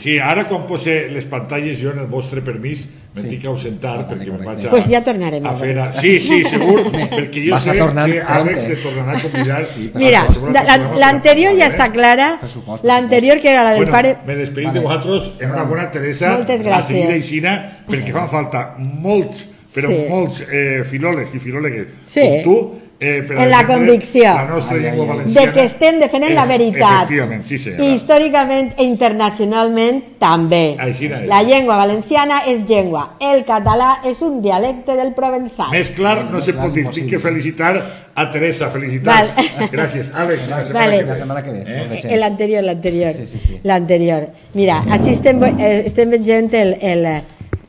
Sí, 0.03 0.19
ara 0.19 0.49
quan 0.49 0.67
pose 0.67 1.09
les 1.15 1.25
pantalles 1.31 1.79
jo 1.81 1.93
en 1.93 1.99
el 2.03 2.09
vostre 2.11 2.43
permís 2.43 2.89
me'n 3.15 3.29
tinc 3.29 3.43
que 3.43 3.49
ausentar 3.49 4.07
perquè 4.09 4.31
me'n 4.33 4.45
vaig 4.47 4.67
a, 4.67 4.71
Pues 4.73 4.87
ja 4.89 5.03
tornarem 5.05 5.45
a 5.47 5.51
a 5.51 5.55
fer 5.61 5.75
a... 5.79 5.87
Sí, 5.93 6.13
sí, 6.21 6.39
segur, 6.49 6.81
perquè 7.17 7.43
jo 7.47 7.53
Vas 7.55 7.65
sé 7.65 7.75
tornar 7.79 8.07
que 8.11 8.21
Àlex 8.23 8.65
pronte. 8.65 8.75
te 8.75 8.83
tornarà 8.83 9.17
a 9.19 9.23
convidar. 9.23 9.67
Sí, 9.67 9.91
Mira, 9.95 10.23
la- 10.55 10.79
l'anterior 11.03 11.53
ja 11.59 11.67
està 11.69 11.91
clara, 11.93 12.39
l'anterior 12.83 13.41
que 13.41 13.51
era 13.51 13.63
la 13.65 13.73
del 13.77 13.85
bueno, 13.85 13.93
pare... 13.93 14.17
me 14.27 14.35
despedim 14.37 14.73
de 14.73 14.81
vosaltres 14.81 15.31
en 15.41 15.51
una 15.53 15.65
bona 15.65 15.91
Teresa 15.91 16.37
Moltes 16.39 16.67
a 16.67 16.83
seguir 16.83 17.11
aixina 17.13 17.57
perquè 17.89 18.13
fan 18.13 18.29
falta 18.33 18.77
molts 18.79 19.49
però 19.73 19.89
Sí. 19.89 20.05
molts 20.09 20.41
eh, 20.51 20.83
filòlegs 20.85 21.33
i 21.35 21.39
filòlegues 21.41 21.87
Sí. 22.05 22.21
com 22.21 22.43
tu 22.45 22.57
eh, 23.03 23.23
per 23.27 23.37
En 23.43 23.51
la 23.51 23.67
convicció. 23.67 24.23
la 24.35 24.45
nostra 24.47 24.77
Ai, 24.77 24.83
llengua 24.85 25.05
ai, 25.05 25.09
valenciana 25.11 25.47
de 25.47 25.53
que 25.53 25.65
estem 25.65 25.99
defendent 26.01 26.35
la 26.35 26.43
Ef- 26.45 26.49
veritat. 26.49 27.03
efectivament, 27.03 27.45
sí 27.51 27.59
senyora 27.59 27.85
Històricament 27.91 28.71
i 28.79 28.85
internacionalment 28.87 29.99
també. 30.23 30.77
Així 30.79 31.07
és. 31.11 31.25
La 31.27 31.43
llengua 31.43 31.77
valenciana 31.77 32.43
és 32.47 32.63
llengua. 32.69 33.17
El 33.21 33.45
català 33.45 33.99
és 34.05 34.21
un 34.23 34.41
dialecte 34.43 34.95
del 34.97 35.13
provençal. 35.15 35.71
Més 35.73 35.91
clar 35.91 36.31
no 36.31 36.41
se 36.41 36.53
clar 36.55 36.67
pot 36.69 36.75
dir. 36.79 36.87
Tinc 36.93 37.11
que 37.11 37.19
felicitar 37.19 37.75
a 38.15 38.31
Teresa. 38.31 38.71
Felicitats. 38.71 39.35
Val. 39.37 39.69
Gràcies. 39.77 40.11
Àlex, 40.15 40.49
la 40.49 40.63
setmana 40.65 40.87
Vale. 40.87 40.99
que 40.99 41.05
La 41.11 41.17
setmana 41.17 41.43
que 41.43 41.51
ve. 41.51 41.65
Eh? 41.67 42.01
Eh. 42.05 42.17
L'anterior, 42.17 42.63
l'anterior. 42.63 43.15
Sí, 43.15 43.27
sí, 43.27 43.39
sí. 43.39 43.61
L'anterior. 43.65 44.29
Mira, 44.55 44.83
així 44.91 45.11
estem, 45.17 45.43
eh, 45.43 45.83
estem 45.87 46.11
veient 46.11 46.53
el, 46.55 46.77
el, 46.81 47.07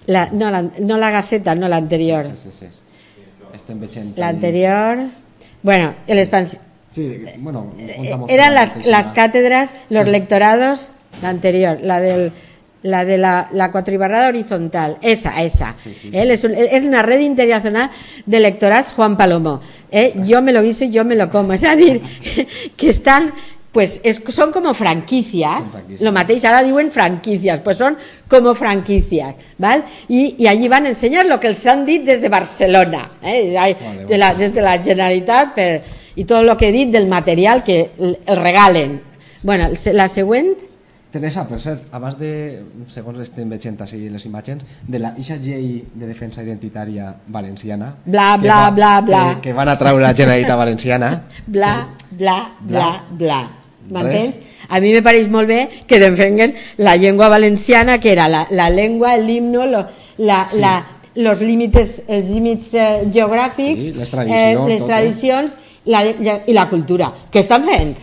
la, 0.08 0.30
no, 0.32 0.52
la, 0.52 0.62
no 0.80 0.98
la 0.98 1.10
gaceta, 1.12 1.56
no 1.56 1.68
l'anterior. 1.68 2.24
Sí, 2.24 2.36
sí, 2.36 2.52
sí. 2.52 2.68
sí. 2.72 2.80
Estem 3.54 3.80
veient... 3.80 4.14
L'anterior... 4.18 5.04
Bueno, 5.64 5.96
el 6.08 6.20
expansi- 6.20 6.60
Sí, 6.90 7.24
bueno, 7.40 7.74
eh, 7.80 8.16
eran 8.30 8.54
las, 8.54 8.86
las 8.86 9.08
cátedras, 9.08 9.72
los 9.90 10.06
lectorados, 10.08 10.92
la 11.24 11.30
anterior, 11.30 11.80
la 11.82 12.00
del 12.00 12.32
la 12.84 13.06
de 13.06 13.18
la, 13.18 13.48
la 13.54 13.72
cuatribarrada 13.72 14.28
horizontal, 14.28 14.98
esa, 15.02 15.42
esa. 15.42 15.74
Sí, 15.82 15.94
sí, 15.94 16.10
Él 16.14 16.30
es, 16.32 16.44
un- 16.44 16.54
es 16.54 16.84
una 16.84 17.02
red 17.02 17.22
internacional 17.22 17.90
de 18.26 18.40
lectorats 18.42 18.92
Juan 18.92 19.16
Palomo. 19.16 19.62
Eh, 19.90 20.14
yo 20.26 20.42
me 20.42 20.52
lo 20.52 20.62
guiso 20.62 20.84
y 20.84 20.90
yo 20.90 21.06
me 21.06 21.16
lo 21.16 21.30
como. 21.30 21.54
Es 21.54 21.62
decir, 21.62 22.02
que 22.76 22.90
están, 22.90 23.34
pues 23.74 24.00
es, 24.04 24.22
son 24.30 24.52
como 24.52 24.74
franquicias, 24.76 25.58
Son 25.58 25.72
franquicias. 25.72 26.02
lo 26.02 26.12
mateix, 26.14 26.46
ahora 26.46 26.62
diuen 26.64 26.92
franquicias, 26.92 27.60
pues 27.62 27.76
son 27.78 27.98
como 28.30 28.54
franquicias, 28.54 29.36
¿vale? 29.58 29.84
Y, 30.08 30.36
y 30.38 30.46
allí 30.48 30.68
van 30.68 30.86
a 30.86 30.90
enseñar 30.90 31.26
lo 31.26 31.40
que 31.40 31.48
els 31.48 31.66
han 31.66 31.84
dit 31.86 32.04
des 32.06 32.22
de 32.22 32.30
Barcelona, 32.30 33.14
eh? 33.24 33.50
De 34.08 34.18
la, 34.18 34.34
des 34.36 34.54
de 34.54 34.62
la 34.62 34.78
Generalitat 34.78 35.56
per, 35.56 35.82
i 36.16 36.24
tot 36.30 36.46
el 36.46 36.54
que 36.56 36.70
he 36.70 36.72
dit 36.72 36.92
del 36.94 37.08
material 37.10 37.64
que 37.64 37.90
el, 37.98 38.20
el 38.26 38.38
regalen. 38.38 39.02
Bueno, 39.42 39.66
el 39.74 39.98
la 39.98 40.08
següent, 40.08 40.54
Teresa, 41.14 41.44
per 41.46 41.60
cert, 41.62 41.90
abans 41.94 42.16
de, 42.18 42.30
segons 42.90 43.20
estem 43.22 43.50
veient 43.50 43.76
així 43.86 44.00
les 44.10 44.24
imatges, 44.26 44.64
de 44.90 44.98
la 45.02 45.12
ixa 45.22 45.36
llei 45.38 45.84
de 45.94 46.08
defensa 46.10 46.42
identitària 46.42 47.12
valenciana... 47.28 47.92
Bla, 48.06 48.32
bla, 48.42 48.56
va- 48.64 48.72
bla, 48.72 48.94
bla. 49.02 49.20
Que, 49.36 49.50
que 49.50 49.54
van 49.54 49.70
a 49.70 49.76
traure 49.78 50.02
la 50.02 50.16
Generalitat 50.18 50.58
Valenciana... 50.58 51.12
bla, 51.46 51.74
bla, 52.18 52.38
bla, 52.62 53.04
bla. 53.12 53.42
M'entens? 53.90 54.40
A 54.70 54.80
mi 54.80 54.94
me 54.94 55.02
pareix 55.04 55.28
molt 55.30 55.48
bé 55.48 55.68
que 55.88 56.00
defenguen 56.00 56.54
la 56.78 56.96
llengua 56.96 57.28
valenciana, 57.30 58.00
que 58.00 58.12
era 58.14 58.30
la, 58.30 58.48
la 58.52 58.70
llengua, 58.70 59.16
el 59.16 59.30
himno, 59.30 59.66
lo, 59.66 59.86
la, 60.18 60.48
Sí. 60.50 60.60
la, 60.62 60.86
los 61.16 61.42
límites, 61.42 62.02
els 62.08 62.30
límits 62.30 62.74
eh, 62.74 63.04
geogràfics, 63.12 63.84
Sí, 63.84 63.92
les 63.94 64.10
tradicions, 64.10 64.68
les 64.70 64.80
tot, 64.80 64.88
eh? 64.90 64.94
tradicions 64.94 65.58
la, 65.86 66.02
i 66.48 66.54
la 66.54 66.70
cultura. 66.70 67.12
Què 67.32 67.40
estan 67.44 67.64
fent? 67.68 67.94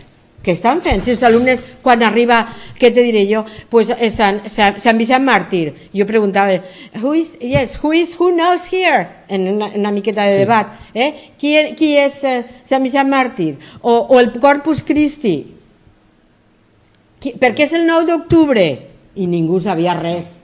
Què 0.40 0.52
estan 0.54 0.78
fent? 0.80 1.02
Si 1.04 1.10
els 1.12 1.22
alumnes, 1.26 1.60
quan 1.82 2.00
arriba, 2.02 2.46
què 2.78 2.88
te 2.94 3.02
diré 3.04 3.26
jo? 3.28 3.42
Pues 3.68 3.90
eh, 3.92 4.08
Sant, 4.10 4.38
Sant 4.48 4.96
Vicent 4.96 5.24
Màrtir. 5.26 5.74
Jo 5.92 6.06
preguntava, 6.08 6.54
who 7.02 7.12
is, 7.14 7.34
yes, 7.40 7.74
who 7.82 7.92
is, 7.92 8.14
who 8.18 8.30
knows 8.32 8.64
here? 8.72 9.06
En 9.28 9.48
una, 9.56 9.66
una 9.76 9.90
miqueta 9.92 10.24
de 10.24 10.34
Sí. 10.34 10.38
debat. 10.44 10.68
Eh? 10.94 11.10
Qui, 11.36 11.56
qui 11.76 11.96
és 11.98 12.22
eh, 12.24 12.44
Sant 12.64 12.82
Vicent 12.82 13.08
Màrtir? 13.10 13.56
O, 13.82 13.98
o 14.08 14.20
el 14.20 14.30
Corpus 14.40 14.82
Christi? 14.82 15.56
Per 17.20 17.50
què 17.52 17.66
és 17.66 17.74
el 17.76 17.84
9 17.84 18.06
d'octubre? 18.08 18.64
I 19.20 19.26
ningú 19.28 19.58
sabia 19.60 19.92
res. 19.98 20.38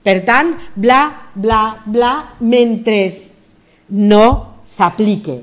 Per 0.00 0.22
tant, 0.24 0.54
bla, 0.74 1.30
bla, 1.34 1.82
bla, 1.84 2.12
mentre 2.40 3.02
no 3.92 4.24
s'aplique 4.64 5.36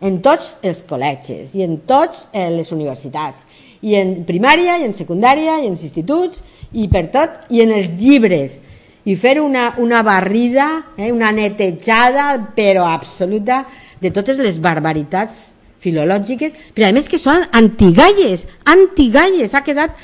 en 0.00 0.16
tots 0.24 0.56
els 0.66 0.80
col·legis 0.88 1.52
i 1.54 1.62
en 1.62 1.76
tots 1.86 2.26
eh, 2.32 2.48
les 2.50 2.72
universitats 2.72 3.44
i 3.86 3.94
en 4.00 4.24
primària 4.26 4.78
i 4.80 4.86
en 4.88 4.96
secundària 4.96 5.58
i 5.60 5.68
en 5.68 5.76
instituts 5.76 6.42
i 6.72 6.88
per 6.90 7.06
tot 7.12 7.52
i 7.52 7.62
en 7.62 7.74
els 7.76 7.92
llibres 8.00 8.58
i 9.04 9.14
fer 9.16 9.38
una, 9.40 9.74
una 9.80 10.02
barrida, 10.02 10.94
eh, 10.96 11.12
una 11.12 11.30
netejada 11.36 12.32
però 12.56 12.88
absoluta 12.88 13.62
de 14.00 14.10
totes 14.10 14.40
les 14.40 14.58
barbaritats 14.60 15.52
filològiques, 15.80 16.56
però 16.76 16.88
a 16.88 16.94
més 16.96 17.08
que 17.10 17.18
són 17.20 17.44
antigalles, 17.56 18.46
antigalles, 18.68 19.54
ha 19.54 19.64
quedat 19.66 19.96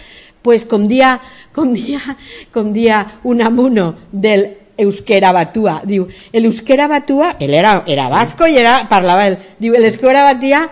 pues, 0.47 0.65
com 0.65 0.87
dia, 0.89 1.17
com 1.55 1.75
dia, 1.75 2.01
com 2.55 2.73
dia 2.73 3.05
un 3.25 3.43
amuno 3.43 3.95
del 4.13 4.49
euskera 4.79 5.33
batua, 5.33 5.81
diu, 5.89 6.07
el 6.33 6.49
euskera 6.49 6.87
batua, 6.89 7.35
ell 7.41 7.55
era, 7.57 7.81
era 7.89 8.09
vasco 8.13 8.47
i 8.49 8.59
era, 8.61 8.83
parlava 8.91 9.27
ell, 9.31 9.39
diu, 9.59 9.75
el 9.77 9.89
euskera 9.89 10.27
batia 10.27 10.67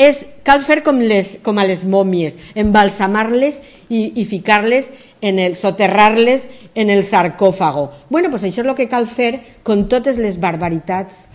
és, 0.00 0.24
cal 0.42 0.64
fer 0.64 0.80
com, 0.82 0.98
les, 0.98 1.36
com 1.44 1.60
a 1.60 1.66
les 1.68 1.84
mòmies, 1.86 2.36
embalsamar-les 2.58 3.60
i, 3.88 4.00
i 4.18 4.24
ficar-les 4.26 4.90
en 5.22 5.38
el, 5.38 5.54
soterrar-les 5.56 6.48
en 6.74 6.90
el 6.90 7.04
sarcòfago. 7.06 7.90
Bueno, 8.10 8.32
pues 8.32 8.42
això 8.42 8.64
és 8.64 8.66
el 8.66 8.74
que 8.74 8.88
cal 8.90 9.06
fer 9.06 9.60
con 9.62 9.86
totes 9.92 10.18
les 10.18 10.40
barbaritats 10.42 11.28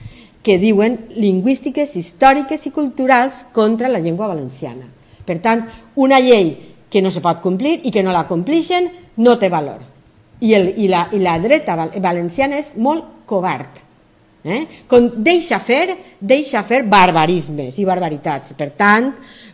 que 0.49 0.57
diuen 0.57 0.95
lingüístiques, 1.13 1.91
històriques 1.99 2.63
i 2.65 2.71
culturals 2.73 3.43
contra 3.53 3.85
la 3.91 3.99
llengua 4.01 4.25
valenciana. 4.31 4.87
Per 5.29 5.35
tant, 5.43 5.61
una 6.01 6.17
llei 6.17 6.55
que 6.89 7.03
no 7.05 7.11
se 7.13 7.21
pot 7.21 7.37
complir 7.43 7.75
i 7.85 7.91
que 7.93 8.01
no 8.01 8.09
la 8.15 8.25
complixen 8.25 8.87
no 9.21 9.35
té 9.37 9.45
valor. 9.53 9.83
I, 10.41 10.55
el, 10.57 10.71
i, 10.81 10.87
la, 10.89 11.03
i 11.13 11.19
la 11.21 11.35
dreta 11.43 11.75
val- 11.77 11.93
valenciana 12.01 12.57
és 12.57 12.71
molt 12.81 13.27
covard. 13.29 13.77
Eh? 14.41 14.63
Com 14.89 15.09
deixa 15.21 15.59
fer, 15.61 15.97
deixa 16.19 16.63
fer 16.65 16.81
barbarismes 16.89 17.77
i 17.77 17.85
barbaritats. 17.85 18.55
Per 18.57 18.71
tant, 18.79 19.11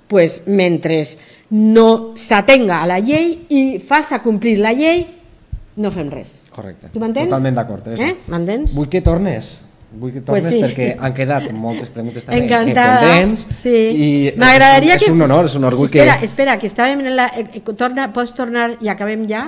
pues, 0.08 0.44
mentre 0.48 1.02
no 1.58 2.14
s'atenga 2.16 2.80
a 2.84 2.88
la 2.88 3.02
llei 3.04 3.34
i 3.50 3.64
faça 3.84 4.22
complir 4.24 4.60
la 4.64 4.72
llei, 4.78 5.04
no 5.82 5.92
fem 5.92 6.08
res. 6.14 6.38
Correcte. 6.56 6.94
Tu 6.94 7.02
m'entens? 7.04 7.28
Totalment 7.28 7.58
d'acord, 7.60 7.84
Teresa. 7.84 8.08
Eh? 8.14 8.16
M'entens? 8.32 8.72
Vull 8.78 8.88
que 8.88 9.02
tornes. 9.04 9.58
Vull 9.96 10.12
que 10.12 10.22
tornes 10.22 10.44
Pues 10.44 10.54
sí. 10.54 10.62
perquè 10.62 10.88
han 11.00 11.14
quedat 11.16 11.52
moltes 11.56 11.90
preguntes 11.90 12.26
també 12.26 12.42
Encantada. 12.44 13.00
pendents. 13.02 13.46
Sí. 13.62 13.76
I 13.76 14.34
M'agradaria 14.38 14.98
que... 14.98 15.06
és 15.06 15.12
un 15.12 15.22
honor, 15.22 15.46
és 15.46 15.56
un 15.56 15.64
orgull 15.64 15.88
Sí, 15.88 15.98
espera, 15.98 16.18
que... 16.20 16.26
espera, 16.26 16.58
que 16.60 16.68
estàvem 16.68 17.00
en 17.06 17.16
la... 17.16 17.28
eh, 17.38 17.46
eh, 17.54 17.62
Torna, 17.76 18.10
pots 18.14 18.34
tornar 18.36 18.74
i 18.82 18.90
acabem 18.92 19.28
ja? 19.30 19.46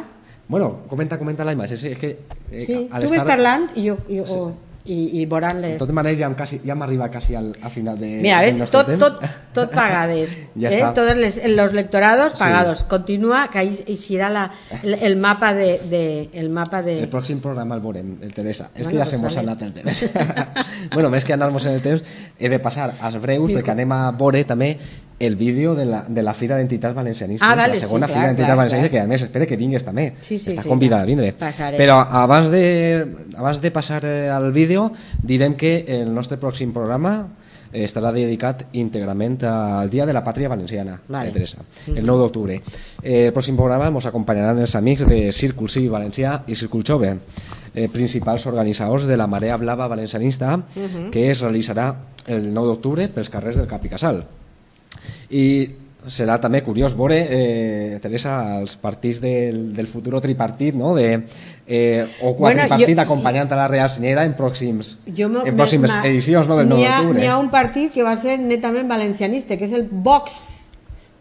Bueno, 0.48 0.84
comenta, 0.88 1.18
comenta 1.20 1.44
la 1.44 1.52
imatge. 1.52 1.76
Sí, 1.78 1.90
és 1.92 1.98
que, 2.00 2.14
eh, 2.52 2.64
Sí, 2.66 2.88
tu 2.88 2.96
ves 3.02 3.12
l'estar- 3.12 3.28
parlant 3.28 3.68
i, 3.76 3.90
jo, 3.90 3.98
i, 4.08 4.22
o, 4.24 4.54
i, 4.88 5.22
i 5.22 5.26
veuran 5.30 5.58
De 5.62 5.68
les... 5.68 5.78
totes 5.82 5.94
maneres, 5.96 6.18
ja 6.20 6.26
hem, 6.30 6.36
quasi, 6.40 6.60
ja 6.66 6.74
hem 6.74 6.82
arribat 6.86 7.12
quasi 7.12 7.36
al, 7.36 7.50
al 7.62 7.72
final 7.72 7.98
de, 8.00 8.10
Mira, 8.24 8.40
del 8.42 8.54
ves, 8.54 8.60
nostre 8.62 8.80
tot, 8.80 8.88
temps. 8.88 9.04
tot, 9.04 9.22
tot 9.58 9.74
pagades. 9.76 10.38
Ja 10.56 10.70
eh? 10.72 10.80
està. 10.80 10.94
Todos 10.98 11.18
les, 11.18 11.40
los 11.54 11.74
lectorados 11.74 12.34
Sí. 12.38 12.40
pagados. 12.44 12.84
Continua, 12.84 13.48
que 13.52 13.60
ahí 13.60 13.72
eixirà 13.88 14.30
la, 14.30 14.46
el, 14.84 14.94
el 14.96 15.18
mapa 15.18 15.54
de, 15.54 15.80
de, 15.90 16.30
el 16.34 16.50
mapa 16.50 16.82
de... 16.82 17.00
El 17.04 17.10
pròxim 17.12 17.40
programa 17.44 17.76
el 17.76 17.82
veurem, 17.82 18.16
el 18.22 18.34
Teresa. 18.34 18.70
És 18.76 18.86
Bueno, 18.88 19.00
que 19.00 19.06
ja 19.06 19.20
pues 19.22 19.38
ha 19.38 19.42
vale. 19.42 19.52
anat 19.52 19.62
el 19.62 19.74
temps. 19.74 20.06
bueno, 20.94 21.10
més 21.10 21.26
que 21.26 21.34
anar-nos 21.36 21.66
en 21.68 21.74
el 21.78 21.82
temps, 21.82 22.04
he 22.40 22.50
de 22.50 22.60
passar 22.60 22.94
als 23.02 23.20
breus, 23.22 23.52
perquè 23.52 23.74
anem 23.76 23.92
a 23.92 24.02
veure 24.18 24.44
també 24.48 24.74
el 25.20 25.36
vídeo 25.36 25.74
de 25.74 25.86
la, 25.86 26.04
de 26.08 26.22
la 26.22 26.34
Fira 26.34 26.58
d'Entitats 26.58 26.94
Valencianistes, 26.94 27.48
Ah, 27.48 27.56
vale, 27.56 27.74
la 27.74 27.80
segona 27.80 28.06
sí, 28.08 28.14
Fira 28.14 28.22
clar, 28.22 28.28
d'Entitats 28.30 28.48
clar, 28.50 28.58
Valencianistes, 28.58 28.92
que 28.92 29.00
a 29.00 29.08
més 29.08 29.22
espera 29.26 29.46
que 29.50 29.58
vingues 29.58 29.84
també. 29.84 30.14
Sí, 30.22 30.38
sí, 30.38 30.52
Està 30.52 30.64
sí, 30.64 30.70
convidada 30.70 31.02
a 31.02 31.06
clar. 31.06 31.16
vindre. 31.16 31.34
Passaré. 31.34 31.78
Però 31.78 31.96
abans 32.06 32.52
de, 32.54 32.64
abans 33.36 33.62
de 33.62 33.72
passar 33.72 34.04
eh, 34.06 34.30
al 34.30 34.52
vídeo, 34.54 34.92
direm 35.24 35.56
que 35.58 35.86
el 35.88 36.14
nostre 36.14 36.38
pròxim 36.38 36.72
programa 36.72 37.16
eh, 37.74 37.82
estarà 37.84 38.12
dedicat 38.14 38.68
íntegrament 38.74 39.40
al 39.44 39.90
Dia 39.90 40.06
de 40.06 40.14
la 40.14 40.24
Pàtria 40.24 40.48
Valenciana, 40.54 41.02
Vale. 41.10 41.32
Teresa, 41.34 41.66
el 41.88 42.06
9 42.06 42.20
d'octubre. 42.22 42.62
Eh, 43.02 43.26
el 43.28 43.34
pròxim 43.34 43.58
programa 43.58 43.90
ens 43.90 44.06
acompanyaran 44.06 44.60
els 44.62 44.76
amics 44.78 45.08
de 45.10 45.32
Círcul 45.32 45.68
Cívic 45.70 45.90
Valencià 45.92 46.44
i 46.46 46.54
Círcul 46.56 46.86
Jove, 46.86 47.16
eh, 47.74 47.90
principals 47.90 48.46
organitzadors 48.46 49.06
de 49.10 49.18
la 49.18 49.26
Marea 49.28 49.58
Blava 49.58 49.88
Valencianista, 49.88 50.60
que 51.12 51.32
es 51.32 51.42
realitzarà 51.42 51.90
el 52.28 52.54
9 52.54 52.68
d'octubre 52.68 53.10
pels 53.10 53.30
carrers 53.34 53.58
del 53.58 53.68
Cap 53.68 53.84
i 53.84 53.90
Casal. 53.90 54.24
I 55.30 55.70
serà 56.08 56.38
també 56.40 56.62
curiós 56.64 56.94
veure, 56.96 57.18
eh, 57.30 58.00
Teresa, 58.02 58.60
els 58.62 58.78
partits 58.80 59.20
del, 59.20 59.74
del 59.76 59.88
futur 59.88 60.22
tripartit, 60.24 60.74
no? 60.76 60.94
de, 60.96 61.24
eh, 61.68 62.06
o 62.22 62.34
Bueno, 62.34 62.62
quadripartit 62.64 62.96
jo- 62.96 63.02
acompanyant 63.04 63.52
a 63.52 63.58
la 63.60 63.68
Real 63.68 63.90
Senyera 63.90 64.24
en, 64.24 64.36
pròxims, 64.38 64.98
Jo 65.18 65.28
me- 65.28 65.42
en 65.44 65.54
me- 65.56 65.58
pròximes 65.64 65.92
ma- 65.92 66.06
edicions 66.08 66.48
no, 66.48 66.56
del 66.56 66.70
9 66.70 66.80
N'hi 66.82 66.88
ha, 66.88 66.96
d'octubre. 67.02 67.20
n'hi 67.20 67.28
ha 67.28 67.38
un 67.38 67.50
partit 67.50 67.92
que 67.92 68.04
va 68.04 68.16
ser 68.16 68.40
netament 68.40 68.88
valencianista, 68.88 69.58
que 69.58 69.66
és 69.66 69.74
el 69.74 69.84
Vox, 69.92 70.62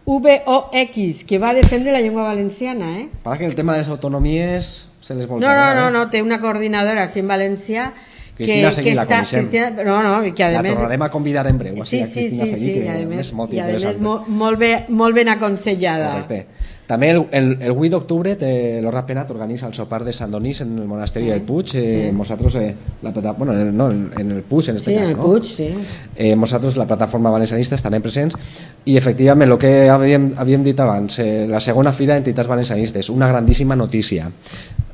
V-O-X, 0.07 1.25
que 1.25 1.39
va 1.39 1.53
defendre 1.53 1.91
la 1.93 2.01
llengua 2.01 2.23
valenciana, 2.23 3.01
eh? 3.01 3.09
Para 3.25 3.39
que 3.39 3.45
el 3.47 3.57
tema 3.57 3.73
de 3.73 3.81
les 3.81 3.89
autonomies 3.89 4.89
se 5.01 5.15
les 5.17 5.27
vol 5.27 5.41
No, 5.41 5.49
no, 5.49 5.75
no, 5.75 5.89
eh? 5.89 5.91
no, 5.91 6.09
té 6.11 6.23
una 6.23 6.39
coordinadora 6.41 7.03
així 7.09 7.21
en 7.25 7.29
valencià 7.29 7.89
Cristina 8.37 8.71
Seguí, 8.77 8.93
la 8.93 9.07
està, 9.07 9.23
coneixem. 9.23 9.41
Cristina, 9.41 9.71
no, 9.87 9.97
no, 10.05 10.35
que 10.37 10.45
a 10.45 10.51
La 10.53 10.63
més 10.65 10.77
tornarem 10.77 11.05
a 11.07 11.09
convidar 11.13 11.47
en 11.49 11.59
breu, 11.61 11.79
sí, 11.85 12.03
així, 12.03 12.03
a 12.03 12.07
sí, 12.07 12.21
Cristina 12.21 12.45
sí, 12.45 12.51
Seguí, 12.53 12.67
sí, 12.67 12.75
que 12.77 12.85
i 12.85 13.05
a 13.05 13.09
més, 13.09 13.23
és 13.25 13.33
molt 13.39 13.55
i 13.57 13.63
a 13.63 13.69
més 13.71 13.87
molt, 14.05 14.29
molt, 14.29 14.61
bé, 14.61 14.73
molt 14.89 15.17
ben 15.17 15.33
aconsellada. 15.33 16.11
Correcte. 16.19 16.66
També 16.87 17.09
el, 17.11 17.25
el, 17.35 17.47
el 17.61 17.73
8 17.75 17.89
d'octubre 17.91 18.37
té- 18.39 18.79
l'Horra 18.81 19.03
Penat 19.07 19.31
organitza 19.35 19.67
el 19.67 19.75
sopar 19.75 20.05
de 20.07 20.13
Sant 20.15 20.31
Donís 20.31 20.61
en 20.63 20.77
el 20.79 20.87
monasteri 20.87 21.27
del 21.33 21.43
Puig. 21.43 21.73
Eh, 21.75 22.13
Nosaltres, 22.15 22.55
eh, 22.61 22.77
la, 23.03 23.11
bueno, 23.33 23.53
en 23.55 23.61
el, 23.69 23.77
no, 23.77 23.91
en 23.91 24.11
en 24.17 24.31
el 24.31 24.43
Puig 24.43 24.69
en 24.71 24.77
este 24.77 24.93
Sí, 24.93 24.97
en 24.97 25.01
cas, 25.03 25.11
el 25.11 25.17
no? 25.17 25.23
Puig, 25.25 25.45
sí. 25.45 25.69
Eh, 26.15 26.37
nosaltres, 26.37 26.77
la 26.77 26.87
plataforma 26.87 27.31
valencianista, 27.31 27.75
estarem 27.75 28.03
presents 28.03 28.37
i 28.85 28.97
efectivament, 28.97 29.51
el 29.51 29.59
que 29.59 29.89
havíem, 29.91 30.31
havíem 30.39 30.63
dit 30.63 30.79
abans, 30.81 31.19
eh, 31.19 31.47
la 31.51 31.59
segona 31.61 31.93
fira 31.93 32.15
d'entitats 32.15 32.47
valencianistes, 32.49 33.11
una 33.11 33.27
grandíssima 33.29 33.75
notícia. 33.75 34.31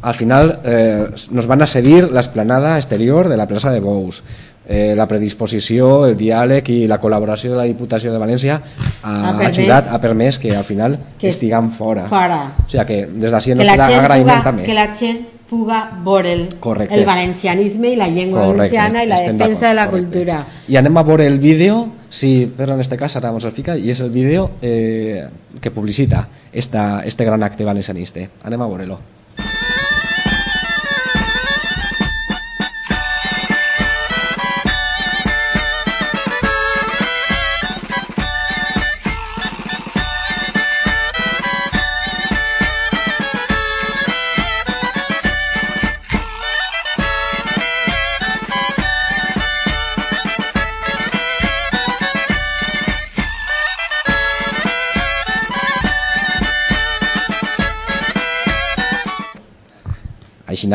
Al 0.03 0.15
final 0.15 0.61
eh, 0.65 1.05
nos 1.31 1.47
van 1.47 1.63
a 1.63 1.67
cedir 1.67 2.09
l'esplanada 2.11 2.77
exterior 2.77 3.29
de 3.29 3.37
la 3.37 3.47
plaça 3.47 3.71
de 3.71 3.81
Bous. 3.81 4.25
Eh, 4.69 4.95
la 4.95 5.09
predisposició, 5.09 6.07
el 6.07 6.17
diàleg 6.17 6.69
i 6.71 6.87
la 6.87 7.01
col·laboració 7.03 7.51
de 7.51 7.57
la 7.57 7.65
Diputació 7.67 8.13
de 8.13 8.19
València 8.23 8.61
ha, 9.03 9.31
Ha 9.31 9.33
permès- 9.39 9.59
ajudat, 9.59 9.89
ha 9.91 10.01
permès 10.01 10.39
que 10.39 10.55
al 10.57 10.65
final 10.65 10.99
Que 11.19 11.31
estiguem 11.31 11.71
fora. 11.73 12.07
fora. 12.09 12.53
O 12.65 12.71
sigui 12.71 12.85
que 12.87 13.07
des 13.07 13.31
d'ací 13.33 13.51
el 13.51 13.59
nostre 13.59 13.77
gent 13.77 14.05
agraïment 14.05 14.39
puga, 14.39 14.43
també. 14.45 14.63
que 14.63 14.75
la 14.75 14.87
gent 14.95 15.19
puga 15.51 15.91
veure 16.05 16.33
el, 16.33 16.49
Correcte. 16.61 16.95
el 16.95 17.05
valencianisme 17.05 17.91
i 17.91 17.97
la 17.97 18.07
llengua 18.09 18.47
valenciana 18.47 19.03
i 19.05 19.07
la 19.09 19.17
estem 19.17 19.37
defensa 19.37 19.69
de 19.69 19.75
la 19.75 19.87
correcte. 19.91 20.09
cultura. 20.19 20.47
I 20.69 20.77
anem 20.77 20.97
a 20.97 21.03
veure 21.03 21.27
el 21.27 21.39
vídeo, 21.41 21.89
sí, 22.09 22.51
però 22.57 22.75
en 22.75 22.81
este 22.81 22.97
cas 22.97 23.17
ara 23.17 23.31
ens 23.31 23.45
el 23.45 23.53
fica, 23.53 23.77
i 23.77 23.91
és 23.91 24.01
el 24.01 24.11
vídeo 24.11 24.53
eh, 24.63 25.27
que 25.61 25.71
publicita 25.71 26.29
esta, 26.53 27.03
este 27.05 27.25
gran 27.25 27.43
acte 27.43 27.65
valencianista. 27.65 28.21
Anem 28.45 28.63
a 28.63 28.67
veure-lo. 28.67 29.01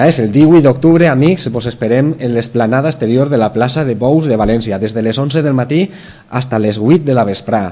És, 0.05 0.19
el 0.19 0.31
18 0.31 0.61
d'octubre, 0.61 1.07
amics, 1.09 1.47
vos 1.49 1.65
esperem 1.65 2.13
en 2.19 2.33
l'esplanada 2.35 2.89
exterior 2.91 3.29
de 3.29 3.37
la 3.41 3.49
plaça 3.53 3.83
de 3.87 3.95
Bous 3.95 4.27
de 4.29 4.37
València, 4.37 4.77
des 4.77 4.93
de 4.93 5.01
les 5.01 5.17
11 5.17 5.41
del 5.41 5.55
matí 5.57 5.87
fins 5.89 6.51
a 6.53 6.59
les 6.59 6.77
8 6.77 7.05
de 7.07 7.15
la 7.17 7.23
vesprà. 7.25 7.63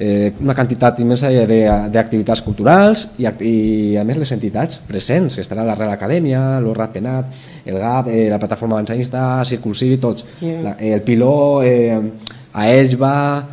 Eh, 0.00 0.32
una 0.40 0.54
quantitat 0.54 0.98
immensa 1.00 1.28
de- 1.28 1.46
de- 1.46 1.88
d'activitats 1.92 2.40
culturals 2.40 3.08
i, 3.18 3.26
i 3.44 3.96
a 4.00 4.04
més 4.04 4.16
les 4.16 4.32
entitats 4.32 4.78
presents, 4.88 5.34
que 5.36 5.42
estarà 5.42 5.62
la 5.66 5.74
Real 5.74 5.90
Acadèmia, 5.92 6.58
l'Horra 6.60 6.88
Penat, 6.90 7.26
el 7.66 7.76
GAP, 7.78 8.08
eh, 8.08 8.28
la 8.30 8.38
Plataforma 8.38 8.76
Valencianista, 8.76 9.44
Círcul 9.44 9.74
Cívic, 9.76 10.00
tots. 10.00 10.24
Yeah. 10.40 10.62
La, 10.62 10.72
el 10.80 11.02
Piló, 11.02 11.62
eh, 11.62 12.00
Aesba, 12.54 13.46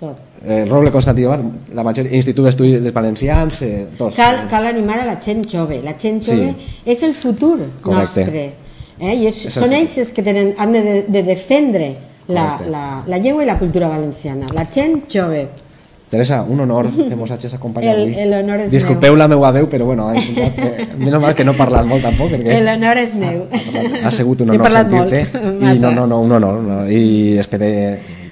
Tot. 0.00 0.18
Eh, 0.44 0.64
Roble 0.68 0.90
Constantí 0.90 1.24
Bar, 1.24 1.40
la 1.74 1.82
majoria, 1.84 2.14
Institut 2.14 2.44
d'Estudis 2.44 2.92
Valencians, 2.92 3.62
eh, 3.62 3.86
tots. 3.96 4.16
Cal, 4.16 4.46
cal 4.48 4.66
animar 4.66 5.00
a 5.00 5.04
la 5.06 5.20
gent 5.20 5.46
jove. 5.50 5.80
La 5.82 5.94
gent 5.98 6.22
Sí. 6.22 6.32
jove 6.32 6.54
és 6.84 7.02
el 7.02 7.14
futur 7.14 7.58
Correcte. 7.82 8.20
nostre. 8.24 8.52
Eh? 8.98 9.14
I 9.14 9.26
és, 9.26 9.44
És 9.46 9.56
el 9.56 9.62
són 9.62 9.72
ells 9.72 9.98
els 9.98 10.10
que 10.12 10.22
tenen, 10.22 10.54
han 10.58 10.72
de, 10.72 11.04
de 11.08 11.22
defendre 11.22 11.96
la, 12.28 12.52
Correcte. 12.56 12.70
la, 12.70 13.04
la 13.06 13.18
llengua 13.18 13.42
i 13.42 13.46
la 13.46 13.58
cultura 13.58 13.88
valenciana. 13.88 14.46
La 14.54 14.66
gent 14.66 15.02
jove. 15.12 15.48
Teresa, 16.08 16.42
un 16.48 16.60
honor 16.60 16.86
que 17.08 17.16
mos 17.16 17.30
hagis 17.32 17.52
acompanyat 17.54 17.96
El- 17.96 18.12
avui. 18.14 18.24
l'honor 18.30 18.60
és 18.60 18.70
Disculpeu 18.70 19.10
meu. 19.12 19.18
la 19.18 19.26
meva 19.26 19.50
veu, 19.50 19.68
però 19.68 19.84
bueno, 19.86 20.14
intentat, 20.14 20.58
eh, 20.80 20.86
menys 20.96 21.20
mal 21.20 21.34
que 21.34 21.44
no 21.44 21.50
he 21.50 21.56
parlat 21.56 21.84
molt 21.84 22.00
tampoc, 22.00 22.30
perquè 22.30 22.60
L'honor 22.62 22.96
és 22.98 23.16
meu. 23.18 23.48
ha 24.04 24.10
sigut 24.12 24.40
un 24.42 24.50
honor 24.50 24.70
sentir-te. 24.70 25.22
I 25.74 25.78
no, 25.80 25.90
no, 25.90 26.06
no, 26.06 26.20
un 26.20 26.30
honor. 26.32 26.60
No, 26.62 26.88
I 26.88 27.36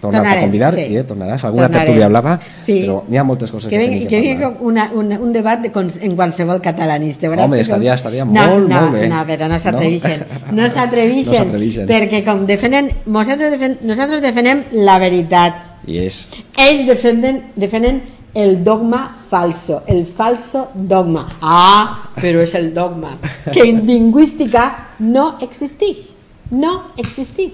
espero 0.08 0.22
tornar-te 0.22 0.28
a 0.28 0.30
Tornarem, 0.30 0.44
convidar, 0.44 0.72
sí. 0.74 0.80
i 0.92 0.96
eh, 0.96 1.04
tornaràs. 1.06 1.44
Alguna 1.44 1.66
Tornarem. 1.68 1.86
tertúlia 1.86 2.08
blava, 2.08 2.40
Sí. 2.56 2.80
però 2.84 3.02
n'hi 3.08 3.16
ha 3.18 3.24
moltes 3.24 3.50
coses 3.50 3.70
que 3.70 3.78
que, 3.78 3.98
que 4.00 4.06
que, 4.08 4.20
vingui 4.20 4.44
una, 4.60 4.90
una, 4.94 5.18
un 5.18 5.32
debat 5.32 5.60
de, 5.60 5.70
en 6.02 6.16
qualsevol 6.16 6.60
catalanista. 6.60 7.28
Veuràs 7.28 7.44
Home, 7.46 7.60
estaria- 7.60 7.94
estaria 7.94 8.24
no, 8.24 8.32
molt, 8.32 8.68
no, 8.68 8.80
molt 8.80 8.92
bé. 8.92 9.08
No, 9.08 9.24
però 9.26 9.48
no 9.48 9.54
No? 9.54 9.58
s'atrevixen. 9.58 10.24
No 10.52 10.62
No 10.62 10.68
s'atrevixen. 10.68 11.34
s'atrevixen. 11.44 11.86
perquè 11.88 12.24
com 12.24 12.44
defenen, 12.46 12.90
nosaltres, 13.06 13.50
defen, 13.50 13.78
nosaltres 13.82 14.20
defenem 14.22 14.64
la 14.72 14.98
veritat. 14.98 15.54
És... 15.86 16.30
Ells 16.56 16.86
defenden, 16.86 17.42
defenen 17.56 18.02
el 18.34 18.64
dogma 18.64 19.14
falso, 19.30 19.82
el 19.86 20.06
falso 20.06 20.68
dogma. 20.74 21.38
Ah, 21.40 22.08
però 22.16 22.40
és 22.42 22.54
el 22.54 22.72
dogma, 22.74 23.18
que 23.52 23.60
en 23.68 23.86
lingüística 23.90 24.94
no 24.98 25.36
existeix. 25.40 26.10
No 26.50 26.90
existeix. 26.96 27.52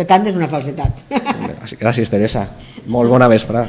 Per 0.00 0.06
tant, 0.08 0.22
és 0.24 0.36
una 0.38 0.46
falsitat. 0.48 1.02
Gràcies, 1.76 2.08
Teresa. 2.08 2.46
Molt 2.88 3.12
bona 3.12 3.26
vesprà. 3.28 3.66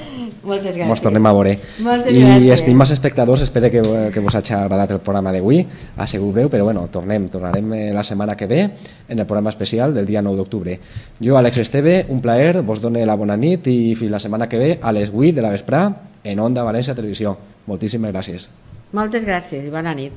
Moltes 0.47 0.77
gràcies. 0.77 0.88
Ens 0.88 1.01
tornem 1.03 1.25
a 1.27 1.34
veure. 1.36 1.57
Moltes 1.84 2.15
I 2.15 2.21
gràcies. 2.23 2.53
estimats 2.55 2.93
espectadors, 2.95 3.43
espero 3.43 3.67
que, 3.73 3.82
que 4.13 4.23
vos 4.23 4.38
hagi 4.39 4.53
agradat 4.55 4.93
el 4.95 5.01
programa 5.03 5.34
d'avui. 5.36 5.59
Ha 5.97 6.07
sigut 6.07 6.32
breu, 6.38 6.47
però 6.49 6.63
bueno, 6.69 6.86
tornem, 6.93 7.25
tornarem 7.34 7.73
eh, 7.75 7.82
la 7.91 8.05
setmana 8.07 8.38
que 8.39 8.47
ve 8.47 8.61
en 8.63 9.19
el 9.19 9.25
programa 9.25 9.51
especial 9.51 9.93
del 9.93 10.07
dia 10.07 10.21
9 10.23 10.39
d'octubre. 10.39 10.77
Jo, 11.19 11.36
Àlex 11.36 11.59
Esteve, 11.65 12.05
un 12.07 12.23
plaer, 12.23 12.61
vos 12.63 12.79
dono 12.79 13.03
la 13.03 13.17
bona 13.19 13.36
nit 13.36 13.67
i 13.67 13.91
fins 13.99 14.15
la 14.15 14.23
setmana 14.23 14.47
que 14.47 14.61
ve 14.61 14.71
a 14.82 14.95
les 14.95 15.11
8 15.11 15.36
de 15.36 15.43
la 15.43 15.51
vesprà 15.51 15.84
en 16.23 16.39
Onda 16.39 16.63
València 16.63 16.95
Televisió. 16.95 17.36
Moltíssimes 17.67 18.15
gràcies. 18.15 18.47
Moltes 18.95 19.27
gràcies 19.27 19.67
i 19.67 19.75
bona 19.75 19.91
nit. 19.99 20.15